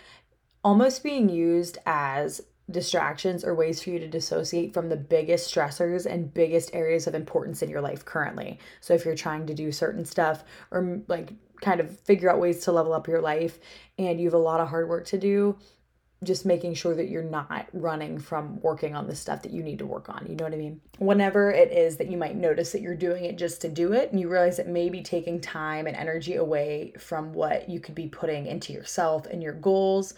almost 0.62 1.03
being 1.03 1.29
used 1.29 1.79
as 1.85 2.40
distractions 2.70 3.44
or 3.44 3.55
ways 3.55 3.83
for 3.83 3.90
you 3.90 3.98
to 3.98 4.07
dissociate 4.07 4.72
from 4.72 4.88
the 4.88 4.96
biggest 4.96 5.53
stressors 5.53 6.07
and 6.07 6.33
biggest 6.33 6.74
areas 6.74 7.07
of 7.07 7.14
importance 7.14 7.62
in 7.62 7.70
your 7.70 7.81
life 7.81 8.05
currently. 8.05 8.59
So 8.81 8.94
if 8.94 9.05
you're 9.05 9.16
trying 9.16 9.46
to 9.46 9.55
do 9.55 9.72
certain 9.72 10.05
stuff 10.05 10.44
or 10.70 11.01
like 11.09 11.33
kind 11.61 11.81
of 11.81 11.98
figure 12.01 12.31
out 12.31 12.38
ways 12.38 12.61
to 12.64 12.72
level 12.72 12.92
up 12.92 13.09
your 13.09 13.20
life 13.20 13.59
and 13.98 14.20
you 14.20 14.27
have 14.27 14.35
a 14.35 14.38
lot 14.38 14.61
of 14.61 14.68
hard 14.68 14.88
work 14.88 15.07
to 15.07 15.18
do, 15.18 15.59
just 16.25 16.45
making 16.45 16.75
sure 16.75 16.95
that 16.95 17.09
you're 17.09 17.23
not 17.23 17.69
running 17.73 18.19
from 18.19 18.61
working 18.61 18.97
on 18.97 19.07
the 19.07 19.15
stuff 19.15 19.43
that 19.43 19.53
you 19.53 19.63
need 19.63 19.79
to 19.79 19.87
work 19.87 20.09
on. 20.09 20.27
You 20.29 20.35
know 20.35 20.45
what 20.45 20.53
I 20.53 20.57
mean? 20.57 20.81
Whenever 20.99 21.51
it 21.51 21.71
is 21.71 21.97
that 21.99 22.11
you 22.11 22.17
might 22.17 22.35
notice 22.35 22.73
that 22.73 22.81
you're 22.81 22.97
doing 22.97 23.25
it 23.25 23.39
just 23.39 23.61
to 23.61 23.69
do 23.69 23.93
it, 23.93 24.11
and 24.11 24.21
you 24.21 24.29
realize 24.29 24.59
it 24.59 24.67
may 24.67 24.89
be 24.89 25.03
taking 25.03 25.41
time 25.41 25.87
and 25.87 25.97
energy 25.97 26.35
away 26.35 26.93
from 26.99 27.33
what 27.33 27.69
you 27.69 27.79
could 27.79 27.95
be 27.95 28.09
putting 28.09 28.47
into 28.47 28.73
yourself 28.73 29.27
and 29.27 29.43
your 29.43 29.53
goals 29.53 30.15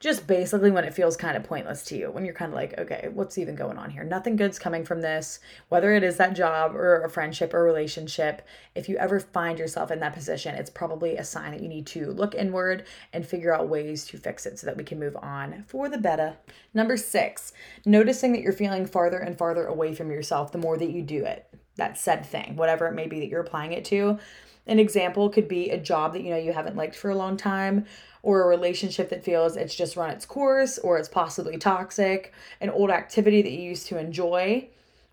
just 0.00 0.26
basically 0.26 0.70
when 0.70 0.84
it 0.84 0.94
feels 0.94 1.14
kind 1.14 1.36
of 1.36 1.44
pointless 1.44 1.84
to 1.84 1.96
you, 1.96 2.10
when 2.10 2.24
you're 2.24 2.34
kind 2.34 2.50
of 2.50 2.56
like, 2.56 2.76
okay, 2.78 3.10
what's 3.12 3.36
even 3.36 3.54
going 3.54 3.76
on 3.76 3.90
here? 3.90 4.02
Nothing 4.02 4.34
good's 4.34 4.58
coming 4.58 4.82
from 4.82 5.02
this, 5.02 5.40
whether 5.68 5.92
it 5.92 6.02
is 6.02 6.16
that 6.16 6.34
job 6.34 6.74
or 6.74 7.02
a 7.02 7.10
friendship 7.10 7.52
or 7.52 7.62
relationship. 7.62 8.40
If 8.74 8.88
you 8.88 8.96
ever 8.96 9.20
find 9.20 9.58
yourself 9.58 9.90
in 9.90 10.00
that 10.00 10.14
position, 10.14 10.54
it's 10.54 10.70
probably 10.70 11.16
a 11.16 11.24
sign 11.24 11.52
that 11.52 11.60
you 11.60 11.68
need 11.68 11.86
to 11.88 12.12
look 12.12 12.34
inward 12.34 12.86
and 13.12 13.26
figure 13.26 13.54
out 13.54 13.68
ways 13.68 14.06
to 14.06 14.16
fix 14.16 14.46
it 14.46 14.58
so 14.58 14.66
that 14.66 14.76
we 14.78 14.84
can 14.84 14.98
move 14.98 15.16
on 15.16 15.64
for 15.68 15.90
the 15.90 15.98
better. 15.98 16.34
Number 16.72 16.96
six, 16.96 17.52
noticing 17.84 18.32
that 18.32 18.40
you're 18.40 18.54
feeling 18.54 18.86
farther 18.86 19.18
and 19.18 19.36
farther 19.36 19.66
away 19.66 19.94
from 19.94 20.10
yourself 20.10 20.50
the 20.50 20.58
more 20.58 20.78
that 20.78 20.90
you 20.90 21.02
do 21.02 21.26
it. 21.26 21.46
That 21.76 21.98
said 21.98 22.24
thing, 22.24 22.56
whatever 22.56 22.86
it 22.86 22.94
may 22.94 23.06
be 23.06 23.20
that 23.20 23.28
you're 23.28 23.42
applying 23.42 23.72
it 23.72 23.84
to. 23.86 24.18
An 24.66 24.78
example 24.78 25.30
could 25.30 25.48
be 25.48 25.70
a 25.70 25.78
job 25.78 26.12
that 26.12 26.22
you 26.22 26.30
know 26.30 26.36
you 26.36 26.52
haven't 26.52 26.76
liked 26.76 26.94
for 26.94 27.10
a 27.10 27.16
long 27.16 27.36
time 27.36 27.86
or 28.22 28.42
a 28.42 28.46
relationship 28.46 29.10
that 29.10 29.24
feels 29.24 29.56
it's 29.56 29.74
just 29.74 29.96
run 29.96 30.10
its 30.10 30.26
course 30.26 30.78
or 30.78 30.98
it's 30.98 31.08
possibly 31.08 31.56
toxic, 31.56 32.32
an 32.60 32.70
old 32.70 32.90
activity 32.90 33.42
that 33.42 33.50
you 33.50 33.62
used 33.62 33.86
to 33.86 33.98
enjoy 33.98 34.68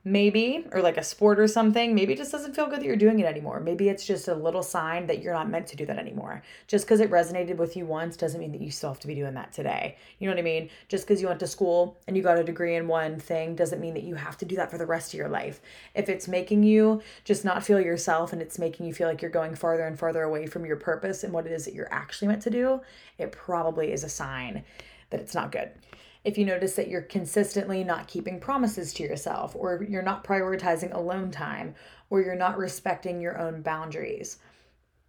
maybe, 0.07 0.65
or 0.71 0.81
like 0.81 0.95
a 0.95 1.03
sport 1.03 1.37
or 1.37 1.47
something, 1.47 1.93
maybe 1.93 2.13
it 2.13 2.17
just 2.17 2.31
doesn't 2.31 2.55
feel 2.55 2.67
good 2.67 2.79
that 2.79 2.85
you're 2.85 2.95
doing 2.95 3.19
it 3.19 3.25
anymore. 3.25 3.59
Maybe 3.59 3.89
it's 3.89 4.05
just 4.05 4.29
a 4.29 4.33
little 4.33 4.63
sign 4.63 5.05
that 5.07 5.21
you're 5.21 5.33
not 5.33 5.49
meant 5.49 5.67
to 5.67 5.75
do 5.75 5.85
that 5.85 5.99
anymore. 5.99 6.41
Just 6.67 6.85
because 6.85 7.01
it 7.01 7.11
resonated 7.11 7.57
with 7.57 7.75
you 7.75 7.85
once 7.85 8.15
doesn't 8.15 8.39
mean 8.39 8.53
that 8.53 8.61
you 8.61 8.71
still 8.71 8.89
have 8.89 9.01
to 9.01 9.07
be 9.07 9.15
doing 9.15 9.33
that 9.33 9.51
today. 9.51 9.97
You 10.19 10.27
know 10.27 10.33
what 10.33 10.39
I 10.39 10.43
mean? 10.43 10.69
Just 10.87 11.05
because 11.05 11.21
you 11.21 11.27
went 11.27 11.41
to 11.41 11.47
school 11.47 11.97
and 12.07 12.15
you 12.15 12.23
got 12.23 12.37
a 12.37 12.43
degree 12.43 12.75
in 12.75 12.87
one 12.87 13.19
thing 13.19 13.53
doesn't 13.53 13.81
mean 13.81 13.93
that 13.95 14.03
you 14.03 14.15
have 14.15 14.37
to 14.37 14.45
do 14.45 14.55
that 14.55 14.71
for 14.71 14.77
the 14.77 14.85
rest 14.85 15.13
of 15.13 15.17
your 15.17 15.29
life. 15.29 15.59
If 15.93 16.07
it's 16.07 16.27
making 16.27 16.63
you 16.63 17.01
just 17.25 17.43
not 17.43 17.65
feel 17.65 17.81
yourself 17.81 18.31
and 18.31 18.41
it's 18.41 18.57
making 18.57 18.85
you 18.85 18.93
feel 18.93 19.09
like 19.09 19.21
you're 19.21 19.29
going 19.29 19.55
farther 19.55 19.85
and 19.85 19.99
farther 19.99 20.23
away 20.23 20.47
from 20.47 20.65
your 20.65 20.77
purpose 20.77 21.25
and 21.25 21.33
what 21.33 21.45
it 21.45 21.51
is 21.51 21.65
that 21.65 21.73
you're 21.73 21.93
actually 21.93 22.29
meant 22.29 22.43
to 22.43 22.49
do, 22.49 22.79
it 23.17 23.33
probably 23.33 23.91
is 23.91 24.05
a 24.05 24.09
sign 24.09 24.63
that 25.09 25.19
it's 25.19 25.35
not 25.35 25.51
good 25.51 25.71
if 26.27 26.37
you 26.37 26.43
notice 26.43 26.75
that 26.75 26.89
you're 26.89 27.03
consistently 27.03 27.85
not 27.85 28.09
keeping 28.09 28.37
promises 28.37 28.93
to 28.93 29.01
yourself, 29.01 29.56
or 29.56 29.81
you're 29.89 30.02
not 30.02 30.25
prioritizing 30.25 30.93
alone 30.93 31.31
time, 31.31 31.73
or 32.10 32.21
you're 32.21 32.35
not 32.35 32.58
respecting 32.58 33.21
your 33.21 33.39
own 33.39 33.62
boundaries. 33.62 34.37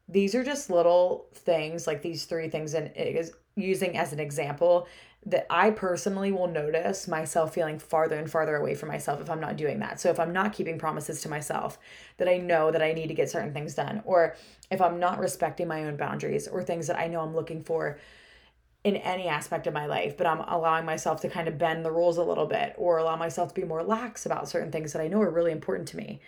These 0.08 0.36
are 0.36 0.44
just 0.44 0.70
little 0.70 1.26
things, 1.34 1.88
like 1.88 2.02
these 2.02 2.24
three 2.24 2.48
things, 2.48 2.72
and 2.72 2.92
is 2.94 3.32
using 3.56 3.98
as 3.98 4.12
an 4.12 4.20
example 4.20 4.86
that 5.26 5.44
I 5.50 5.70
personally 5.72 6.30
will 6.30 6.46
notice 6.46 7.08
myself 7.08 7.52
feeling 7.52 7.80
farther 7.80 8.16
and 8.16 8.30
farther 8.30 8.54
away 8.54 8.76
from 8.76 8.88
myself 8.88 9.20
if 9.20 9.28
I'm 9.28 9.40
not 9.40 9.56
doing 9.56 9.80
that. 9.80 10.00
So 10.00 10.10
if 10.10 10.20
I'm 10.20 10.32
not 10.32 10.52
keeping 10.52 10.78
promises 10.78 11.20
to 11.22 11.28
myself 11.28 11.80
that 12.18 12.28
I 12.28 12.36
know 12.36 12.70
that 12.70 12.80
I 12.80 12.92
need 12.92 13.08
to 13.08 13.14
get 13.14 13.28
certain 13.28 13.52
things 13.52 13.74
done, 13.74 14.02
or 14.04 14.36
if 14.70 14.80
I'm 14.80 15.00
not 15.00 15.18
respecting 15.18 15.66
my 15.66 15.82
own 15.82 15.96
boundaries 15.96 16.46
or 16.46 16.62
things 16.62 16.86
that 16.86 16.96
I 16.96 17.08
know 17.08 17.22
I'm 17.22 17.34
looking 17.34 17.64
for 17.64 17.98
in 18.84 18.96
any 18.96 19.26
aspect 19.26 19.66
of 19.66 19.74
my 19.74 19.86
life, 19.86 20.16
but 20.16 20.26
I'm 20.26 20.40
allowing 20.40 20.84
myself 20.84 21.20
to 21.22 21.28
kind 21.28 21.48
of 21.48 21.58
bend 21.58 21.84
the 21.84 21.90
rules 21.90 22.16
a 22.16 22.22
little 22.22 22.46
bit 22.46 22.74
or 22.76 22.98
allow 22.98 23.16
myself 23.16 23.48
to 23.48 23.60
be 23.60 23.66
more 23.66 23.82
lax 23.82 24.24
about 24.24 24.48
certain 24.48 24.70
things 24.70 24.92
that 24.92 25.02
I 25.02 25.08
know 25.08 25.20
are 25.20 25.30
really 25.30 25.52
important 25.52 25.88
to 25.88 25.96
me. 25.96 26.20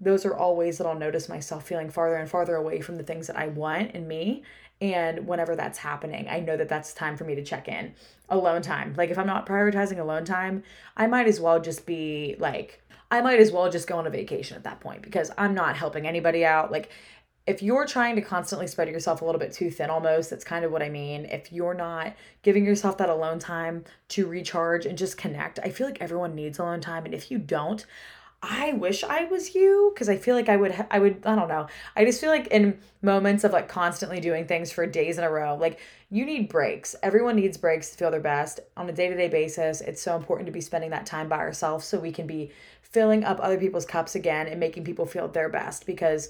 Those 0.00 0.24
are 0.24 0.34
all 0.34 0.56
ways 0.56 0.78
that 0.78 0.86
I'll 0.86 0.98
notice 0.98 1.28
myself 1.28 1.66
feeling 1.66 1.90
farther 1.90 2.16
and 2.16 2.28
farther 2.28 2.56
away 2.56 2.80
from 2.80 2.96
the 2.96 3.02
things 3.02 3.26
that 3.26 3.36
I 3.36 3.48
want 3.48 3.92
in 3.92 4.08
me. 4.08 4.44
And 4.80 5.26
whenever 5.26 5.54
that's 5.54 5.78
happening, 5.78 6.26
I 6.30 6.40
know 6.40 6.56
that 6.56 6.70
that's 6.70 6.94
time 6.94 7.18
for 7.18 7.24
me 7.24 7.34
to 7.34 7.44
check 7.44 7.68
in. 7.68 7.94
Alone 8.30 8.62
time. 8.62 8.94
Like 8.96 9.10
if 9.10 9.18
I'm 9.18 9.26
not 9.26 9.44
prioritizing 9.44 9.98
alone 9.98 10.24
time, 10.24 10.62
I 10.96 11.06
might 11.06 11.26
as 11.26 11.38
well 11.38 11.60
just 11.60 11.84
be 11.84 12.34
like, 12.38 12.82
I 13.10 13.20
might 13.20 13.40
as 13.40 13.52
well 13.52 13.70
just 13.70 13.88
go 13.88 13.98
on 13.98 14.06
a 14.06 14.10
vacation 14.10 14.56
at 14.56 14.64
that 14.64 14.80
point 14.80 15.02
because 15.02 15.30
I'm 15.36 15.52
not 15.52 15.76
helping 15.76 16.06
anybody 16.06 16.46
out. 16.46 16.72
Like 16.72 16.90
if 17.50 17.62
you're 17.62 17.84
trying 17.84 18.14
to 18.14 18.22
constantly 18.22 18.68
spread 18.68 18.88
yourself 18.88 19.22
a 19.22 19.24
little 19.24 19.40
bit 19.40 19.52
too 19.52 19.70
thin 19.70 19.90
almost 19.90 20.30
that's 20.30 20.44
kind 20.44 20.64
of 20.64 20.70
what 20.70 20.82
i 20.82 20.88
mean. 20.88 21.24
If 21.24 21.52
you're 21.52 21.74
not 21.74 22.14
giving 22.42 22.64
yourself 22.64 22.96
that 22.98 23.10
alone 23.10 23.40
time 23.40 23.84
to 24.10 24.26
recharge 24.26 24.86
and 24.86 24.96
just 24.96 25.18
connect 25.18 25.58
i 25.64 25.68
feel 25.68 25.86
like 25.88 26.00
everyone 26.00 26.34
needs 26.34 26.58
alone 26.60 26.80
time. 26.80 27.04
And 27.04 27.12
if 27.12 27.30
you 27.30 27.38
don't 27.38 27.84
i 28.42 28.72
wish 28.72 29.04
i 29.04 29.24
was 29.24 29.54
you 29.54 29.90
because 29.92 30.08
i 30.08 30.16
feel 30.16 30.34
like 30.34 30.48
i 30.48 30.56
would 30.56 30.86
i 30.90 30.98
would 30.98 31.20
i 31.26 31.34
don't 31.34 31.48
know. 31.48 31.66
I 31.96 32.04
just 32.04 32.20
feel 32.20 32.30
like 32.30 32.46
in 32.46 32.78
moments 33.02 33.44
of 33.44 33.52
like 33.52 33.68
constantly 33.68 34.20
doing 34.20 34.46
things 34.46 34.70
for 34.70 34.86
days 34.86 35.18
in 35.18 35.24
a 35.24 35.30
row 35.30 35.56
like 35.56 35.80
you 36.12 36.24
need 36.24 36.48
breaks. 36.48 36.96
Everyone 37.02 37.36
needs 37.36 37.56
breaks 37.56 37.90
to 37.90 37.96
feel 37.96 38.10
their 38.10 38.20
best 38.20 38.60
on 38.76 38.88
a 38.88 38.92
day-to-day 38.92 39.28
basis. 39.28 39.80
It's 39.80 40.02
so 40.02 40.16
important 40.16 40.46
to 40.46 40.52
be 40.52 40.60
spending 40.60 40.90
that 40.90 41.06
time 41.06 41.28
by 41.28 41.38
ourselves 41.38 41.84
so 41.86 42.00
we 42.00 42.10
can 42.10 42.26
be 42.26 42.50
filling 42.90 43.22
up 43.22 43.38
other 43.40 43.58
people's 43.58 43.86
cups 43.86 44.16
again 44.16 44.48
and 44.48 44.58
making 44.58 44.82
people 44.82 45.06
feel 45.06 45.28
their 45.28 45.48
best 45.48 45.86
because 45.86 46.28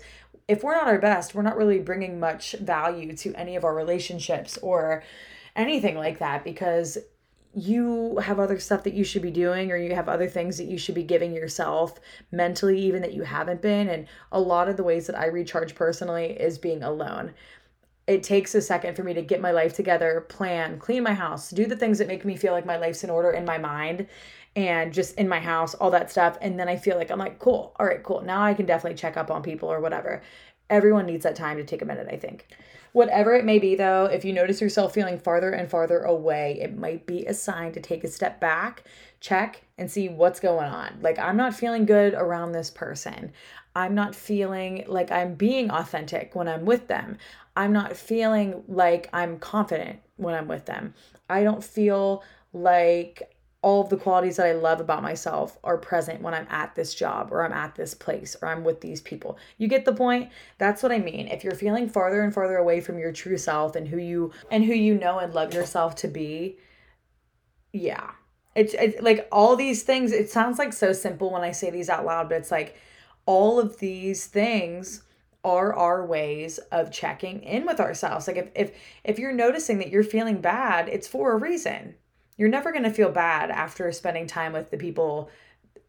if 0.51 0.64
we're 0.64 0.74
not 0.74 0.88
our 0.88 0.98
best, 0.98 1.32
we're 1.32 1.42
not 1.42 1.57
really 1.57 1.78
bringing 1.78 2.18
much 2.18 2.57
value 2.61 3.14
to 3.16 3.32
any 3.36 3.55
of 3.55 3.64
our 3.64 3.72
relationships 3.72 4.59
or 4.59 5.05
anything 5.55 5.96
like 5.96 6.18
that 6.18 6.42
because 6.42 6.98
you 7.55 8.18
have 8.18 8.40
other 8.40 8.59
stuff 8.59 8.82
that 8.82 8.94
you 8.94 9.05
should 9.05 9.22
be 9.22 9.30
doing 9.30 9.70
or 9.70 9.76
you 9.76 9.94
have 9.94 10.09
other 10.09 10.26
things 10.26 10.59
that 10.59 10.66
you 10.66 10.76
should 10.76 10.96
be 10.96 11.05
giving 11.05 11.32
yourself 11.32 12.01
mentally 12.32 12.80
even 12.80 13.01
that 13.01 13.14
you 13.14 13.22
haven't 13.22 13.62
been 13.62 13.88
and 13.88 14.09
a 14.32 14.40
lot 14.40 14.68
of 14.68 14.76
the 14.76 14.82
ways 14.82 15.07
that 15.07 15.16
I 15.16 15.26
recharge 15.26 15.76
personally 15.76 16.32
is 16.32 16.59
being 16.59 16.82
alone. 16.82 17.32
It 18.09 18.24
takes 18.24 18.57
a 18.57 18.61
second 18.61 18.96
for 18.96 19.05
me 19.05 19.14
to 19.14 19.22
get 19.22 19.40
my 19.40 19.53
life 19.53 19.74
together, 19.74 20.26
plan, 20.28 20.80
clean 20.80 21.05
my 21.05 21.14
house, 21.14 21.51
do 21.51 21.66
the 21.66 21.76
things 21.76 21.98
that 21.98 22.09
make 22.09 22.24
me 22.24 22.34
feel 22.34 22.53
like 22.53 22.66
my 22.66 22.76
life's 22.76 23.05
in 23.05 23.11
order 23.11 23.30
in 23.30 23.44
my 23.44 23.59
mind 23.59 24.09
and 24.57 24.92
just 24.92 25.16
in 25.16 25.28
my 25.28 25.40
house, 25.40 25.74
all 25.74 25.90
that 25.90 26.11
stuff. 26.11 26.36
And 26.40 26.59
then 26.59 26.68
I 26.68 26.76
feel 26.76 26.96
like 26.96 27.11
I'm 27.11 27.18
like, 27.18 27.38
cool, 27.38 27.74
all 27.78 27.86
right, 27.86 28.03
cool. 28.03 28.22
Now 28.22 28.42
I 28.42 28.55
can 28.55 28.66
definitely 28.66 28.98
check 28.98 29.16
up 29.16 29.30
on 29.30 29.42
people 29.42 29.68
or 29.68 29.80
whatever. 29.80 30.22
Everyone 30.68 31.07
needs 31.07 31.24
that 31.24 31.36
time 31.36 31.57
to 31.57 31.64
take 31.64 31.82
a 31.82 31.84
minute, 31.84 32.09
I 32.11 32.16
think. 32.16 32.46
Whatever 32.92 33.34
it 33.34 33.44
may 33.44 33.61
be, 33.61 33.76
though, 33.76 34.07
if 34.07 34.24
you 34.24 34.32
notice 34.32 34.61
yourself 34.61 34.92
feeling 34.92 35.18
farther 35.18 35.51
and 35.51 35.70
farther 35.70 36.01
away, 36.01 36.59
it 36.61 36.76
might 36.76 37.07
be 37.07 37.24
a 37.26 37.34
sign 37.34 37.72
to 37.72 37.80
take 37.80 38.03
a 38.03 38.09
step 38.09 38.40
back, 38.40 38.82
check, 39.20 39.62
and 39.78 39.88
see 39.88 40.09
what's 40.09 40.40
going 40.40 40.66
on. 40.66 40.98
Like, 41.01 41.18
I'm 41.18 41.36
not 41.36 41.55
feeling 41.55 41.86
good 41.86 42.14
around 42.14 42.51
this 42.51 42.70
person. 42.70 43.32
I'm 43.76 43.94
not 43.94 44.16
feeling 44.16 44.84
like 44.88 45.12
I'm 45.12 45.34
being 45.34 45.70
authentic 45.70 46.34
when 46.34 46.48
I'm 46.48 46.64
with 46.64 46.88
them. 46.88 47.18
I'm 47.57 47.72
not 47.72 47.96
feeling 47.96 48.64
like 48.66 49.09
I'm 49.12 49.38
confident 49.38 50.01
when 50.16 50.34
I'm 50.34 50.48
with 50.48 50.66
them. 50.66 50.94
I 51.28 51.44
don't 51.44 51.62
feel 51.62 52.24
like 52.53 53.34
all 53.63 53.83
of 53.83 53.91
the 53.91 53.97
qualities 53.97 54.37
that 54.37 54.47
I 54.47 54.53
love 54.53 54.81
about 54.81 55.03
myself 55.03 55.59
are 55.63 55.77
present 55.77 56.23
when 56.23 56.33
I'm 56.33 56.47
at 56.49 56.75
this 56.75 56.95
job 56.95 57.31
or 57.31 57.45
I'm 57.45 57.53
at 57.53 57.75
this 57.75 57.93
place 57.93 58.35
or 58.41 58.49
I'm 58.49 58.65
with 58.65 58.81
these 58.81 59.03
people. 59.03 59.39
You 59.59 59.69
get 59.69 59.85
the 59.85 59.93
point? 59.93 60.31
That's 60.57 60.83
what 60.83 60.93
I 60.93 60.99
mean. 60.99 61.29
If 61.29 61.45
you're 61.45 61.55
feeling 61.55 61.89
farther 61.89 62.23
and 62.23 62.33
farther 62.33 62.57
away 62.57 62.81
from 62.81 62.99
your 62.99 63.13
true 63.13 63.37
self 63.37 63.77
and 63.77 63.87
who 63.87 63.99
you 63.99 64.33
and 64.51 64.65
who 64.65 64.73
you 64.73 64.95
know 64.95 65.19
and 65.19 65.35
love 65.35 65.53
yourself 65.53 65.95
to 65.97 66.09
be, 66.09 66.57
yeah. 67.73 68.13
It's, 68.55 68.75
it's 68.75 69.01
like 69.03 69.29
all 69.31 69.57
these 69.57 69.83
things, 69.83 70.13
it 70.13 70.31
sounds 70.31 70.59
like 70.59 70.73
so 70.73 70.93
simple 70.95 71.31
when 71.31 71.43
I 71.43 71.53
say 71.53 71.71
these 71.71 71.91
out 71.91 72.07
loud, 72.07 72.31
but 72.31 72.39
it's 72.39 72.51
like 72.51 72.77
all 73.27 73.61
of 73.61 73.79
these 73.79 74.27
things 74.27 75.03
are 75.45 75.75
our 75.75 76.05
ways 76.05 76.59
of 76.73 76.91
checking 76.91 77.43
in 77.43 77.67
with 77.67 77.79
ourselves. 77.79 78.27
Like 78.27 78.37
if 78.37 78.49
if 78.55 78.73
if 79.05 79.19
you're 79.19 79.33
noticing 79.33 79.79
that 79.79 79.91
you're 79.91 80.03
feeling 80.03 80.41
bad, 80.41 80.89
it's 80.89 81.09
for 81.09 81.33
a 81.33 81.37
reason 81.37 81.95
you're 82.41 82.49
never 82.49 82.72
going 82.72 82.84
to 82.84 82.91
feel 82.91 83.11
bad 83.11 83.51
after 83.51 83.93
spending 83.93 84.26
time 84.26 84.55
with 84.55 84.70
the 84.70 84.78
people 84.78 85.28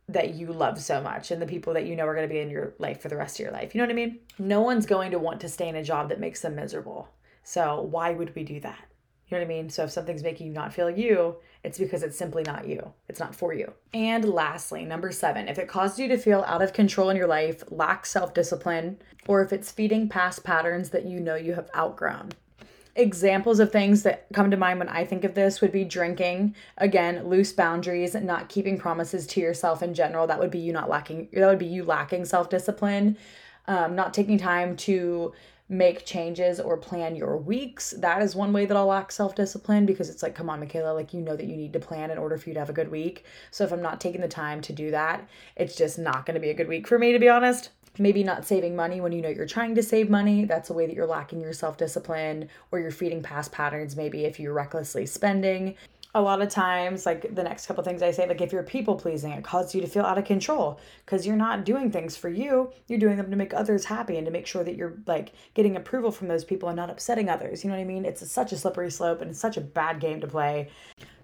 that 0.09 0.33
you 0.33 0.47
love 0.47 0.81
so 0.81 0.99
much 0.99 1.31
and 1.31 1.41
the 1.41 1.45
people 1.45 1.73
that 1.73 1.85
you 1.85 1.95
know 1.95 2.05
are 2.05 2.13
going 2.13 2.27
to 2.27 2.33
be 2.33 2.41
in 2.41 2.49
your 2.49 2.73
life 2.77 3.01
for 3.01 3.07
the 3.07 3.15
rest 3.15 3.39
of 3.39 3.45
your 3.45 3.53
life. 3.53 3.73
You 3.73 3.79
know 3.79 3.85
what 3.85 3.93
I 3.93 3.95
mean? 3.95 4.19
No 4.37 4.59
one's 4.59 4.85
going 4.85 5.11
to 5.11 5.17
want 5.19 5.39
to 5.39 5.47
stay 5.47 5.69
in 5.69 5.77
a 5.77 5.83
job 5.83 6.09
that 6.09 6.19
makes 6.19 6.41
them 6.41 6.57
miserable. 6.57 7.07
So 7.45 7.83
why 7.83 8.11
would 8.11 8.35
we 8.35 8.43
do 8.43 8.59
that? 8.59 8.79
You 9.27 9.37
know 9.37 9.43
what 9.43 9.45
I 9.45 9.47
mean? 9.47 9.69
So 9.69 9.85
if 9.85 9.91
something's 9.91 10.23
making 10.23 10.47
you 10.47 10.51
not 10.51 10.73
feel 10.73 10.89
you, 10.89 11.37
it's 11.63 11.79
because 11.79 12.03
it's 12.03 12.17
simply 12.17 12.43
not 12.43 12.67
you. 12.67 12.91
It's 13.07 13.21
not 13.21 13.33
for 13.33 13.53
you. 13.53 13.71
And 13.93 14.25
lastly, 14.25 14.83
number 14.83 15.13
seven, 15.13 15.47
if 15.47 15.57
it 15.57 15.69
causes 15.69 15.99
you 15.99 16.09
to 16.09 16.17
feel 16.17 16.43
out 16.45 16.61
of 16.61 16.73
control 16.73 17.09
in 17.11 17.15
your 17.15 17.27
life, 17.27 17.63
lack 17.69 18.05
self 18.05 18.33
discipline, 18.33 18.97
or 19.25 19.41
if 19.41 19.53
it's 19.53 19.71
feeding 19.71 20.09
past 20.09 20.43
patterns 20.43 20.89
that 20.89 21.05
you 21.05 21.21
know 21.21 21.35
you 21.35 21.53
have 21.53 21.69
outgrown 21.73 22.31
examples 22.95 23.59
of 23.59 23.71
things 23.71 24.03
that 24.03 24.27
come 24.33 24.51
to 24.51 24.57
mind 24.57 24.79
when 24.79 24.89
I 24.89 25.05
think 25.05 25.23
of 25.23 25.33
this 25.33 25.61
would 25.61 25.71
be 25.71 25.83
drinking, 25.83 26.55
again, 26.77 27.27
loose 27.27 27.53
boundaries, 27.53 28.15
not 28.15 28.49
keeping 28.49 28.77
promises 28.77 29.25
to 29.27 29.39
yourself 29.39 29.81
in 29.81 29.93
general. 29.93 30.27
That 30.27 30.39
would 30.39 30.51
be 30.51 30.59
you 30.59 30.73
not 30.73 30.89
lacking 30.89 31.29
that 31.33 31.47
would 31.47 31.59
be 31.59 31.65
you 31.65 31.83
lacking 31.83 32.25
self-discipline, 32.25 33.17
um, 33.67 33.95
not 33.95 34.13
taking 34.13 34.37
time 34.37 34.75
to 34.77 35.33
make 35.69 36.05
changes 36.05 36.59
or 36.59 36.75
plan 36.75 37.15
your 37.15 37.37
weeks. 37.37 37.91
That 37.91 38.21
is 38.21 38.35
one 38.35 38.51
way 38.51 38.65
that 38.65 38.75
I'll 38.75 38.87
lack 38.87 39.11
self 39.11 39.35
discipline 39.35 39.85
because 39.85 40.09
it's 40.09 40.21
like, 40.21 40.35
come 40.35 40.49
on, 40.49 40.59
Michaela, 40.59 40.93
like 40.93 41.13
you 41.13 41.21
know 41.21 41.37
that 41.37 41.45
you 41.45 41.55
need 41.55 41.73
to 41.73 41.79
plan 41.79 42.11
in 42.11 42.17
order 42.17 42.37
for 42.37 42.49
you 42.49 42.53
to 42.55 42.59
have 42.59 42.69
a 42.69 42.73
good 42.73 42.91
week. 42.91 43.23
So 43.51 43.63
if 43.63 43.71
I'm 43.71 43.81
not 43.81 44.01
taking 44.01 44.21
the 44.21 44.27
time 44.27 44.61
to 44.61 44.73
do 44.73 44.91
that, 44.91 45.27
it's 45.55 45.77
just 45.77 45.97
not 45.97 46.25
going 46.25 46.35
to 46.35 46.41
be 46.41 46.49
a 46.49 46.53
good 46.53 46.67
week 46.67 46.87
for 46.87 46.99
me, 46.99 47.13
to 47.13 47.19
be 47.19 47.29
honest 47.29 47.69
maybe 47.97 48.23
not 48.23 48.45
saving 48.45 48.75
money 48.75 49.01
when 49.01 49.11
you 49.11 49.21
know 49.21 49.29
you're 49.29 49.45
trying 49.45 49.75
to 49.75 49.83
save 49.83 50.09
money. 50.09 50.45
That's 50.45 50.69
a 50.69 50.73
way 50.73 50.85
that 50.85 50.95
you're 50.95 51.07
lacking 51.07 51.41
your 51.41 51.53
self 51.53 51.77
discipline, 51.77 52.49
or 52.71 52.79
you're 52.79 52.91
feeding 52.91 53.21
past 53.21 53.51
patterns, 53.51 53.95
maybe 53.95 54.25
if 54.25 54.39
you're 54.39 54.53
recklessly 54.53 55.05
spending. 55.05 55.75
A 56.13 56.21
lot 56.21 56.41
of 56.41 56.49
times, 56.49 57.05
like 57.05 57.33
the 57.35 57.43
next 57.43 57.67
couple 57.67 57.81
things 57.85 58.01
I 58.01 58.11
say, 58.11 58.27
like 58.27 58.41
if 58.41 58.51
you're 58.51 58.63
people 58.63 58.95
pleasing, 58.95 59.31
it 59.31 59.45
causes 59.45 59.73
you 59.73 59.79
to 59.79 59.87
feel 59.87 60.03
out 60.03 60.17
of 60.17 60.25
control 60.25 60.77
because 61.05 61.25
you're 61.25 61.37
not 61.37 61.63
doing 61.63 61.89
things 61.89 62.17
for 62.17 62.27
you. 62.27 62.73
You're 62.87 62.99
doing 62.99 63.15
them 63.15 63.31
to 63.31 63.37
make 63.37 63.53
others 63.53 63.85
happy 63.85 64.17
and 64.17 64.25
to 64.25 64.31
make 64.31 64.45
sure 64.45 64.65
that 64.65 64.75
you're 64.75 64.97
like 65.07 65.31
getting 65.53 65.77
approval 65.77 66.11
from 66.11 66.27
those 66.27 66.43
people 66.43 66.67
and 66.67 66.75
not 66.75 66.89
upsetting 66.89 67.29
others. 67.29 67.63
You 67.63 67.69
know 67.69 67.77
what 67.77 67.81
I 67.81 67.85
mean? 67.85 68.03
It's 68.03 68.21
a, 68.21 68.25
such 68.25 68.51
a 68.51 68.57
slippery 68.57 68.91
slope 68.91 69.21
and 69.21 69.31
it's 69.31 69.39
such 69.39 69.55
a 69.55 69.61
bad 69.61 70.01
game 70.01 70.19
to 70.19 70.27
play 70.27 70.69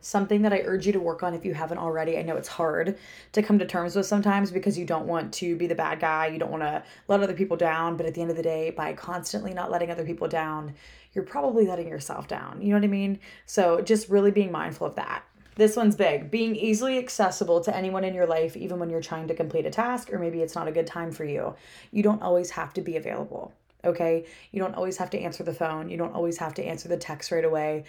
something 0.02 0.42
that 0.42 0.54
I 0.54 0.62
urge 0.66 0.86
you 0.86 0.94
to 0.94 1.00
work 1.00 1.24
on 1.24 1.34
if 1.34 1.46
you 1.46 1.54
haven't 1.54 1.78
already. 1.78 2.18
I 2.18 2.22
know 2.22 2.36
it's 2.36 2.48
hard 2.48 2.98
to 3.34 3.44
come 3.44 3.60
to 3.60 3.66
terms 3.66 3.96
with 3.96 4.06
sometimes 4.06 4.52
because 4.52 4.78
you 4.78 4.86
don't 4.86 5.08
want 5.08 5.34
to 5.36 5.56
be 5.56 5.68
the 5.68 5.76
bad 5.76 6.00
guy, 6.00 6.28
you 6.28 6.40
don't 6.40 6.52
want 6.52 6.64
to 6.64 6.84
let 7.08 7.22
other 7.22 7.34
people 7.34 7.58
down, 7.58 7.98
but 7.98 8.06
at 8.06 8.14
the 8.14 8.22
end 8.22 8.32
of 8.32 8.38
the 8.38 8.44
day, 8.44 8.72
by 8.72 8.94
constantly 8.94 9.54
not 9.54 9.72
letting 9.72 9.92
other 9.92 10.06
people 10.06 10.28
down, 10.28 10.74
you're 11.14 11.24
probably 11.24 11.66
letting 11.66 11.88
yourself 11.88 12.28
down. 12.28 12.62
You 12.62 12.70
know 12.70 12.76
what 12.76 12.84
I 12.84 12.88
mean? 12.88 13.20
So 13.46 13.82
just 13.82 14.10
really 14.10 14.32
being 14.32 14.52
mindful 14.52 14.88
of 14.88 14.96
that. 14.96 15.24
This 15.56 15.76
one's 15.76 15.96
big. 15.96 16.30
Being 16.30 16.56
easily 16.56 17.00
accessible 17.00 17.62
to 17.62 17.76
anyone 17.76 18.04
in 18.04 18.14
your 18.14 18.28
life, 18.28 18.56
even 18.56 18.78
when 18.78 18.92
you're 18.92 19.02
trying 19.02 19.28
to 19.28 19.34
complete 19.34 19.66
a 19.66 19.72
task 19.72 20.14
or 20.14 20.20
maybe 20.20 20.42
it's 20.42 20.54
not 20.54 20.68
a 20.68 20.72
good 20.72 20.86
time 20.86 21.12
for 21.12 21.26
you. 21.26 21.56
You 21.92 22.04
don't 22.04 22.22
always 22.22 22.52
have 22.52 22.74
to 22.76 22.82
be 22.82 22.96
available 22.96 23.54
okay? 23.86 24.26
You 24.52 24.60
don't 24.60 24.76
always 24.76 24.98
have 24.98 25.10
to 25.12 25.20
answer 25.20 25.44
the 25.44 25.54
phone. 25.54 25.90
You 25.90 25.98
don't 25.98 26.14
always 26.14 26.38
have 26.38 26.54
to 26.56 26.64
answer 26.64 26.90
the 26.90 26.98
text 26.98 27.32
right 27.32 27.46
away 27.46 27.86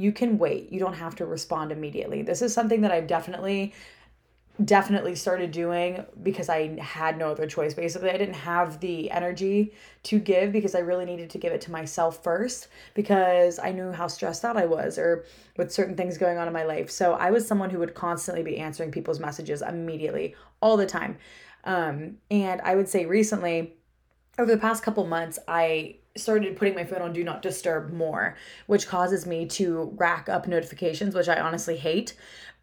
you 0.00 0.12
can 0.12 0.38
wait. 0.38 0.72
You 0.72 0.80
don't 0.80 0.94
have 0.94 1.14
to 1.16 1.26
respond 1.26 1.72
immediately. 1.72 2.22
This 2.22 2.42
is 2.42 2.54
something 2.54 2.80
that 2.80 2.90
I've 2.90 3.06
definitely 3.06 3.74
definitely 4.64 5.14
started 5.14 5.52
doing 5.52 6.04
because 6.22 6.50
I 6.50 6.78
had 6.78 7.16
no 7.16 7.30
other 7.30 7.46
choice. 7.46 7.72
Basically, 7.72 8.10
I 8.10 8.18
didn't 8.18 8.34
have 8.34 8.80
the 8.80 9.10
energy 9.10 9.72
to 10.04 10.18
give 10.18 10.52
because 10.52 10.74
I 10.74 10.80
really 10.80 11.06
needed 11.06 11.30
to 11.30 11.38
give 11.38 11.52
it 11.52 11.62
to 11.62 11.70
myself 11.70 12.22
first 12.22 12.68
because 12.94 13.58
I 13.58 13.72
knew 13.72 13.90
how 13.92 14.06
stressed 14.06 14.44
out 14.44 14.58
I 14.58 14.66
was 14.66 14.98
or 14.98 15.24
with 15.56 15.72
certain 15.72 15.96
things 15.96 16.18
going 16.18 16.36
on 16.36 16.46
in 16.46 16.52
my 16.52 16.64
life. 16.64 16.90
So 16.90 17.14
I 17.14 17.30
was 17.30 17.46
someone 17.46 17.70
who 17.70 17.78
would 17.78 17.94
constantly 17.94 18.42
be 18.42 18.58
answering 18.58 18.90
people's 18.90 19.20
messages 19.20 19.62
immediately, 19.62 20.34
all 20.60 20.76
the 20.76 20.86
time. 20.86 21.16
Um, 21.64 22.18
and 22.30 22.60
I 22.60 22.74
would 22.74 22.88
say 22.88 23.06
recently, 23.06 23.74
over 24.38 24.50
the 24.50 24.58
past 24.58 24.82
couple 24.82 25.06
months, 25.06 25.38
I 25.48 25.99
started 26.16 26.56
putting 26.56 26.74
my 26.74 26.84
phone 26.84 27.02
on 27.02 27.12
do 27.12 27.24
not 27.24 27.42
disturb 27.42 27.92
more, 27.92 28.36
which 28.66 28.86
causes 28.86 29.26
me 29.26 29.46
to 29.46 29.94
rack 29.96 30.28
up 30.28 30.46
notifications, 30.46 31.14
which 31.14 31.28
I 31.28 31.40
honestly 31.40 31.76
hate. 31.76 32.14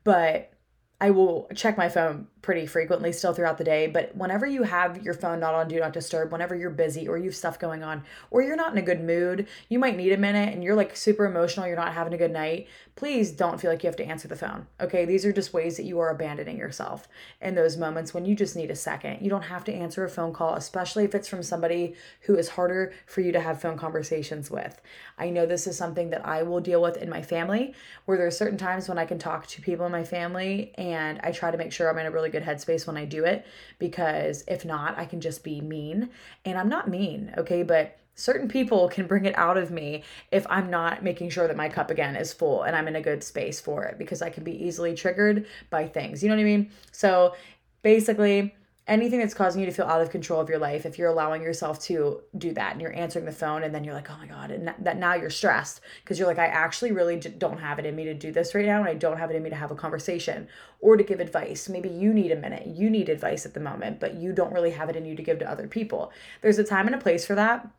But 0.04 0.52
I 1.00 1.12
will 1.12 1.48
check 1.56 1.78
my 1.78 1.89
phone 1.89 2.28
pretty 2.48 2.66
frequently 2.66 3.12
still 3.12 3.34
throughout 3.34 3.58
the 3.58 3.64
day, 3.66 3.88
but 3.88 4.16
whenever 4.16 4.45
you 4.45 4.64
have 4.64 5.04
your 5.04 5.14
phone 5.14 5.38
not 5.38 5.54
on 5.54 5.68
do 5.68 5.78
not 5.82 5.91
disturb, 5.91 6.32
whenever 6.32 6.56
you're 6.56 6.70
busy 6.70 7.06
or 7.06 7.18
you 7.18 7.26
have 7.26 7.36
stuff 7.36 7.60
going 7.60 7.84
on, 7.84 8.02
or 8.32 8.41
you're 8.41 8.56
not 8.56 8.72
in 8.72 8.78
a 8.78 8.82
good 8.82 9.04
mood, 9.04 9.45
you 9.68 9.78
might 9.78 9.98
need 9.98 10.14
a 10.14 10.18
minute 10.18 10.54
and 10.54 10.64
you're 10.64 10.74
like 10.74 10.95
super 10.95 11.26
emotional, 11.26 11.68
you're 11.68 11.76
not 11.76 11.93
having 11.93 12.14
a 12.14 12.18
good 12.18 12.32
night, 12.32 12.70
please 12.95 13.32
don't 13.32 13.60
feel 13.60 13.70
like 13.70 13.84
you 13.84 13.88
have 13.88 13.98
to 13.98 14.06
answer 14.06 14.30
the 14.30 14.36
phone. 14.38 14.66
Okay, 14.80 15.04
these 15.04 15.26
are 15.26 15.34
just 15.34 15.52
ways 15.54 15.76
that 15.76 15.84
you 15.84 16.00
are 16.00 16.10
abandoning 16.10 16.58
yourself 16.58 17.10
in 17.41 17.54
those 17.54 17.76
moments 17.76 18.14
when 18.14 18.24
you 18.24 18.34
just 18.34 18.56
need 18.56 18.72
a 18.72 18.76
second. 18.78 19.22
You 19.22 19.30
don't 19.30 19.41
have 19.41 19.66
to 19.66 19.74
answer 19.74 20.06
a 20.06 20.10
phone 20.10 20.32
call, 20.32 20.54
especially 20.54 21.04
if 21.04 21.14
it's 21.14 21.28
from 21.28 21.43
somebody 21.43 21.95
who 22.22 22.38
is 22.38 22.48
harder 22.48 22.93
for 23.08 23.20
you 23.20 23.34
to 23.34 23.41
have 23.41 23.60
phone 23.60 23.78
conversations 23.78 24.50
with. 24.50 24.82
I 25.18 25.32
know 25.32 25.45
this 25.45 25.68
is 25.68 25.78
something 25.78 26.12
that 26.12 26.26
I 26.26 26.43
will 26.43 26.62
deal 26.62 26.82
with 26.82 26.95
in 26.95 27.10
my 27.10 27.22
family, 27.22 27.74
where 28.06 28.18
there 28.18 28.28
are 28.28 28.32
certain 28.32 28.58
times 28.58 28.88
when 28.88 28.98
I 28.98 29.06
can 29.06 29.20
talk 29.20 29.48
to 29.48 29.62
people 29.62 29.86
in 29.86 29.91
my 29.91 30.06
family 30.06 30.72
and 30.78 31.20
I 31.24 31.32
try 31.34 31.52
to 31.52 31.58
make 31.58 31.74
sure 31.74 31.89
I'm 31.89 31.98
in 31.98 32.06
a 32.06 32.12
really 32.12 32.30
good 32.30 32.36
headspace 32.43 32.88
when 32.88 32.97
I 32.97 33.05
do 33.05 33.25
it 33.25 33.45
because 33.79 34.43
if 34.47 34.65
not, 34.65 34.97
I 34.97 35.05
can 35.05 35.21
just 35.21 35.43
be 35.43 35.61
mean. 35.61 36.09
And 36.45 36.57
I'm 36.57 36.69
not 36.69 36.89
mean, 36.89 37.33
okay? 37.38 37.63
But 37.63 37.97
certain 38.15 38.47
people 38.47 38.89
can 38.89 39.07
bring 39.07 39.25
it 39.25 39.38
out 39.38 39.57
of 39.57 39.71
me 39.71 40.03
if 40.31 40.45
I'm 40.49 40.69
not 40.69 41.03
making 41.03 41.29
sure 41.29 41.47
that 41.47 41.55
my 41.55 41.69
cup 41.69 41.91
again 41.91 42.15
is 42.15 42.33
full 42.33 42.63
and 42.63 42.75
I'm 42.75 42.88
in 42.88 42.95
a 42.95 43.01
good 43.01 43.23
space 43.23 43.61
for 43.61 43.85
it 43.85 43.97
because 43.97 44.21
I 44.21 44.29
can 44.29 44.43
be 44.43 44.65
easily 44.65 44.95
triggered 44.95 45.45
by 45.69 45.88
things. 45.88 46.23
You 46.23 46.29
know 46.29 46.35
what 46.35 46.41
I 46.41 46.45
mean? 46.45 46.71
So 46.91 47.35
basically, 47.83 48.55
anything 48.88 49.19
that's 49.19 49.33
causing 49.33 49.59
you 49.59 49.65
to 49.65 49.71
feel 49.71 49.85
out 49.85 50.01
of 50.01 50.09
control 50.09 50.39
of 50.39 50.47
your 50.49 50.57
life 50.59 50.85
if 50.85 50.97
you're 50.97 51.09
allowing 51.09 51.41
yourself 51.41 51.79
to 51.79 52.21
do 52.38 52.53
that 52.53 52.71
and 52.71 52.81
you're 52.81 52.95
answering 52.95 53.25
the 53.25 53.31
phone 53.31 53.63
and 53.63 53.75
then 53.75 53.83
you're 53.83 53.93
like 53.93 54.09
oh 54.09 54.17
my 54.17 54.27
god 54.27 54.49
and 54.49 54.73
that 54.79 54.97
now 54.97 55.13
you're 55.13 55.29
stressed 55.29 55.81
because 56.03 56.17
you're 56.17 56.27
like 56.27 56.39
i 56.39 56.45
actually 56.45 56.91
really 56.91 57.17
don't 57.19 57.59
have 57.59 57.79
it 57.79 57.85
in 57.85 57.95
me 57.95 58.05
to 58.05 58.13
do 58.13 58.31
this 58.31 58.55
right 58.55 58.65
now 58.65 58.79
and 58.79 58.88
i 58.88 58.93
don't 58.93 59.17
have 59.17 59.29
it 59.29 59.35
in 59.35 59.43
me 59.43 59.49
to 59.49 59.55
have 59.55 59.71
a 59.71 59.75
conversation 59.75 60.47
or 60.79 60.95
to 60.95 61.03
give 61.03 61.19
advice. 61.19 61.67
Maybe 61.67 61.89
you 61.89 62.13
need 62.13 62.31
a 62.31 62.35
minute 62.35 62.67
you 62.67 62.89
need 62.89 63.09
advice 63.09 63.45
at 63.45 63.53
the 63.53 63.59
moment 63.59 63.99
but 63.99 64.15
you 64.15 64.31
don't 64.31 64.53
really 64.53 64.71
have 64.71 64.89
it 64.89 64.95
in 64.95 65.05
you 65.05 65.15
to 65.15 65.23
give 65.23 65.39
to 65.39 65.49
other 65.49 65.67
people. 65.67 66.11
There's 66.41 66.59
a 66.59 66.63
time 66.63 66.88
and 66.88 66.95
a 66.95 66.99
place 66.99 67.25
for 67.25 67.35
that 67.35 67.69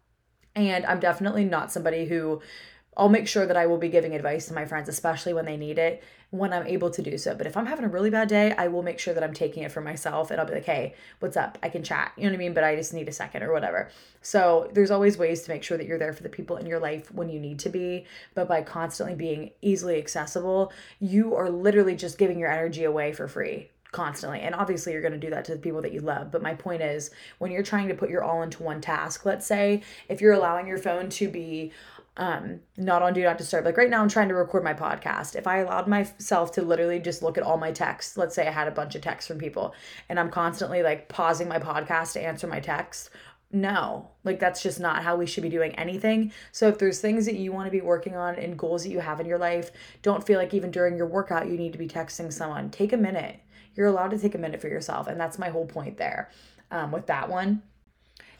and 0.54 0.84
i'm 0.86 1.00
definitely 1.00 1.44
not 1.44 1.72
somebody 1.72 2.06
who 2.06 2.40
I'll 2.98 3.08
make 3.08 3.28
sure 3.28 3.46
that 3.46 3.56
I 3.56 3.66
will 3.66 3.78
be 3.78 3.88
giving 3.88 4.14
advice 4.14 4.46
to 4.46 4.54
my 4.54 4.64
friends, 4.64 4.88
especially 4.88 5.32
when 5.32 5.44
they 5.44 5.56
need 5.56 5.78
it, 5.78 6.02
when 6.30 6.52
I'm 6.52 6.66
able 6.66 6.90
to 6.90 7.00
do 7.00 7.16
so. 7.16 7.34
But 7.34 7.46
if 7.46 7.56
I'm 7.56 7.66
having 7.66 7.84
a 7.84 7.88
really 7.88 8.10
bad 8.10 8.28
day, 8.28 8.52
I 8.58 8.66
will 8.68 8.82
make 8.82 8.98
sure 8.98 9.14
that 9.14 9.22
I'm 9.22 9.32
taking 9.32 9.62
it 9.62 9.70
for 9.70 9.80
myself 9.80 10.30
and 10.30 10.40
I'll 10.40 10.46
be 10.46 10.54
like, 10.54 10.64
hey, 10.64 10.94
what's 11.20 11.36
up? 11.36 11.58
I 11.62 11.68
can 11.68 11.84
chat. 11.84 12.12
You 12.16 12.24
know 12.24 12.30
what 12.30 12.34
I 12.34 12.38
mean? 12.38 12.54
But 12.54 12.64
I 12.64 12.74
just 12.74 12.92
need 12.92 13.08
a 13.08 13.12
second 13.12 13.44
or 13.44 13.52
whatever. 13.52 13.88
So 14.20 14.68
there's 14.74 14.90
always 14.90 15.16
ways 15.16 15.42
to 15.42 15.50
make 15.50 15.62
sure 15.62 15.78
that 15.78 15.86
you're 15.86 15.98
there 15.98 16.12
for 16.12 16.24
the 16.24 16.28
people 16.28 16.56
in 16.56 16.66
your 16.66 16.80
life 16.80 17.12
when 17.12 17.28
you 17.28 17.38
need 17.38 17.60
to 17.60 17.68
be. 17.68 18.04
But 18.34 18.48
by 18.48 18.62
constantly 18.62 19.14
being 19.14 19.52
easily 19.62 19.96
accessible, 19.96 20.72
you 20.98 21.36
are 21.36 21.48
literally 21.48 21.94
just 21.94 22.18
giving 22.18 22.38
your 22.38 22.50
energy 22.50 22.84
away 22.84 23.12
for 23.12 23.28
free 23.28 23.70
constantly. 23.92 24.40
And 24.40 24.54
obviously, 24.54 24.92
you're 24.92 25.02
going 25.02 25.12
to 25.12 25.18
do 25.18 25.30
that 25.30 25.44
to 25.46 25.52
the 25.52 25.58
people 25.58 25.82
that 25.82 25.92
you 25.92 26.00
love. 26.00 26.30
But 26.30 26.42
my 26.42 26.54
point 26.54 26.82
is, 26.82 27.10
when 27.38 27.50
you're 27.50 27.62
trying 27.62 27.88
to 27.88 27.94
put 27.94 28.10
your 28.10 28.22
all 28.22 28.42
into 28.42 28.62
one 28.62 28.80
task, 28.80 29.24
let's 29.24 29.46
say, 29.46 29.82
if 30.08 30.20
you're 30.20 30.34
allowing 30.34 30.66
your 30.66 30.78
phone 30.78 31.08
to 31.10 31.28
be 31.28 31.72
um 32.18 32.60
not 32.76 33.02
on 33.02 33.14
do 33.14 33.22
not 33.22 33.38
disturb. 33.38 33.64
Like 33.64 33.76
right 33.76 33.90
now 33.90 34.02
i'm 34.02 34.08
trying 34.08 34.28
to 34.28 34.34
record 34.34 34.62
my 34.62 34.74
podcast. 34.74 35.34
If 35.34 35.46
i 35.46 35.58
allowed 35.58 35.88
myself 35.88 36.52
to 36.52 36.62
literally 36.62 36.98
just 36.98 37.22
look 37.22 37.38
at 37.38 37.44
all 37.44 37.56
my 37.56 37.72
texts 37.72 38.16
let's 38.16 38.34
say 38.34 38.46
i 38.46 38.50
had 38.50 38.68
a 38.68 38.72
bunch 38.72 38.94
of 38.94 39.02
texts 39.02 39.28
from 39.28 39.38
people 39.38 39.74
and 40.08 40.18
i'm 40.20 40.30
constantly 40.30 40.82
like 40.82 41.08
pausing 41.08 41.48
my 41.48 41.58
podcast 41.58 42.12
to 42.12 42.22
answer 42.22 42.46
my 42.46 42.60
text 42.60 43.10
no. 43.50 44.10
Like 44.24 44.40
that's 44.40 44.62
just 44.62 44.78
not 44.78 45.02
how 45.02 45.16
we 45.16 45.26
should 45.26 45.42
be 45.42 45.48
doing 45.48 45.74
anything. 45.76 46.32
So 46.52 46.68
if 46.68 46.78
there's 46.78 47.00
things 47.00 47.24
that 47.26 47.36
you 47.36 47.50
want 47.52 47.66
to 47.66 47.70
be 47.70 47.80
working 47.80 48.14
on 48.14 48.34
and 48.34 48.58
goals 48.58 48.82
that 48.82 48.90
you 48.90 49.00
have 49.00 49.20
in 49.20 49.26
your 49.26 49.38
life 49.38 49.70
don't 50.02 50.26
feel 50.26 50.38
like 50.38 50.52
even 50.52 50.70
during 50.70 50.96
your 50.96 51.06
workout 51.06 51.48
you 51.48 51.56
need 51.56 51.72
to 51.72 51.78
be 51.78 51.88
texting 51.88 52.32
someone. 52.32 52.70
Take 52.70 52.92
a 52.92 52.98
minute. 52.98 53.36
You're 53.74 53.86
allowed 53.86 54.10
to 54.10 54.18
take 54.18 54.34
a 54.34 54.38
minute 54.38 54.60
for 54.60 54.68
yourself 54.68 55.06
and 55.06 55.18
that's 55.18 55.38
my 55.38 55.48
whole 55.48 55.66
point 55.66 55.96
there 55.96 56.30
um, 56.70 56.92
with 56.92 57.06
that 57.06 57.28
one 57.28 57.62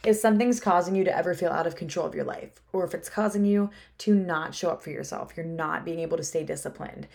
if 0.03 0.17
something's 0.17 0.59
causing 0.59 0.95
you 0.95 1.03
to 1.03 1.15
ever 1.15 1.33
feel 1.33 1.51
out 1.51 1.67
of 1.67 1.75
control 1.75 2.05
of 2.05 2.15
your 2.15 2.23
life, 2.23 2.51
or 2.71 2.85
if 2.85 2.93
it's 2.93 3.09
causing 3.09 3.45
you 3.45 3.69
to 3.99 4.15
not 4.15 4.55
show 4.55 4.69
up 4.69 4.81
for 4.81 4.91
yourself, 4.91 5.33
you're 5.35 5.45
not 5.45 5.83
being 5.83 5.99
able 5.99 6.17
to 6.17 6.23
stay 6.23 6.43
disciplined, 6.43 7.07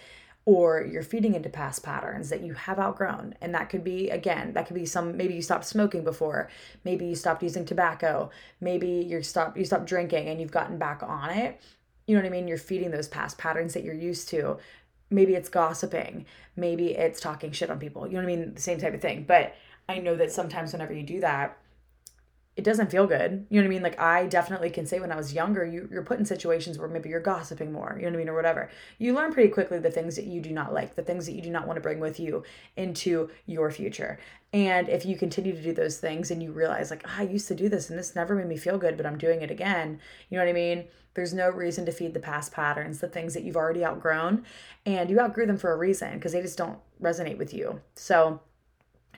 or 0.46 0.84
you're 0.84 1.02
feeding 1.02 1.34
into 1.34 1.48
past 1.48 1.82
patterns 1.82 2.28
that 2.28 2.42
you 2.42 2.52
have 2.52 2.78
outgrown. 2.78 3.34
And 3.40 3.54
that 3.54 3.70
could 3.70 3.82
be, 3.82 4.10
again, 4.10 4.52
that 4.52 4.66
could 4.66 4.74
be 4.74 4.84
some, 4.84 5.16
maybe 5.16 5.34
you 5.34 5.40
stopped 5.40 5.64
smoking 5.64 6.04
before, 6.04 6.50
maybe 6.84 7.06
you 7.06 7.14
stopped 7.14 7.42
using 7.42 7.64
tobacco, 7.64 8.30
maybe 8.60 8.88
you 8.88 9.22
stopped, 9.22 9.56
you 9.56 9.64
stopped 9.64 9.86
drinking 9.86 10.28
and 10.28 10.40
you've 10.40 10.50
gotten 10.50 10.76
back 10.76 11.02
on 11.02 11.30
it. 11.30 11.62
You 12.06 12.14
know 12.14 12.20
what 12.20 12.26
I 12.26 12.30
mean? 12.30 12.46
You're 12.46 12.58
feeding 12.58 12.90
those 12.90 13.08
past 13.08 13.38
patterns 13.38 13.72
that 13.72 13.84
you're 13.84 13.94
used 13.94 14.28
to. 14.28 14.58
Maybe 15.08 15.34
it's 15.34 15.48
gossiping, 15.48 16.26
maybe 16.56 16.88
it's 16.88 17.20
talking 17.20 17.52
shit 17.52 17.70
on 17.70 17.78
people. 17.78 18.06
You 18.06 18.14
know 18.14 18.24
what 18.24 18.32
I 18.32 18.36
mean? 18.36 18.54
The 18.54 18.60
same 18.60 18.78
type 18.78 18.92
of 18.92 19.00
thing. 19.00 19.24
But 19.26 19.54
I 19.88 19.98
know 19.98 20.14
that 20.16 20.32
sometimes 20.32 20.72
whenever 20.72 20.92
you 20.92 21.02
do 21.02 21.20
that, 21.20 21.56
it 22.56 22.62
doesn't 22.62 22.90
feel 22.90 23.06
good. 23.06 23.46
You 23.50 23.60
know 23.60 23.64
what 23.64 23.66
I 23.66 23.74
mean? 23.74 23.82
Like 23.82 24.00
I 24.00 24.26
definitely 24.26 24.70
can 24.70 24.86
say 24.86 25.00
when 25.00 25.10
I 25.10 25.16
was 25.16 25.34
younger, 25.34 25.64
you, 25.64 25.88
you're 25.90 26.04
put 26.04 26.20
in 26.20 26.24
situations 26.24 26.78
where 26.78 26.88
maybe 26.88 27.08
you're 27.08 27.20
gossiping 27.20 27.72
more, 27.72 27.96
you 27.96 28.02
know 28.02 28.10
what 28.10 28.14
I 28.14 28.18
mean, 28.18 28.28
or 28.28 28.34
whatever. 28.34 28.70
You 28.98 29.12
learn 29.12 29.32
pretty 29.32 29.48
quickly 29.48 29.78
the 29.80 29.90
things 29.90 30.14
that 30.16 30.26
you 30.26 30.40
do 30.40 30.50
not 30.50 30.72
like, 30.72 30.94
the 30.94 31.02
things 31.02 31.26
that 31.26 31.32
you 31.32 31.42
do 31.42 31.50
not 31.50 31.66
want 31.66 31.76
to 31.78 31.80
bring 31.80 31.98
with 31.98 32.20
you 32.20 32.44
into 32.76 33.28
your 33.46 33.70
future. 33.72 34.20
And 34.52 34.88
if 34.88 35.04
you 35.04 35.16
continue 35.16 35.52
to 35.52 35.62
do 35.62 35.72
those 35.72 35.98
things 35.98 36.30
and 36.30 36.40
you 36.40 36.52
realize 36.52 36.90
like, 36.90 37.04
oh, 37.06 37.14
I 37.18 37.22
used 37.22 37.48
to 37.48 37.56
do 37.56 37.68
this 37.68 37.90
and 37.90 37.98
this 37.98 38.14
never 38.14 38.36
made 38.36 38.46
me 38.46 38.56
feel 38.56 38.78
good, 38.78 38.96
but 38.96 39.06
I'm 39.06 39.18
doing 39.18 39.42
it 39.42 39.50
again, 39.50 40.00
you 40.28 40.38
know 40.38 40.44
what 40.44 40.50
I 40.50 40.54
mean? 40.54 40.84
There's 41.14 41.34
no 41.34 41.50
reason 41.50 41.86
to 41.86 41.92
feed 41.92 42.14
the 42.14 42.20
past 42.20 42.52
patterns, 42.52 43.00
the 43.00 43.08
things 43.08 43.34
that 43.34 43.42
you've 43.42 43.56
already 43.56 43.84
outgrown, 43.84 44.44
and 44.86 45.10
you 45.10 45.18
outgrew 45.18 45.46
them 45.46 45.58
for 45.58 45.72
a 45.72 45.76
reason 45.76 46.14
because 46.14 46.32
they 46.32 46.42
just 46.42 46.58
don't 46.58 46.78
resonate 47.02 47.38
with 47.38 47.52
you. 47.52 47.80
So 47.94 48.40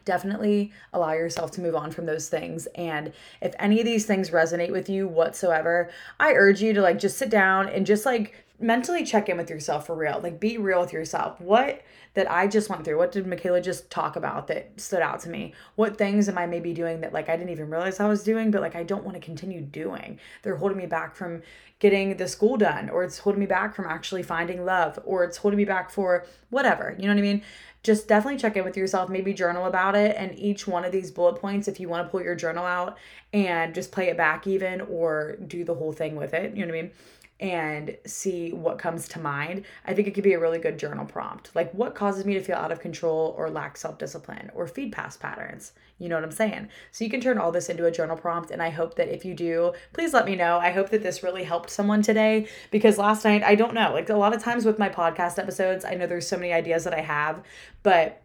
definitely 0.06 0.72
allow 0.94 1.12
yourself 1.12 1.50
to 1.50 1.60
move 1.60 1.74
on 1.74 1.90
from 1.90 2.06
those 2.06 2.30
things. 2.30 2.64
And 2.74 3.12
if 3.42 3.54
any 3.58 3.78
of 3.80 3.84
these 3.84 4.06
things 4.06 4.30
resonate 4.30 4.72
with 4.72 4.88
you 4.88 5.06
whatsoever, 5.06 5.90
I 6.18 6.32
urge 6.32 6.62
you 6.62 6.72
to 6.72 6.80
like 6.80 6.98
just 6.98 7.18
sit 7.18 7.28
down 7.28 7.68
and 7.68 7.84
just 7.84 8.06
like 8.06 8.46
mentally 8.58 9.04
check 9.04 9.28
in 9.28 9.36
with 9.36 9.50
yourself 9.50 9.86
for 9.86 9.94
real. 9.94 10.20
Like 10.22 10.40
be 10.40 10.56
real 10.56 10.80
with 10.80 10.92
yourself. 10.94 11.38
What 11.40 11.82
that 12.14 12.30
I 12.30 12.46
just 12.46 12.70
went 12.70 12.82
through, 12.82 12.96
what 12.96 13.12
did 13.12 13.26
Michaela 13.26 13.60
just 13.60 13.90
talk 13.90 14.16
about 14.16 14.46
that 14.46 14.80
stood 14.80 15.02
out 15.02 15.20
to 15.20 15.28
me? 15.28 15.52
What 15.74 15.98
things 15.98 16.30
am 16.30 16.38
I 16.38 16.46
maybe 16.46 16.72
doing 16.72 17.02
that 17.02 17.12
like 17.12 17.28
I 17.28 17.36
didn't 17.36 17.50
even 17.50 17.68
realize 17.68 18.00
I 18.00 18.08
was 18.08 18.22
doing, 18.22 18.50
but 18.50 18.62
like 18.62 18.74
I 18.74 18.84
don't 18.84 19.04
want 19.04 19.16
to 19.16 19.20
continue 19.20 19.60
doing? 19.60 20.18
They're 20.42 20.56
holding 20.56 20.78
me 20.78 20.86
back 20.86 21.14
from 21.14 21.42
getting 21.78 22.16
the 22.16 22.26
school 22.26 22.56
done, 22.56 22.88
or 22.88 23.04
it's 23.04 23.18
holding 23.18 23.40
me 23.40 23.46
back 23.46 23.74
from 23.74 23.84
actually 23.84 24.22
finding 24.22 24.64
love, 24.64 24.98
or 25.04 25.24
it's 25.24 25.36
holding 25.36 25.58
me 25.58 25.66
back 25.66 25.90
for 25.90 26.24
whatever. 26.48 26.96
You 26.98 27.06
know 27.06 27.12
what 27.12 27.18
I 27.18 27.22
mean? 27.22 27.42
Just 27.86 28.08
definitely 28.08 28.38
check 28.38 28.56
in 28.56 28.64
with 28.64 28.76
yourself, 28.76 29.08
maybe 29.08 29.32
journal 29.32 29.66
about 29.66 29.94
it. 29.94 30.16
And 30.18 30.36
each 30.36 30.66
one 30.66 30.84
of 30.84 30.90
these 30.90 31.10
bullet 31.10 31.40
points, 31.40 31.68
if 31.68 31.78
you 31.78 31.88
want 31.88 32.06
to 32.06 32.10
pull 32.10 32.20
your 32.20 32.34
journal 32.34 32.64
out 32.64 32.98
and 33.32 33.74
just 33.74 33.92
play 33.92 34.08
it 34.08 34.16
back, 34.16 34.46
even 34.46 34.80
or 34.82 35.36
do 35.46 35.64
the 35.64 35.74
whole 35.74 35.92
thing 35.92 36.16
with 36.16 36.34
it, 36.34 36.54
you 36.56 36.66
know 36.66 36.72
what 36.72 36.78
I 36.78 36.82
mean? 36.82 36.90
And 37.38 37.96
see 38.06 38.52
what 38.52 38.78
comes 38.78 39.08
to 39.08 39.20
mind, 39.20 39.64
I 39.84 39.92
think 39.92 40.08
it 40.08 40.14
could 40.14 40.24
be 40.24 40.32
a 40.32 40.40
really 40.40 40.58
good 40.58 40.78
journal 40.78 41.04
prompt. 41.04 41.50
Like, 41.54 41.70
what 41.72 41.94
causes 41.94 42.24
me 42.24 42.34
to 42.34 42.40
feel 42.40 42.56
out 42.56 42.72
of 42.72 42.80
control 42.80 43.34
or 43.36 43.50
lack 43.50 43.76
self 43.76 43.98
discipline 43.98 44.50
or 44.54 44.66
feed 44.66 44.92
past 44.92 45.20
patterns? 45.20 45.72
You 45.98 46.08
know 46.08 46.14
what 46.14 46.24
I'm 46.24 46.30
saying? 46.30 46.68
So, 46.92 47.04
you 47.04 47.10
can 47.10 47.20
turn 47.20 47.38
all 47.38 47.52
this 47.52 47.68
into 47.68 47.84
a 47.84 47.90
journal 47.90 48.16
prompt. 48.16 48.50
And 48.50 48.62
I 48.62 48.70
hope 48.70 48.94
that 48.96 49.08
if 49.08 49.24
you 49.24 49.34
do, 49.34 49.72
please 49.92 50.14
let 50.14 50.24
me 50.24 50.34
know. 50.34 50.58
I 50.58 50.70
hope 50.70 50.90
that 50.90 51.02
this 51.02 51.22
really 51.22 51.44
helped 51.44 51.68
someone 51.68 52.02
today 52.02 52.48
because 52.70 52.96
last 52.96 53.24
night, 53.24 53.42
I 53.42 53.54
don't 53.54 53.74
know, 53.74 53.92
like 53.92 54.08
a 54.08 54.16
lot 54.16 54.34
of 54.34 54.42
times 54.42 54.64
with 54.64 54.78
my 54.78 54.88
podcast 54.88 55.38
episodes, 55.38 55.84
I 55.84 55.94
know 55.94 56.06
there's 56.06 56.26
so 56.26 56.38
many 56.38 56.52
ideas 56.52 56.84
that 56.84 56.94
I 56.94 57.00
have, 57.00 57.42
but 57.82 58.22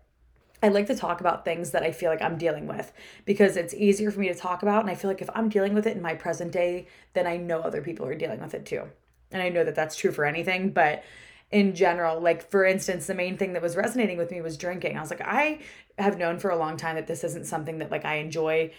I 0.64 0.68
like 0.68 0.88
to 0.88 0.96
talk 0.96 1.22
about 1.22 1.44
things 1.44 1.72
that 1.72 1.84
I 1.84 1.92
feel 1.92 2.10
like 2.10 2.22
I'm 2.22 2.38
dealing 2.38 2.68
with 2.68 2.94
because 3.26 3.58
it's 3.58 3.74
easier 3.74 4.12
for 4.12 4.20
me 4.20 4.28
to 4.28 4.36
talk 4.36 4.62
about. 4.62 4.82
And 4.82 4.90
I 4.90 4.96
feel 4.96 5.10
like 5.10 5.22
if 5.22 5.30
I'm 5.34 5.50
dealing 5.50 5.74
with 5.74 5.88
it 5.88 5.96
in 5.96 6.02
my 6.02 6.14
present 6.14 6.52
day, 6.52 6.88
then 7.14 7.26
I 7.26 7.38
know 7.38 7.62
other 7.62 7.82
people 7.82 8.06
are 8.06 8.16
dealing 8.16 8.42
with 8.42 8.54
it 8.54 8.66
too. 8.66 8.84
And 9.32 9.42
I 9.42 9.50
know 9.50 9.64
that 9.64 9.76
that's 9.76 9.96
true 9.96 10.12
for 10.12 10.26
anything, 10.26 10.72
but 10.72 11.04
in 11.52 11.76
general, 11.76 12.20
like 12.20 12.50
for 12.50 12.66
instance, 12.66 13.08
the 13.08 13.14
main 13.14 13.38
thing 13.38 13.54
that 13.54 13.62
was 13.62 13.76
resonating 13.76 14.18
with 14.18 14.32
me 14.32 14.42
was 14.42 14.58
drinking. 14.58 14.98
I 14.98 15.02
was 15.02 15.10
like, 15.10 15.22
I 15.22 15.60
have 15.98 16.18
known 16.18 16.40
for 16.40 16.50
a 16.50 16.58
long 16.58 16.78
time 16.78 16.96
that 16.96 17.08
this 17.08 17.24
isn't 17.24 17.46
something 17.46 17.80
that 17.80 17.92
like 17.92 18.06
I 18.06 18.16
enjoy 18.16 18.72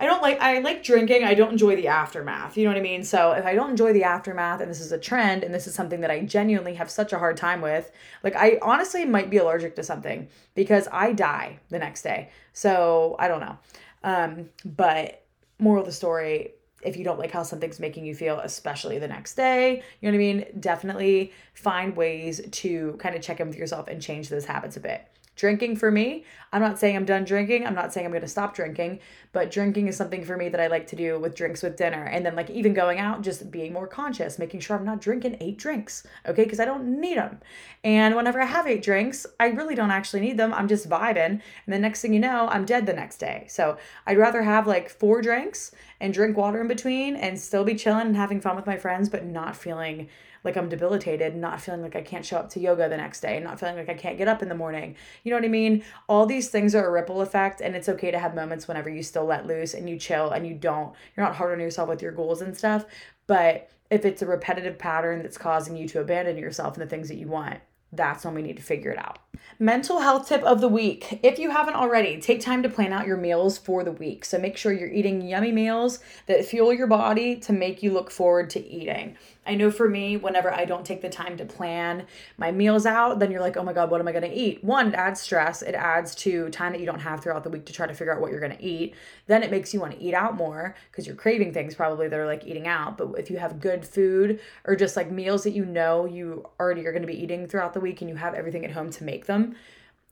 I 0.00 0.06
don't 0.06 0.22
like 0.22 0.40
I 0.40 0.60
like 0.60 0.82
drinking. 0.82 1.24
I 1.24 1.34
don't 1.34 1.52
enjoy 1.52 1.76
the 1.76 1.88
aftermath. 1.88 2.56
You 2.56 2.64
know 2.64 2.70
what 2.70 2.78
I 2.78 2.82
mean? 2.82 3.04
So 3.04 3.32
if 3.32 3.44
I 3.44 3.54
don't 3.54 3.68
enjoy 3.68 3.92
the 3.92 4.04
aftermath 4.04 4.62
and 4.62 4.70
this 4.70 4.80
is 4.80 4.92
a 4.92 4.98
trend 4.98 5.44
and 5.44 5.54
this 5.54 5.66
is 5.66 5.74
something 5.74 6.00
that 6.00 6.10
I 6.10 6.20
genuinely 6.20 6.74
have 6.74 6.90
such 6.90 7.12
a 7.12 7.18
hard 7.18 7.36
time 7.36 7.60
with, 7.60 7.92
like 8.24 8.34
I 8.34 8.58
honestly 8.62 9.04
might 9.04 9.28
be 9.28 9.36
allergic 9.36 9.76
to 9.76 9.82
something 9.82 10.28
because 10.54 10.88
I 10.90 11.12
die 11.12 11.58
the 11.68 11.78
next 11.78 12.00
day. 12.00 12.30
So 12.54 13.14
I 13.18 13.28
don't 13.28 13.40
know. 13.40 13.58
Um, 14.02 14.48
but 14.64 15.22
moral 15.58 15.82
of 15.82 15.86
the 15.86 15.92
story, 15.92 16.54
if 16.82 16.96
you 16.96 17.04
don't 17.04 17.18
like 17.18 17.30
how 17.30 17.42
something's 17.42 17.78
making 17.78 18.06
you 18.06 18.14
feel, 18.14 18.40
especially 18.40 18.98
the 18.98 19.08
next 19.08 19.34
day, 19.34 19.82
you 20.00 20.10
know 20.10 20.16
what 20.16 20.24
I 20.24 20.32
mean? 20.32 20.46
Definitely 20.58 21.34
find 21.52 21.94
ways 21.94 22.40
to 22.50 22.96
kind 22.98 23.14
of 23.14 23.20
check 23.20 23.38
in 23.38 23.48
with 23.48 23.58
yourself 23.58 23.86
and 23.86 24.00
change 24.00 24.30
those 24.30 24.46
habits 24.46 24.78
a 24.78 24.80
bit. 24.80 25.09
Drinking 25.36 25.76
for 25.76 25.90
me, 25.90 26.24
I'm 26.52 26.60
not 26.60 26.78
saying 26.78 26.96
I'm 26.96 27.04
done 27.06 27.24
drinking. 27.24 27.66
I'm 27.66 27.74
not 27.74 27.92
saying 27.92 28.04
I'm 28.04 28.12
going 28.12 28.20
to 28.20 28.28
stop 28.28 28.54
drinking, 28.54 28.98
but 29.32 29.50
drinking 29.50 29.88
is 29.88 29.96
something 29.96 30.22
for 30.22 30.36
me 30.36 30.48
that 30.50 30.60
I 30.60 30.66
like 30.66 30.86
to 30.88 30.96
do 30.96 31.18
with 31.18 31.34
drinks 31.34 31.62
with 31.62 31.76
dinner. 31.76 32.04
And 32.04 32.26
then, 32.26 32.36
like, 32.36 32.50
even 32.50 32.74
going 32.74 32.98
out, 32.98 33.22
just 33.22 33.50
being 33.50 33.72
more 33.72 33.86
conscious, 33.86 34.38
making 34.38 34.60
sure 34.60 34.76
I'm 34.76 34.84
not 34.84 35.00
drinking 35.00 35.38
eight 35.40 35.56
drinks, 35.56 36.06
okay? 36.26 36.44
Because 36.44 36.60
I 36.60 36.64
don't 36.66 37.00
need 37.00 37.16
them. 37.16 37.40
And 37.84 38.16
whenever 38.16 38.40
I 38.40 38.44
have 38.44 38.66
eight 38.66 38.82
drinks, 38.82 39.24
I 39.38 39.46
really 39.46 39.74
don't 39.74 39.90
actually 39.90 40.20
need 40.20 40.36
them. 40.36 40.52
I'm 40.52 40.68
just 40.68 40.90
vibing. 40.90 41.40
And 41.40 41.40
the 41.68 41.78
next 41.78 42.02
thing 42.02 42.12
you 42.12 42.20
know, 42.20 42.48
I'm 42.48 42.66
dead 42.66 42.84
the 42.84 42.92
next 42.92 43.18
day. 43.18 43.46
So 43.48 43.78
I'd 44.06 44.18
rather 44.18 44.42
have 44.42 44.66
like 44.66 44.90
four 44.90 45.22
drinks 45.22 45.72
and 46.00 46.12
drink 46.12 46.36
water 46.36 46.60
in 46.60 46.68
between 46.68 47.16
and 47.16 47.38
still 47.38 47.64
be 47.64 47.74
chilling 47.76 48.08
and 48.08 48.16
having 48.16 48.40
fun 48.40 48.56
with 48.56 48.66
my 48.66 48.76
friends, 48.76 49.08
but 49.08 49.24
not 49.24 49.56
feeling 49.56 50.08
like 50.44 50.56
I'm 50.56 50.68
debilitated, 50.68 51.36
not 51.36 51.60
feeling 51.60 51.82
like 51.82 51.96
I 51.96 52.02
can't 52.02 52.24
show 52.24 52.38
up 52.38 52.50
to 52.50 52.60
yoga 52.60 52.88
the 52.88 52.96
next 52.96 53.20
day, 53.20 53.38
not 53.40 53.60
feeling 53.60 53.76
like 53.76 53.88
I 53.88 53.94
can't 53.94 54.18
get 54.18 54.28
up 54.28 54.42
in 54.42 54.48
the 54.48 54.54
morning. 54.54 54.96
You 55.24 55.30
know 55.30 55.36
what 55.36 55.44
I 55.44 55.48
mean? 55.48 55.84
All 56.08 56.26
these 56.26 56.48
things 56.48 56.74
are 56.74 56.86
a 56.86 56.90
ripple 56.90 57.20
effect, 57.20 57.60
and 57.60 57.76
it's 57.76 57.88
okay 57.88 58.10
to 58.10 58.18
have 58.18 58.34
moments 58.34 58.68
whenever 58.68 58.88
you 58.88 59.02
still 59.02 59.24
let 59.24 59.46
loose 59.46 59.74
and 59.74 59.88
you 59.88 59.98
chill 59.98 60.30
and 60.30 60.46
you 60.46 60.54
don't, 60.54 60.94
you're 61.16 61.26
not 61.26 61.36
hard 61.36 61.52
on 61.52 61.60
yourself 61.60 61.88
with 61.88 62.02
your 62.02 62.12
goals 62.12 62.42
and 62.42 62.56
stuff. 62.56 62.86
But 63.26 63.70
if 63.90 64.04
it's 64.04 64.22
a 64.22 64.26
repetitive 64.26 64.78
pattern 64.78 65.22
that's 65.22 65.38
causing 65.38 65.76
you 65.76 65.88
to 65.88 66.00
abandon 66.00 66.38
yourself 66.38 66.74
and 66.74 66.82
the 66.82 66.90
things 66.90 67.08
that 67.08 67.16
you 67.16 67.28
want, 67.28 67.60
that's 67.92 68.24
when 68.24 68.34
we 68.34 68.42
need 68.42 68.56
to 68.56 68.62
figure 68.62 68.92
it 68.92 68.98
out. 68.98 69.18
Mental 69.58 69.98
health 69.98 70.28
tip 70.28 70.42
of 70.44 70.60
the 70.60 70.68
week. 70.68 71.18
If 71.24 71.38
you 71.38 71.50
haven't 71.50 71.74
already, 71.74 72.20
take 72.20 72.40
time 72.40 72.62
to 72.62 72.68
plan 72.68 72.92
out 72.92 73.06
your 73.06 73.16
meals 73.16 73.58
for 73.58 73.82
the 73.82 73.92
week. 73.92 74.24
So 74.24 74.38
make 74.38 74.56
sure 74.56 74.72
you're 74.72 74.88
eating 74.88 75.26
yummy 75.26 75.50
meals 75.50 75.98
that 76.26 76.44
fuel 76.44 76.72
your 76.72 76.86
body 76.86 77.36
to 77.36 77.52
make 77.52 77.82
you 77.82 77.92
look 77.92 78.10
forward 78.10 78.48
to 78.50 78.64
eating. 78.64 79.16
I 79.50 79.56
know 79.56 79.72
for 79.72 79.88
me, 79.88 80.16
whenever 80.16 80.54
I 80.54 80.64
don't 80.64 80.86
take 80.86 81.02
the 81.02 81.08
time 81.08 81.36
to 81.38 81.44
plan 81.44 82.06
my 82.38 82.52
meals 82.52 82.86
out, 82.86 83.18
then 83.18 83.32
you're 83.32 83.40
like, 83.40 83.56
oh 83.56 83.64
my 83.64 83.72
God, 83.72 83.90
what 83.90 84.00
am 84.00 84.06
I 84.06 84.12
going 84.12 84.22
to 84.22 84.32
eat? 84.32 84.62
One, 84.62 84.90
it 84.90 84.94
adds 84.94 85.20
stress. 85.20 85.60
It 85.60 85.74
adds 85.74 86.14
to 86.16 86.48
time 86.50 86.70
that 86.70 86.78
you 86.78 86.86
don't 86.86 87.00
have 87.00 87.20
throughout 87.20 87.42
the 87.42 87.50
week 87.50 87.66
to 87.66 87.72
try 87.72 87.88
to 87.88 87.92
figure 87.92 88.14
out 88.14 88.20
what 88.20 88.30
you're 88.30 88.38
going 88.38 88.56
to 88.56 88.64
eat. 88.64 88.94
Then 89.26 89.42
it 89.42 89.50
makes 89.50 89.74
you 89.74 89.80
want 89.80 89.94
to 89.94 90.00
eat 90.00 90.14
out 90.14 90.36
more 90.36 90.76
because 90.88 91.04
you're 91.04 91.16
craving 91.16 91.52
things 91.52 91.74
probably 91.74 92.06
that 92.06 92.16
are 92.16 92.26
like 92.26 92.46
eating 92.46 92.68
out. 92.68 92.96
But 92.96 93.18
if 93.18 93.28
you 93.28 93.38
have 93.38 93.58
good 93.58 93.84
food 93.84 94.38
or 94.66 94.76
just 94.76 94.94
like 94.94 95.10
meals 95.10 95.42
that 95.42 95.50
you 95.50 95.64
know 95.64 96.04
you 96.04 96.48
already 96.60 96.86
are 96.86 96.92
going 96.92 97.02
to 97.02 97.08
be 97.08 97.20
eating 97.20 97.48
throughout 97.48 97.74
the 97.74 97.80
week 97.80 98.00
and 98.02 98.08
you 98.08 98.14
have 98.14 98.34
everything 98.34 98.64
at 98.64 98.70
home 98.70 98.90
to 98.90 99.02
make 99.02 99.26
them, 99.26 99.56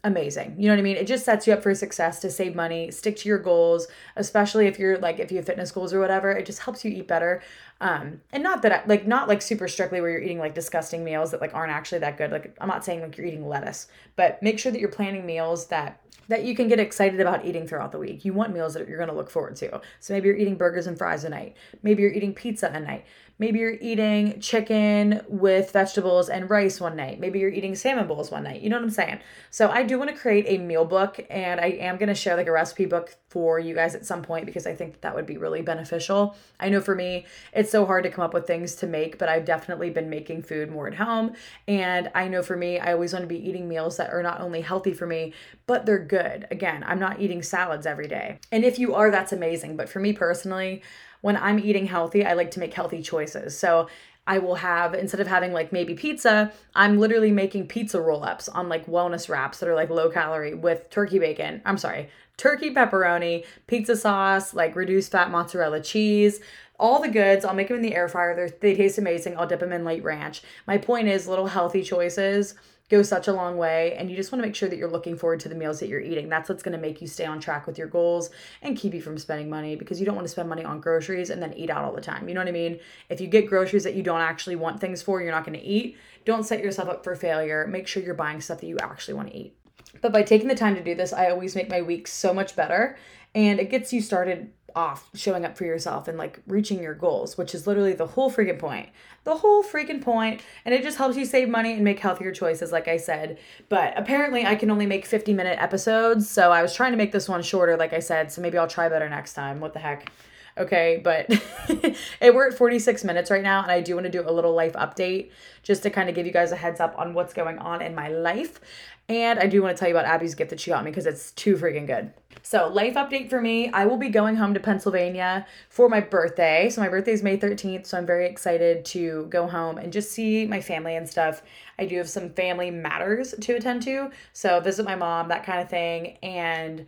amazing. 0.04 0.54
You 0.58 0.66
know 0.66 0.74
what 0.74 0.78
I 0.78 0.82
mean? 0.82 0.96
It 0.96 1.06
just 1.06 1.24
sets 1.24 1.46
you 1.46 1.52
up 1.52 1.62
for 1.62 1.74
success 1.74 2.20
to 2.20 2.30
save 2.30 2.54
money, 2.54 2.90
stick 2.90 3.16
to 3.16 3.28
your 3.28 3.38
goals, 3.38 3.88
especially 4.16 4.66
if 4.66 4.78
you're 4.78 4.98
like 4.98 5.18
if 5.18 5.30
you 5.30 5.38
have 5.38 5.46
fitness 5.46 5.70
goals 5.72 5.92
or 5.92 6.00
whatever. 6.00 6.30
It 6.30 6.46
just 6.46 6.60
helps 6.60 6.84
you 6.84 6.90
eat 6.90 7.08
better. 7.08 7.42
Um 7.80 8.20
and 8.32 8.42
not 8.42 8.62
that 8.62 8.72
I, 8.72 8.82
like 8.86 9.06
not 9.06 9.28
like 9.28 9.42
super 9.42 9.66
strictly 9.66 10.00
where 10.00 10.10
you're 10.10 10.22
eating 10.22 10.38
like 10.38 10.54
disgusting 10.54 11.04
meals 11.04 11.32
that 11.32 11.40
like 11.40 11.54
aren't 11.54 11.72
actually 11.72 11.98
that 12.00 12.16
good. 12.16 12.30
Like 12.30 12.56
I'm 12.60 12.68
not 12.68 12.84
saying 12.84 13.02
like 13.02 13.16
you're 13.16 13.26
eating 13.26 13.48
lettuce, 13.48 13.88
but 14.16 14.42
make 14.42 14.58
sure 14.58 14.70
that 14.70 14.80
you're 14.80 14.88
planning 14.88 15.26
meals 15.26 15.66
that 15.66 16.00
that 16.28 16.44
you 16.44 16.54
can 16.54 16.68
get 16.68 16.78
excited 16.78 17.20
about 17.20 17.44
eating 17.44 17.66
throughout 17.66 17.90
the 17.90 17.98
week. 17.98 18.24
You 18.24 18.34
want 18.34 18.52
meals 18.52 18.74
that 18.74 18.86
you're 18.86 18.98
going 18.98 19.08
to 19.08 19.14
look 19.14 19.30
forward 19.30 19.56
to. 19.56 19.80
So 19.98 20.12
maybe 20.12 20.28
you're 20.28 20.36
eating 20.36 20.56
burgers 20.56 20.86
and 20.86 20.96
fries 20.96 21.24
a 21.24 21.30
night. 21.30 21.56
Maybe 21.82 22.02
you're 22.02 22.12
eating 22.12 22.34
pizza 22.34 22.70
a 22.70 22.78
night. 22.78 23.06
Maybe 23.38 23.60
you're 23.60 23.76
eating 23.80 24.40
chicken 24.40 25.22
with 25.28 25.70
vegetables 25.70 26.28
and 26.28 26.50
rice 26.50 26.80
one 26.80 26.96
night. 26.96 27.20
Maybe 27.20 27.38
you're 27.38 27.50
eating 27.50 27.74
salmon 27.76 28.08
bowls 28.08 28.30
one 28.30 28.42
night. 28.42 28.62
You 28.62 28.70
know 28.70 28.76
what 28.76 28.84
I'm 28.84 28.90
saying? 28.90 29.20
So 29.50 29.70
I 29.70 29.84
do 29.84 29.98
want 29.98 30.10
to 30.10 30.16
create 30.16 30.46
a 30.48 30.58
meal 30.58 30.84
book 30.84 31.24
and 31.30 31.60
I 31.60 31.66
am 31.66 31.98
going 31.98 32.08
to 32.08 32.14
share 32.14 32.36
like 32.36 32.48
a 32.48 32.52
recipe 32.52 32.86
book 32.86 33.16
for 33.28 33.60
you 33.60 33.74
guys 33.74 33.94
at 33.94 34.06
some 34.06 34.22
point 34.22 34.46
because 34.46 34.66
I 34.66 34.74
think 34.74 35.00
that 35.02 35.14
would 35.14 35.26
be 35.26 35.36
really 35.36 35.62
beneficial. 35.62 36.34
I 36.58 36.68
know 36.68 36.80
for 36.80 36.94
me, 36.94 37.26
it's 37.52 37.70
so 37.70 37.86
hard 37.86 38.04
to 38.04 38.10
come 38.10 38.24
up 38.24 38.34
with 38.34 38.46
things 38.46 38.74
to 38.76 38.86
make, 38.86 39.18
but 39.18 39.28
I've 39.28 39.44
definitely 39.44 39.90
been 39.90 40.10
making 40.10 40.42
food 40.42 40.70
more 40.70 40.88
at 40.88 40.94
home. 40.94 41.34
And 41.68 42.10
I 42.14 42.26
know 42.28 42.42
for 42.42 42.56
me, 42.56 42.78
I 42.78 42.92
always 42.92 43.12
want 43.12 43.22
to 43.22 43.28
be 43.28 43.48
eating 43.48 43.68
meals 43.68 43.98
that 43.98 44.12
are 44.12 44.22
not 44.22 44.40
only 44.40 44.62
healthy 44.62 44.94
for 44.94 45.06
me, 45.06 45.34
but 45.66 45.86
they're 45.86 45.98
good. 45.98 46.46
Again, 46.50 46.82
I'm 46.86 46.98
not 46.98 47.20
eating 47.20 47.42
salads 47.42 47.86
every 47.86 48.08
day. 48.08 48.40
And 48.50 48.64
if 48.64 48.78
you 48.78 48.94
are, 48.94 49.10
that's 49.10 49.32
amazing. 49.32 49.76
But 49.76 49.88
for 49.88 50.00
me 50.00 50.12
personally, 50.12 50.82
when 51.20 51.36
I'm 51.36 51.58
eating 51.58 51.86
healthy, 51.86 52.24
I 52.24 52.34
like 52.34 52.50
to 52.52 52.60
make 52.60 52.74
healthy 52.74 53.02
choices. 53.02 53.58
So 53.58 53.88
I 54.26 54.38
will 54.38 54.56
have, 54.56 54.92
instead 54.92 55.20
of 55.20 55.26
having 55.26 55.52
like 55.54 55.72
maybe 55.72 55.94
pizza, 55.94 56.52
I'm 56.74 56.98
literally 56.98 57.32
making 57.32 57.66
pizza 57.68 58.00
roll 58.00 58.22
ups 58.22 58.48
on 58.48 58.68
like 58.68 58.86
wellness 58.86 59.28
wraps 59.28 59.58
that 59.58 59.68
are 59.68 59.74
like 59.74 59.88
low 59.88 60.10
calorie 60.10 60.54
with 60.54 60.90
turkey 60.90 61.18
bacon. 61.18 61.62
I'm 61.64 61.78
sorry, 61.78 62.10
turkey 62.36 62.74
pepperoni, 62.74 63.46
pizza 63.66 63.96
sauce, 63.96 64.52
like 64.52 64.76
reduced 64.76 65.12
fat 65.12 65.30
mozzarella 65.30 65.80
cheese, 65.80 66.40
all 66.78 67.00
the 67.00 67.08
goods. 67.08 67.44
I'll 67.44 67.54
make 67.54 67.68
them 67.68 67.78
in 67.78 67.82
the 67.82 67.94
air 67.94 68.06
fryer. 68.06 68.36
They're, 68.36 68.50
they 68.60 68.76
taste 68.76 68.98
amazing. 68.98 69.36
I'll 69.38 69.46
dip 69.46 69.60
them 69.60 69.72
in 69.72 69.84
light 69.84 70.04
ranch. 70.04 70.42
My 70.66 70.76
point 70.76 71.08
is 71.08 71.26
little 71.26 71.46
healthy 71.46 71.82
choices 71.82 72.54
go 72.88 73.02
such 73.02 73.28
a 73.28 73.32
long 73.32 73.56
way. 73.56 73.94
And 73.94 74.10
you 74.10 74.16
just 74.16 74.32
want 74.32 74.42
to 74.42 74.46
make 74.46 74.54
sure 74.54 74.68
that 74.68 74.76
you're 74.76 74.90
looking 74.90 75.16
forward 75.16 75.40
to 75.40 75.48
the 75.48 75.54
meals 75.54 75.80
that 75.80 75.88
you're 75.88 76.00
eating. 76.00 76.28
That's 76.28 76.48
what's 76.48 76.62
going 76.62 76.72
to 76.72 76.80
make 76.80 77.00
you 77.00 77.06
stay 77.06 77.26
on 77.26 77.40
track 77.40 77.66
with 77.66 77.78
your 77.78 77.86
goals 77.86 78.30
and 78.62 78.76
keep 78.76 78.94
you 78.94 79.02
from 79.02 79.18
spending 79.18 79.50
money 79.50 79.76
because 79.76 80.00
you 80.00 80.06
don't 80.06 80.14
want 80.14 80.26
to 80.26 80.30
spend 80.30 80.48
money 80.48 80.64
on 80.64 80.80
groceries 80.80 81.30
and 81.30 81.42
then 81.42 81.52
eat 81.54 81.70
out 81.70 81.84
all 81.84 81.92
the 81.92 82.00
time. 82.00 82.28
You 82.28 82.34
know 82.34 82.40
what 82.40 82.48
I 82.48 82.52
mean? 82.52 82.80
If 83.08 83.20
you 83.20 83.26
get 83.26 83.46
groceries 83.46 83.84
that 83.84 83.94
you 83.94 84.02
don't 84.02 84.20
actually 84.20 84.56
want 84.56 84.80
things 84.80 85.02
for, 85.02 85.20
you're 85.20 85.32
not 85.32 85.44
going 85.44 85.58
to 85.58 85.64
eat. 85.64 85.96
Don't 86.24 86.44
set 86.44 86.62
yourself 86.62 86.88
up 86.88 87.04
for 87.04 87.14
failure. 87.14 87.66
Make 87.66 87.86
sure 87.86 88.02
you're 88.02 88.14
buying 88.14 88.40
stuff 88.40 88.60
that 88.60 88.66
you 88.66 88.78
actually 88.78 89.14
want 89.14 89.28
to 89.28 89.36
eat. 89.36 89.54
But 90.00 90.12
by 90.12 90.22
taking 90.22 90.48
the 90.48 90.54
time 90.54 90.74
to 90.74 90.82
do 90.82 90.94
this, 90.94 91.12
I 91.12 91.30
always 91.30 91.54
make 91.54 91.70
my 91.70 91.82
weeks 91.82 92.12
so 92.12 92.32
much 92.32 92.54
better 92.54 92.96
and 93.34 93.60
it 93.60 93.70
gets 93.70 93.92
you 93.92 94.00
started 94.00 94.52
off 94.78 95.10
showing 95.12 95.44
up 95.44 95.58
for 95.58 95.64
yourself 95.64 96.06
and 96.06 96.16
like 96.16 96.40
reaching 96.46 96.80
your 96.80 96.94
goals, 96.94 97.36
which 97.36 97.52
is 97.52 97.66
literally 97.66 97.94
the 97.94 98.06
whole 98.06 98.30
freaking 98.30 98.60
point. 98.60 98.88
The 99.24 99.36
whole 99.36 99.64
freaking 99.64 100.00
point. 100.00 100.40
And 100.64 100.72
it 100.72 100.84
just 100.84 100.98
helps 100.98 101.16
you 101.16 101.24
save 101.24 101.48
money 101.48 101.72
and 101.72 101.82
make 101.82 101.98
healthier 101.98 102.30
choices, 102.30 102.70
like 102.70 102.86
I 102.86 102.96
said. 102.96 103.38
But 103.68 103.92
apparently, 103.96 104.46
I 104.46 104.54
can 104.54 104.70
only 104.70 104.86
make 104.86 105.04
50 105.04 105.34
minute 105.34 105.58
episodes. 105.60 106.30
So 106.30 106.52
I 106.52 106.62
was 106.62 106.74
trying 106.74 106.92
to 106.92 106.96
make 106.96 107.10
this 107.10 107.28
one 107.28 107.42
shorter, 107.42 107.76
like 107.76 107.92
I 107.92 107.98
said. 107.98 108.30
So 108.30 108.40
maybe 108.40 108.56
I'll 108.56 108.68
try 108.68 108.88
better 108.88 109.08
next 109.08 109.34
time. 109.34 109.58
What 109.58 109.72
the 109.72 109.80
heck? 109.80 110.12
Okay, 110.56 111.00
but 111.02 111.28
we're 112.20 112.48
at 112.48 112.54
46 112.54 113.04
minutes 113.04 113.30
right 113.30 113.44
now, 113.44 113.62
and 113.62 113.70
I 113.70 113.80
do 113.80 113.94
want 113.94 114.06
to 114.06 114.10
do 114.10 114.28
a 114.28 114.32
little 114.32 114.54
life 114.54 114.72
update 114.72 115.30
just 115.62 115.84
to 115.84 115.90
kind 115.90 116.08
of 116.08 116.16
give 116.16 116.26
you 116.26 116.32
guys 116.32 116.50
a 116.50 116.56
heads 116.56 116.80
up 116.80 116.98
on 116.98 117.14
what's 117.14 117.32
going 117.32 117.58
on 117.58 117.80
in 117.80 117.94
my 117.94 118.08
life. 118.08 118.60
And 119.08 119.38
I 119.38 119.46
do 119.46 119.62
want 119.62 119.76
to 119.76 119.78
tell 119.78 119.88
you 119.88 119.94
about 119.96 120.06
Abby's 120.06 120.34
gift 120.34 120.50
that 120.50 120.60
she 120.60 120.70
got 120.70 120.84
me 120.84 120.90
because 120.90 121.06
it's 121.06 121.30
too 121.32 121.56
freaking 121.56 121.86
good. 121.86 122.12
So, 122.48 122.66
life 122.68 122.94
update 122.94 123.28
for 123.28 123.42
me 123.42 123.68
I 123.74 123.84
will 123.84 123.98
be 123.98 124.08
going 124.08 124.34
home 124.34 124.54
to 124.54 124.60
Pennsylvania 124.60 125.46
for 125.68 125.86
my 125.90 126.00
birthday. 126.00 126.70
So, 126.70 126.80
my 126.80 126.88
birthday 126.88 127.12
is 127.12 127.22
May 127.22 127.36
13th. 127.36 127.84
So, 127.84 127.98
I'm 127.98 128.06
very 128.06 128.24
excited 128.24 128.86
to 128.86 129.26
go 129.26 129.46
home 129.46 129.76
and 129.76 129.92
just 129.92 130.12
see 130.12 130.46
my 130.46 130.62
family 130.62 130.96
and 130.96 131.06
stuff. 131.06 131.42
I 131.78 131.84
do 131.84 131.98
have 131.98 132.08
some 132.08 132.30
family 132.30 132.70
matters 132.70 133.34
to 133.38 133.52
attend 133.52 133.82
to. 133.82 134.10
So, 134.32 134.60
visit 134.60 134.86
my 134.86 134.94
mom, 134.94 135.28
that 135.28 135.44
kind 135.44 135.60
of 135.60 135.68
thing. 135.68 136.16
And 136.22 136.86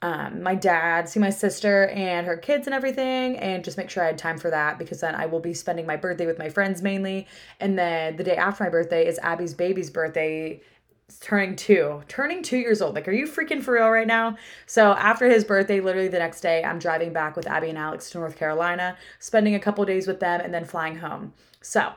um, 0.00 0.44
my 0.44 0.54
dad, 0.54 1.08
see 1.08 1.18
my 1.18 1.30
sister 1.30 1.88
and 1.88 2.24
her 2.24 2.36
kids 2.36 2.68
and 2.68 2.74
everything, 2.74 3.36
and 3.38 3.64
just 3.64 3.76
make 3.76 3.90
sure 3.90 4.04
I 4.04 4.06
had 4.06 4.16
time 4.16 4.38
for 4.38 4.50
that 4.50 4.78
because 4.78 5.00
then 5.00 5.16
I 5.16 5.26
will 5.26 5.40
be 5.40 5.54
spending 5.54 5.86
my 5.86 5.96
birthday 5.96 6.26
with 6.26 6.38
my 6.38 6.50
friends 6.50 6.82
mainly. 6.82 7.26
And 7.58 7.76
then 7.76 8.14
the 8.14 8.22
day 8.22 8.36
after 8.36 8.62
my 8.62 8.70
birthday 8.70 9.08
is 9.08 9.18
Abby's 9.24 9.54
baby's 9.54 9.90
birthday 9.90 10.60
turning 11.18 11.56
two, 11.56 12.02
turning 12.08 12.42
two 12.42 12.58
years 12.58 12.80
old. 12.80 12.94
Like, 12.94 13.08
are 13.08 13.12
you 13.12 13.26
freaking 13.26 13.62
for 13.62 13.74
real 13.74 13.88
right 13.88 14.06
now? 14.06 14.36
So, 14.66 14.92
after 14.92 15.28
his 15.28 15.44
birthday, 15.44 15.80
literally 15.80 16.08
the 16.08 16.18
next 16.18 16.40
day, 16.40 16.62
I'm 16.62 16.78
driving 16.78 17.12
back 17.12 17.36
with 17.36 17.46
Abby 17.46 17.68
and 17.68 17.78
Alex 17.78 18.10
to 18.10 18.18
North 18.18 18.36
Carolina, 18.36 18.96
spending 19.18 19.54
a 19.54 19.60
couple 19.60 19.84
days 19.84 20.06
with 20.06 20.20
them, 20.20 20.40
and 20.40 20.54
then 20.54 20.64
flying 20.64 20.96
home. 20.96 21.32
So, 21.60 21.92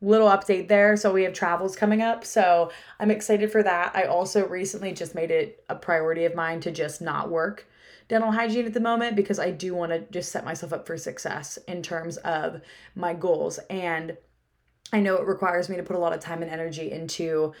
little 0.00 0.28
update 0.28 0.68
there. 0.68 0.96
So, 0.96 1.12
we 1.12 1.24
have 1.24 1.32
travels 1.32 1.74
coming 1.74 2.02
up. 2.02 2.24
So, 2.24 2.70
I'm 3.00 3.10
excited 3.10 3.50
for 3.50 3.62
that. 3.62 3.96
I 3.96 4.04
also 4.04 4.46
recently 4.46 4.92
just 4.92 5.14
made 5.14 5.30
it 5.30 5.64
a 5.68 5.74
priority 5.74 6.24
of 6.24 6.34
mine 6.34 6.60
to 6.60 6.70
just 6.70 7.02
not 7.02 7.30
work 7.30 7.66
dental 8.08 8.32
hygiene 8.32 8.66
at 8.66 8.74
the 8.74 8.80
moment 8.80 9.16
because 9.16 9.38
I 9.38 9.50
do 9.50 9.74
want 9.74 9.90
to 9.90 10.00
just 10.10 10.30
set 10.30 10.44
myself 10.44 10.72
up 10.72 10.86
for 10.86 10.98
success 10.98 11.58
in 11.66 11.82
terms 11.82 12.18
of 12.18 12.60
my 12.94 13.14
goals. 13.14 13.58
And 13.70 14.18
I 14.92 15.00
know 15.00 15.16
it 15.16 15.26
requires 15.26 15.68
me 15.68 15.76
to 15.76 15.82
put 15.82 15.96
a 15.96 15.98
lot 15.98 16.12
of 16.12 16.20
time 16.20 16.42
and 16.42 16.50
energy 16.50 16.90
into 16.90 17.54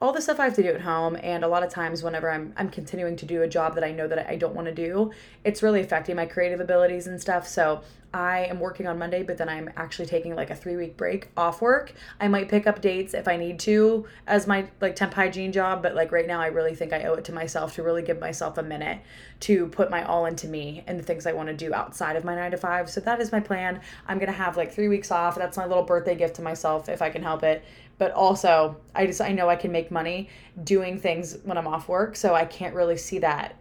all 0.00 0.12
the 0.12 0.20
stuff 0.20 0.38
I 0.38 0.44
have 0.44 0.54
to 0.54 0.62
do 0.62 0.68
at 0.68 0.82
home 0.82 1.16
and 1.20 1.42
a 1.42 1.48
lot 1.48 1.64
of 1.64 1.70
times 1.70 2.04
whenever 2.04 2.30
I'm 2.30 2.52
I'm 2.56 2.70
continuing 2.70 3.16
to 3.16 3.26
do 3.26 3.42
a 3.42 3.48
job 3.48 3.74
that 3.74 3.82
I 3.82 3.90
know 3.90 4.06
that 4.06 4.28
I 4.28 4.36
don't 4.36 4.54
want 4.54 4.68
to 4.68 4.74
do, 4.74 5.10
it's 5.42 5.60
really 5.60 5.80
affecting 5.80 6.14
my 6.14 6.26
creative 6.26 6.60
abilities 6.60 7.08
and 7.08 7.20
stuff. 7.20 7.48
So 7.48 7.82
I 8.14 8.44
am 8.44 8.58
working 8.60 8.86
on 8.86 8.96
Monday, 8.96 9.22
but 9.22 9.36
then 9.36 9.48
I'm 9.48 9.70
actually 9.76 10.06
taking 10.06 10.36
like 10.36 10.50
a 10.50 10.54
three 10.54 10.76
week 10.76 10.96
break 10.96 11.28
off 11.36 11.60
work. 11.60 11.92
I 12.20 12.28
might 12.28 12.48
pick 12.48 12.68
up 12.68 12.80
dates 12.80 13.12
if 13.12 13.26
I 13.26 13.36
need 13.36 13.58
to 13.60 14.06
as 14.28 14.46
my 14.46 14.68
like 14.80 14.94
temp 14.94 15.14
hygiene 15.14 15.50
job, 15.50 15.82
but 15.82 15.96
like 15.96 16.12
right 16.12 16.28
now, 16.28 16.40
I 16.40 16.46
really 16.46 16.76
think 16.76 16.92
I 16.92 17.02
owe 17.02 17.14
it 17.14 17.24
to 17.24 17.32
myself 17.32 17.74
to 17.74 17.82
really 17.82 18.02
give 18.02 18.20
myself 18.20 18.56
a 18.56 18.62
minute 18.62 19.00
to 19.40 19.66
put 19.66 19.90
my 19.90 20.04
all 20.04 20.26
into 20.26 20.46
me 20.46 20.84
and 20.86 20.98
the 20.98 21.02
things 21.02 21.26
I 21.26 21.32
want 21.32 21.48
to 21.48 21.54
do 21.54 21.74
outside 21.74 22.14
of 22.14 22.22
my 22.24 22.36
nine 22.36 22.52
to 22.52 22.56
five. 22.56 22.88
So 22.88 23.00
that 23.00 23.20
is 23.20 23.32
my 23.32 23.40
plan. 23.40 23.80
I'm 24.06 24.20
gonna 24.20 24.30
have 24.30 24.56
like 24.56 24.72
three 24.72 24.88
weeks 24.88 25.10
off. 25.10 25.34
That's 25.34 25.56
my 25.56 25.66
little 25.66 25.82
birthday 25.82 26.14
gift 26.14 26.36
to 26.36 26.42
myself 26.42 26.88
if 26.88 27.02
I 27.02 27.10
can 27.10 27.24
help 27.24 27.42
it 27.42 27.64
but 27.98 28.12
also 28.12 28.76
I 28.94 29.06
just 29.06 29.20
I 29.20 29.32
know 29.32 29.48
I 29.48 29.56
can 29.56 29.72
make 29.72 29.90
money 29.90 30.28
doing 30.64 30.98
things 30.98 31.38
when 31.44 31.58
I'm 31.58 31.66
off 31.66 31.88
work, 31.88 32.16
so 32.16 32.34
I 32.34 32.44
can't 32.44 32.74
really 32.74 32.96
see 32.96 33.18
that 33.20 33.56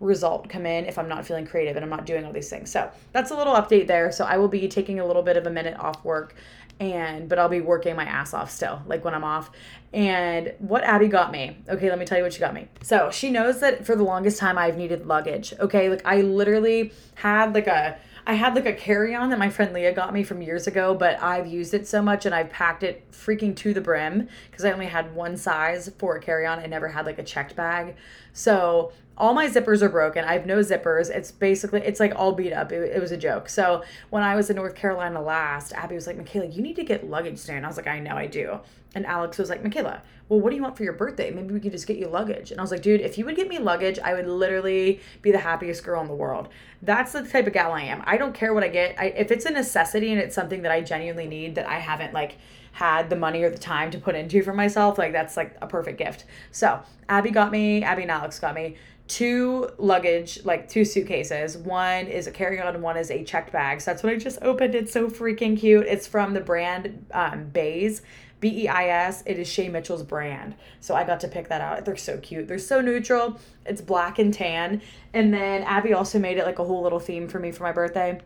result 0.00 0.48
come 0.48 0.64
in 0.64 0.84
if 0.84 0.96
I'm 0.96 1.08
not 1.08 1.26
feeling 1.26 1.46
creative 1.46 1.74
and 1.74 1.84
I'm 1.84 1.90
not 1.90 2.06
doing 2.06 2.24
all 2.24 2.32
these 2.32 2.48
things. 2.48 2.70
So 2.70 2.90
that's 3.12 3.30
a 3.30 3.36
little 3.36 3.54
update 3.54 3.88
there. 3.88 4.12
So 4.12 4.24
I 4.24 4.36
will 4.36 4.48
be 4.48 4.68
taking 4.68 5.00
a 5.00 5.06
little 5.06 5.22
bit 5.22 5.36
of 5.36 5.46
a 5.46 5.50
minute 5.50 5.76
off 5.78 6.04
work 6.04 6.34
and 6.80 7.28
but 7.28 7.38
I'll 7.38 7.48
be 7.48 7.60
working 7.60 7.96
my 7.96 8.04
ass 8.04 8.32
off 8.32 8.50
still, 8.50 8.80
like 8.86 9.04
when 9.04 9.14
I'm 9.14 9.24
off. 9.24 9.50
And 9.92 10.54
what 10.58 10.84
Abby 10.84 11.08
got 11.08 11.32
me, 11.32 11.56
okay, 11.68 11.88
let 11.88 11.98
me 11.98 12.04
tell 12.04 12.18
you 12.18 12.24
what 12.24 12.32
she 12.32 12.40
got 12.40 12.54
me. 12.54 12.68
So 12.82 13.10
she 13.10 13.30
knows 13.30 13.60
that 13.60 13.84
for 13.84 13.96
the 13.96 14.04
longest 14.04 14.38
time 14.38 14.58
I've 14.58 14.76
needed 14.76 15.06
luggage. 15.06 15.52
Okay, 15.58 15.88
like 15.88 16.02
I 16.04 16.20
literally 16.20 16.92
had 17.16 17.54
like 17.54 17.66
a 17.66 17.98
I 18.28 18.34
had 18.34 18.54
like 18.54 18.66
a 18.66 18.74
carry 18.74 19.14
on 19.14 19.30
that 19.30 19.38
my 19.38 19.48
friend 19.48 19.72
Leah 19.72 19.94
got 19.94 20.12
me 20.12 20.22
from 20.22 20.42
years 20.42 20.66
ago, 20.66 20.94
but 20.94 21.20
I've 21.22 21.46
used 21.46 21.72
it 21.72 21.88
so 21.88 22.02
much 22.02 22.26
and 22.26 22.34
I've 22.34 22.50
packed 22.50 22.82
it 22.82 23.10
freaking 23.10 23.56
to 23.56 23.72
the 23.72 23.80
brim 23.80 24.28
because 24.50 24.66
I 24.66 24.72
only 24.72 24.84
had 24.84 25.14
one 25.14 25.38
size 25.38 25.90
for 25.96 26.16
a 26.16 26.20
carry 26.20 26.44
on. 26.44 26.58
I 26.58 26.66
never 26.66 26.88
had 26.88 27.06
like 27.06 27.18
a 27.18 27.22
checked 27.22 27.56
bag. 27.56 27.96
So 28.34 28.92
all 29.16 29.32
my 29.32 29.48
zippers 29.48 29.80
are 29.80 29.88
broken. 29.88 30.26
I 30.26 30.34
have 30.34 30.44
no 30.44 30.58
zippers. 30.58 31.08
It's 31.08 31.32
basically, 31.32 31.80
it's 31.80 32.00
like 32.00 32.12
all 32.16 32.32
beat 32.32 32.52
up. 32.52 32.70
It, 32.70 32.96
it 32.96 33.00
was 33.00 33.12
a 33.12 33.16
joke. 33.16 33.48
So 33.48 33.82
when 34.10 34.22
I 34.22 34.36
was 34.36 34.50
in 34.50 34.56
North 34.56 34.74
Carolina 34.74 35.22
last, 35.22 35.72
Abby 35.72 35.94
was 35.94 36.06
like, 36.06 36.18
Michaela, 36.18 36.48
you 36.48 36.60
need 36.60 36.76
to 36.76 36.84
get 36.84 37.08
luggage 37.08 37.38
soon. 37.38 37.64
I 37.64 37.66
was 37.66 37.78
like, 37.78 37.86
I 37.86 37.98
know 37.98 38.14
I 38.14 38.26
do. 38.26 38.60
And 38.94 39.04
Alex 39.06 39.38
was 39.38 39.50
like, 39.50 39.62
Michaela, 39.62 40.02
well, 40.28 40.40
what 40.40 40.50
do 40.50 40.56
you 40.56 40.62
want 40.62 40.76
for 40.76 40.82
your 40.82 40.92
birthday? 40.92 41.30
Maybe 41.30 41.54
we 41.54 41.60
could 41.60 41.72
just 41.72 41.86
get 41.86 41.98
you 41.98 42.08
luggage. 42.08 42.50
And 42.50 42.60
I 42.60 42.62
was 42.62 42.70
like, 42.70 42.82
dude, 42.82 43.00
if 43.00 43.18
you 43.18 43.24
would 43.24 43.36
get 43.36 43.48
me 43.48 43.58
luggage, 43.58 43.98
I 43.98 44.14
would 44.14 44.26
literally 44.26 45.00
be 45.22 45.30
the 45.30 45.38
happiest 45.38 45.84
girl 45.84 46.00
in 46.02 46.08
the 46.08 46.14
world. 46.14 46.48
That's 46.82 47.12
the 47.12 47.22
type 47.22 47.46
of 47.46 47.52
gal 47.52 47.72
I 47.72 47.82
am. 47.82 48.02
I 48.06 48.16
don't 48.16 48.34
care 48.34 48.52
what 48.52 48.64
I 48.64 48.68
get. 48.68 48.98
I, 48.98 49.06
if 49.06 49.30
it's 49.30 49.44
a 49.44 49.50
necessity 49.50 50.10
and 50.10 50.20
it's 50.20 50.34
something 50.34 50.62
that 50.62 50.72
I 50.72 50.80
genuinely 50.80 51.26
need 51.26 51.54
that 51.54 51.66
I 51.66 51.78
haven't 51.78 52.12
like 52.12 52.36
had 52.72 53.10
the 53.10 53.16
money 53.16 53.42
or 53.42 53.50
the 53.50 53.58
time 53.58 53.90
to 53.90 53.98
put 53.98 54.14
into 54.14 54.42
for 54.42 54.52
myself, 54.52 54.98
like 54.98 55.12
that's 55.12 55.36
like 55.36 55.56
a 55.60 55.66
perfect 55.66 55.98
gift. 55.98 56.24
So 56.50 56.80
Abby 57.08 57.30
got 57.30 57.50
me, 57.50 57.82
Abby 57.82 58.02
and 58.02 58.10
Alex 58.10 58.38
got 58.38 58.54
me 58.54 58.76
two 59.08 59.70
luggage, 59.78 60.44
like 60.44 60.68
two 60.68 60.84
suitcases. 60.84 61.56
One 61.56 62.06
is 62.06 62.26
a 62.26 62.30
carry 62.30 62.60
on, 62.60 62.74
and 62.74 62.82
one 62.82 62.96
is 62.96 63.10
a 63.10 63.24
checked 63.24 63.52
bag. 63.52 63.80
So 63.80 63.90
that's 63.90 64.02
what 64.02 64.12
I 64.12 64.16
just 64.16 64.38
opened. 64.42 64.74
It's 64.74 64.92
so 64.92 65.08
freaking 65.08 65.58
cute. 65.58 65.86
It's 65.86 66.06
from 66.06 66.34
the 66.34 66.40
brand 66.40 67.06
um, 67.12 67.50
Beis. 67.52 68.02
B 68.40 68.64
E 68.64 68.68
I 68.68 68.88
S. 68.88 69.22
It 69.26 69.38
is 69.38 69.48
Shay 69.48 69.68
Mitchell's 69.68 70.02
brand. 70.02 70.54
So 70.80 70.94
I 70.94 71.04
got 71.04 71.20
to 71.20 71.28
pick 71.28 71.48
that 71.48 71.60
out. 71.60 71.84
They're 71.84 71.96
so 71.96 72.18
cute. 72.18 72.48
They're 72.48 72.58
so 72.58 72.80
neutral. 72.80 73.38
It's 73.66 73.80
black 73.80 74.18
and 74.18 74.32
tan. 74.32 74.82
And 75.12 75.32
then 75.32 75.62
Abby 75.62 75.92
also 75.92 76.18
made 76.18 76.38
it 76.38 76.46
like 76.46 76.58
a 76.58 76.64
whole 76.64 76.82
little 76.82 77.00
theme 77.00 77.28
for 77.28 77.38
me 77.38 77.52
for 77.52 77.64
my 77.64 77.72
birthday. 77.72 78.20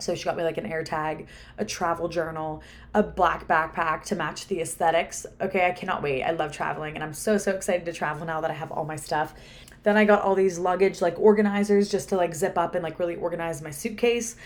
So 0.00 0.14
she 0.14 0.24
got 0.24 0.36
me 0.36 0.44
like 0.44 0.58
an 0.58 0.66
air 0.66 0.84
tag, 0.84 1.26
a 1.58 1.64
travel 1.64 2.08
journal, 2.08 2.62
a 2.94 3.02
black 3.02 3.48
backpack 3.48 4.04
to 4.04 4.14
match 4.14 4.46
the 4.46 4.60
aesthetics. 4.60 5.26
Okay, 5.40 5.66
I 5.66 5.72
cannot 5.72 6.02
wait. 6.02 6.22
I 6.22 6.30
love 6.30 6.52
traveling 6.52 6.94
and 6.94 7.02
I'm 7.02 7.14
so, 7.14 7.36
so 7.36 7.52
excited 7.52 7.84
to 7.86 7.92
travel 7.92 8.24
now 8.24 8.40
that 8.40 8.50
I 8.50 8.54
have 8.54 8.70
all 8.70 8.84
my 8.84 8.96
stuff. 8.96 9.34
Then 9.82 9.96
I 9.96 10.04
got 10.04 10.22
all 10.22 10.34
these 10.34 10.58
luggage 10.58 11.00
like 11.00 11.18
organizers 11.18 11.90
just 11.90 12.10
to 12.10 12.16
like 12.16 12.34
zip 12.34 12.56
up 12.56 12.74
and 12.74 12.82
like 12.82 12.98
really 12.98 13.16
organize 13.16 13.60
my 13.60 13.70
suitcase. 13.70 14.36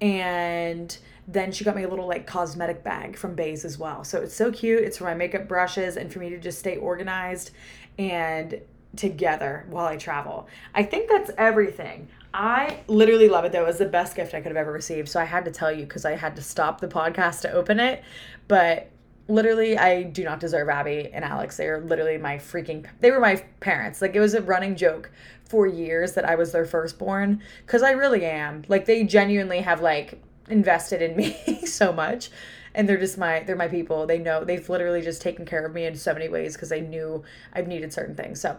And 0.00 0.96
then 1.28 1.52
she 1.52 1.62
got 1.62 1.76
me 1.76 1.82
a 1.82 1.88
little 1.88 2.08
like 2.08 2.26
cosmetic 2.26 2.82
bag 2.82 3.16
from 3.16 3.36
Beis 3.36 3.64
as 3.64 3.78
well. 3.78 4.02
So 4.02 4.22
it's 4.22 4.34
so 4.34 4.50
cute. 4.50 4.82
It's 4.82 4.96
for 4.96 5.04
my 5.04 5.14
makeup 5.14 5.46
brushes 5.46 5.98
and 5.98 6.10
for 6.10 6.18
me 6.18 6.30
to 6.30 6.38
just 6.38 6.58
stay 6.58 6.78
organized 6.78 7.50
and 7.98 8.60
together 8.96 9.66
while 9.68 9.86
I 9.86 9.98
travel. 9.98 10.48
I 10.74 10.82
think 10.82 11.10
that's 11.10 11.30
everything. 11.36 12.08
I 12.32 12.80
literally 12.86 13.28
love 13.28 13.44
it 13.44 13.52
though. 13.52 13.64
It 13.64 13.66
was 13.66 13.78
the 13.78 13.86
best 13.86 14.16
gift 14.16 14.32
I 14.32 14.40
could 14.40 14.48
have 14.48 14.56
ever 14.56 14.72
received. 14.72 15.10
So 15.10 15.20
I 15.20 15.24
had 15.24 15.44
to 15.44 15.50
tell 15.50 15.70
you 15.70 15.84
because 15.84 16.06
I 16.06 16.16
had 16.16 16.34
to 16.36 16.42
stop 16.42 16.80
the 16.80 16.88
podcast 16.88 17.42
to 17.42 17.52
open 17.52 17.78
it. 17.78 18.02
But 18.48 18.90
literally, 19.28 19.76
I 19.76 20.04
do 20.04 20.24
not 20.24 20.40
deserve 20.40 20.70
Abby 20.70 21.10
and 21.12 21.24
Alex. 21.24 21.58
They 21.58 21.68
are 21.68 21.82
literally 21.82 22.16
my 22.16 22.36
freaking, 22.38 22.86
they 23.00 23.10
were 23.10 23.20
my 23.20 23.36
parents. 23.60 24.00
Like 24.00 24.14
it 24.14 24.20
was 24.20 24.32
a 24.32 24.40
running 24.40 24.76
joke 24.76 25.10
for 25.44 25.66
years 25.66 26.14
that 26.14 26.24
I 26.24 26.36
was 26.36 26.52
their 26.52 26.64
firstborn 26.64 27.42
because 27.66 27.82
I 27.82 27.90
really 27.90 28.24
am. 28.24 28.64
Like 28.68 28.86
they 28.86 29.04
genuinely 29.04 29.60
have 29.60 29.82
like 29.82 30.22
invested 30.50 31.02
in 31.02 31.16
me 31.16 31.60
so 31.64 31.92
much. 31.92 32.30
And 32.74 32.88
they're 32.88 32.98
just 32.98 33.18
my 33.18 33.40
they're 33.40 33.56
my 33.56 33.68
people. 33.68 34.06
They 34.06 34.18
know 34.18 34.44
they've 34.44 34.68
literally 34.68 35.02
just 35.02 35.22
taken 35.22 35.44
care 35.44 35.64
of 35.64 35.72
me 35.72 35.86
in 35.86 35.96
so 35.96 36.12
many 36.12 36.28
ways 36.28 36.54
because 36.54 36.68
they 36.68 36.80
knew 36.80 37.24
i've 37.52 37.66
needed 37.66 37.92
certain 37.92 38.14
things. 38.14 38.40
So 38.40 38.56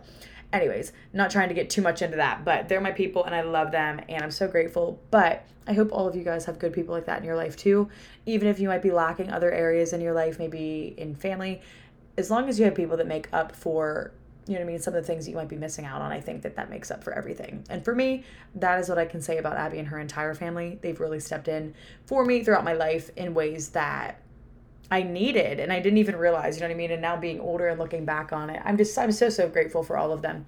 anyways 0.51 0.91
not 1.13 1.29
trying 1.29 1.47
to 1.47 1.53
get 1.53 1.69
too 1.69 1.81
much 1.81 2.01
into 2.01 2.17
that 2.17 2.43
but 2.43 2.67
they're 2.67 2.81
my 2.81 2.91
people 2.91 3.23
and 3.23 3.35
i 3.35 3.41
love 3.41 3.71
them 3.71 4.01
and 4.09 4.23
i'm 4.23 4.31
so 4.31 4.47
grateful. 4.47 4.99
But 5.11 5.45
i 5.67 5.73
hope 5.73 5.89
all 5.91 6.07
of 6.07 6.15
you 6.15 6.23
guys 6.23 6.45
have 6.45 6.59
good 6.59 6.73
people 6.73 6.93
like 6.93 7.05
that 7.05 7.19
in 7.19 7.23
your 7.23 7.35
life 7.35 7.55
too. 7.55 7.89
Even 8.25 8.47
if 8.47 8.59
you 8.59 8.67
might 8.67 8.81
be 8.81 8.91
lacking 8.91 9.31
other 9.31 9.51
areas 9.51 9.93
in 9.93 10.01
your 10.01 10.13
life 10.13 10.39
maybe 10.39 10.95
in 10.97 11.15
family 11.15 11.61
as 12.17 12.29
long 12.29 12.49
as 12.49 12.59
you 12.59 12.65
have 12.65 12.75
people 12.75 12.97
that 12.97 13.07
make 13.07 13.29
up 13.31 13.55
for 13.55 14.11
you 14.47 14.55
know 14.55 14.61
what 14.61 14.65
I 14.65 14.71
mean? 14.71 14.79
Some 14.79 14.95
of 14.95 15.01
the 15.01 15.07
things 15.07 15.25
that 15.25 15.31
you 15.31 15.37
might 15.37 15.49
be 15.49 15.57
missing 15.57 15.85
out 15.85 16.01
on, 16.01 16.11
I 16.11 16.19
think 16.19 16.41
that 16.41 16.55
that 16.55 16.69
makes 16.69 16.89
up 16.89 17.03
for 17.03 17.13
everything. 17.13 17.63
And 17.69 17.85
for 17.85 17.93
me, 17.93 18.23
that 18.55 18.79
is 18.79 18.89
what 18.89 18.97
I 18.97 19.05
can 19.05 19.21
say 19.21 19.37
about 19.37 19.57
Abby 19.57 19.79
and 19.79 19.87
her 19.87 19.99
entire 19.99 20.33
family. 20.33 20.79
They've 20.81 20.99
really 20.99 21.19
stepped 21.19 21.47
in 21.47 21.75
for 22.05 22.25
me 22.25 22.43
throughout 22.43 22.63
my 22.63 22.73
life 22.73 23.11
in 23.15 23.33
ways 23.33 23.69
that 23.69 24.21
I 24.91 25.03
needed 25.03 25.59
and 25.59 25.71
I 25.71 25.79
didn't 25.79 25.99
even 25.99 26.15
realize, 26.15 26.55
you 26.55 26.61
know 26.61 26.67
what 26.67 26.73
I 26.73 26.77
mean? 26.77 26.91
And 26.91 27.01
now 27.01 27.15
being 27.15 27.39
older 27.39 27.67
and 27.67 27.79
looking 27.79 28.05
back 28.05 28.33
on 28.33 28.49
it, 28.49 28.61
I'm 28.65 28.75
just, 28.75 28.97
I'm 28.97 29.11
so, 29.11 29.29
so 29.29 29.47
grateful 29.47 29.83
for 29.83 29.97
all 29.97 30.11
of 30.11 30.21
them. 30.21 30.45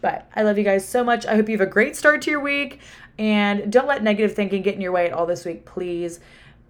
But 0.00 0.30
I 0.34 0.42
love 0.42 0.56
you 0.56 0.64
guys 0.64 0.88
so 0.88 1.02
much. 1.02 1.26
I 1.26 1.34
hope 1.34 1.48
you 1.48 1.58
have 1.58 1.66
a 1.66 1.70
great 1.70 1.96
start 1.96 2.22
to 2.22 2.30
your 2.30 2.40
week 2.40 2.80
and 3.18 3.70
don't 3.72 3.88
let 3.88 4.02
negative 4.02 4.34
thinking 4.34 4.62
get 4.62 4.74
in 4.74 4.80
your 4.80 4.92
way 4.92 5.06
at 5.06 5.12
all 5.12 5.26
this 5.26 5.44
week, 5.44 5.66
please. 5.66 6.20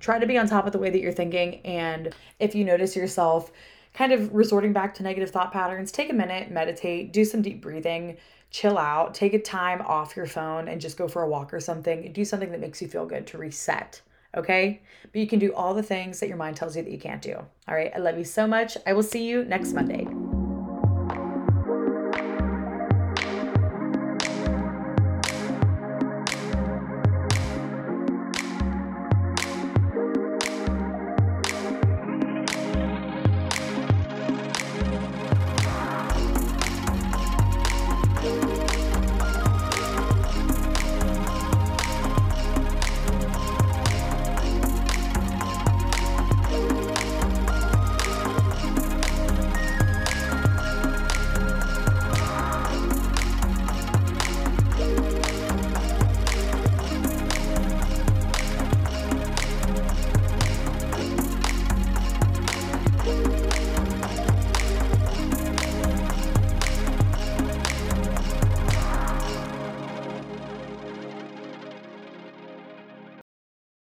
Try 0.00 0.18
to 0.18 0.26
be 0.26 0.38
on 0.38 0.48
top 0.48 0.66
of 0.66 0.72
the 0.72 0.78
way 0.78 0.88
that 0.90 1.00
you're 1.00 1.12
thinking. 1.12 1.60
And 1.64 2.14
if 2.38 2.54
you 2.54 2.64
notice 2.64 2.96
yourself, 2.96 3.52
kind 3.92 4.12
of 4.12 4.32
resorting 4.34 4.72
back 4.72 4.94
to 4.94 5.02
negative 5.02 5.30
thought 5.30 5.52
patterns, 5.52 5.90
take 5.92 6.10
a 6.10 6.14
minute, 6.14 6.50
meditate, 6.50 7.12
do 7.12 7.24
some 7.24 7.42
deep 7.42 7.60
breathing, 7.60 8.16
chill 8.50 8.78
out, 8.78 9.14
take 9.14 9.34
a 9.34 9.38
time 9.38 9.80
off 9.82 10.16
your 10.16 10.26
phone 10.26 10.68
and 10.68 10.80
just 10.80 10.96
go 10.96 11.08
for 11.08 11.22
a 11.22 11.28
walk 11.28 11.54
or 11.54 11.60
something. 11.60 12.12
Do 12.12 12.24
something 12.24 12.50
that 12.50 12.60
makes 12.60 12.80
you 12.82 12.88
feel 12.88 13.06
good 13.06 13.26
to 13.28 13.38
reset. 13.38 14.00
Okay. 14.36 14.80
But 15.12 15.20
you 15.20 15.26
can 15.26 15.38
do 15.38 15.52
all 15.54 15.74
the 15.74 15.82
things 15.82 16.20
that 16.20 16.28
your 16.28 16.36
mind 16.36 16.56
tells 16.56 16.76
you 16.76 16.82
that 16.82 16.90
you 16.90 16.98
can't 16.98 17.22
do. 17.22 17.34
All 17.34 17.74
right. 17.74 17.90
I 17.94 17.98
love 17.98 18.16
you 18.16 18.24
so 18.24 18.46
much. 18.46 18.76
I 18.86 18.92
will 18.92 19.02
see 19.02 19.26
you 19.26 19.44
next 19.44 19.72
Monday. 19.72 20.06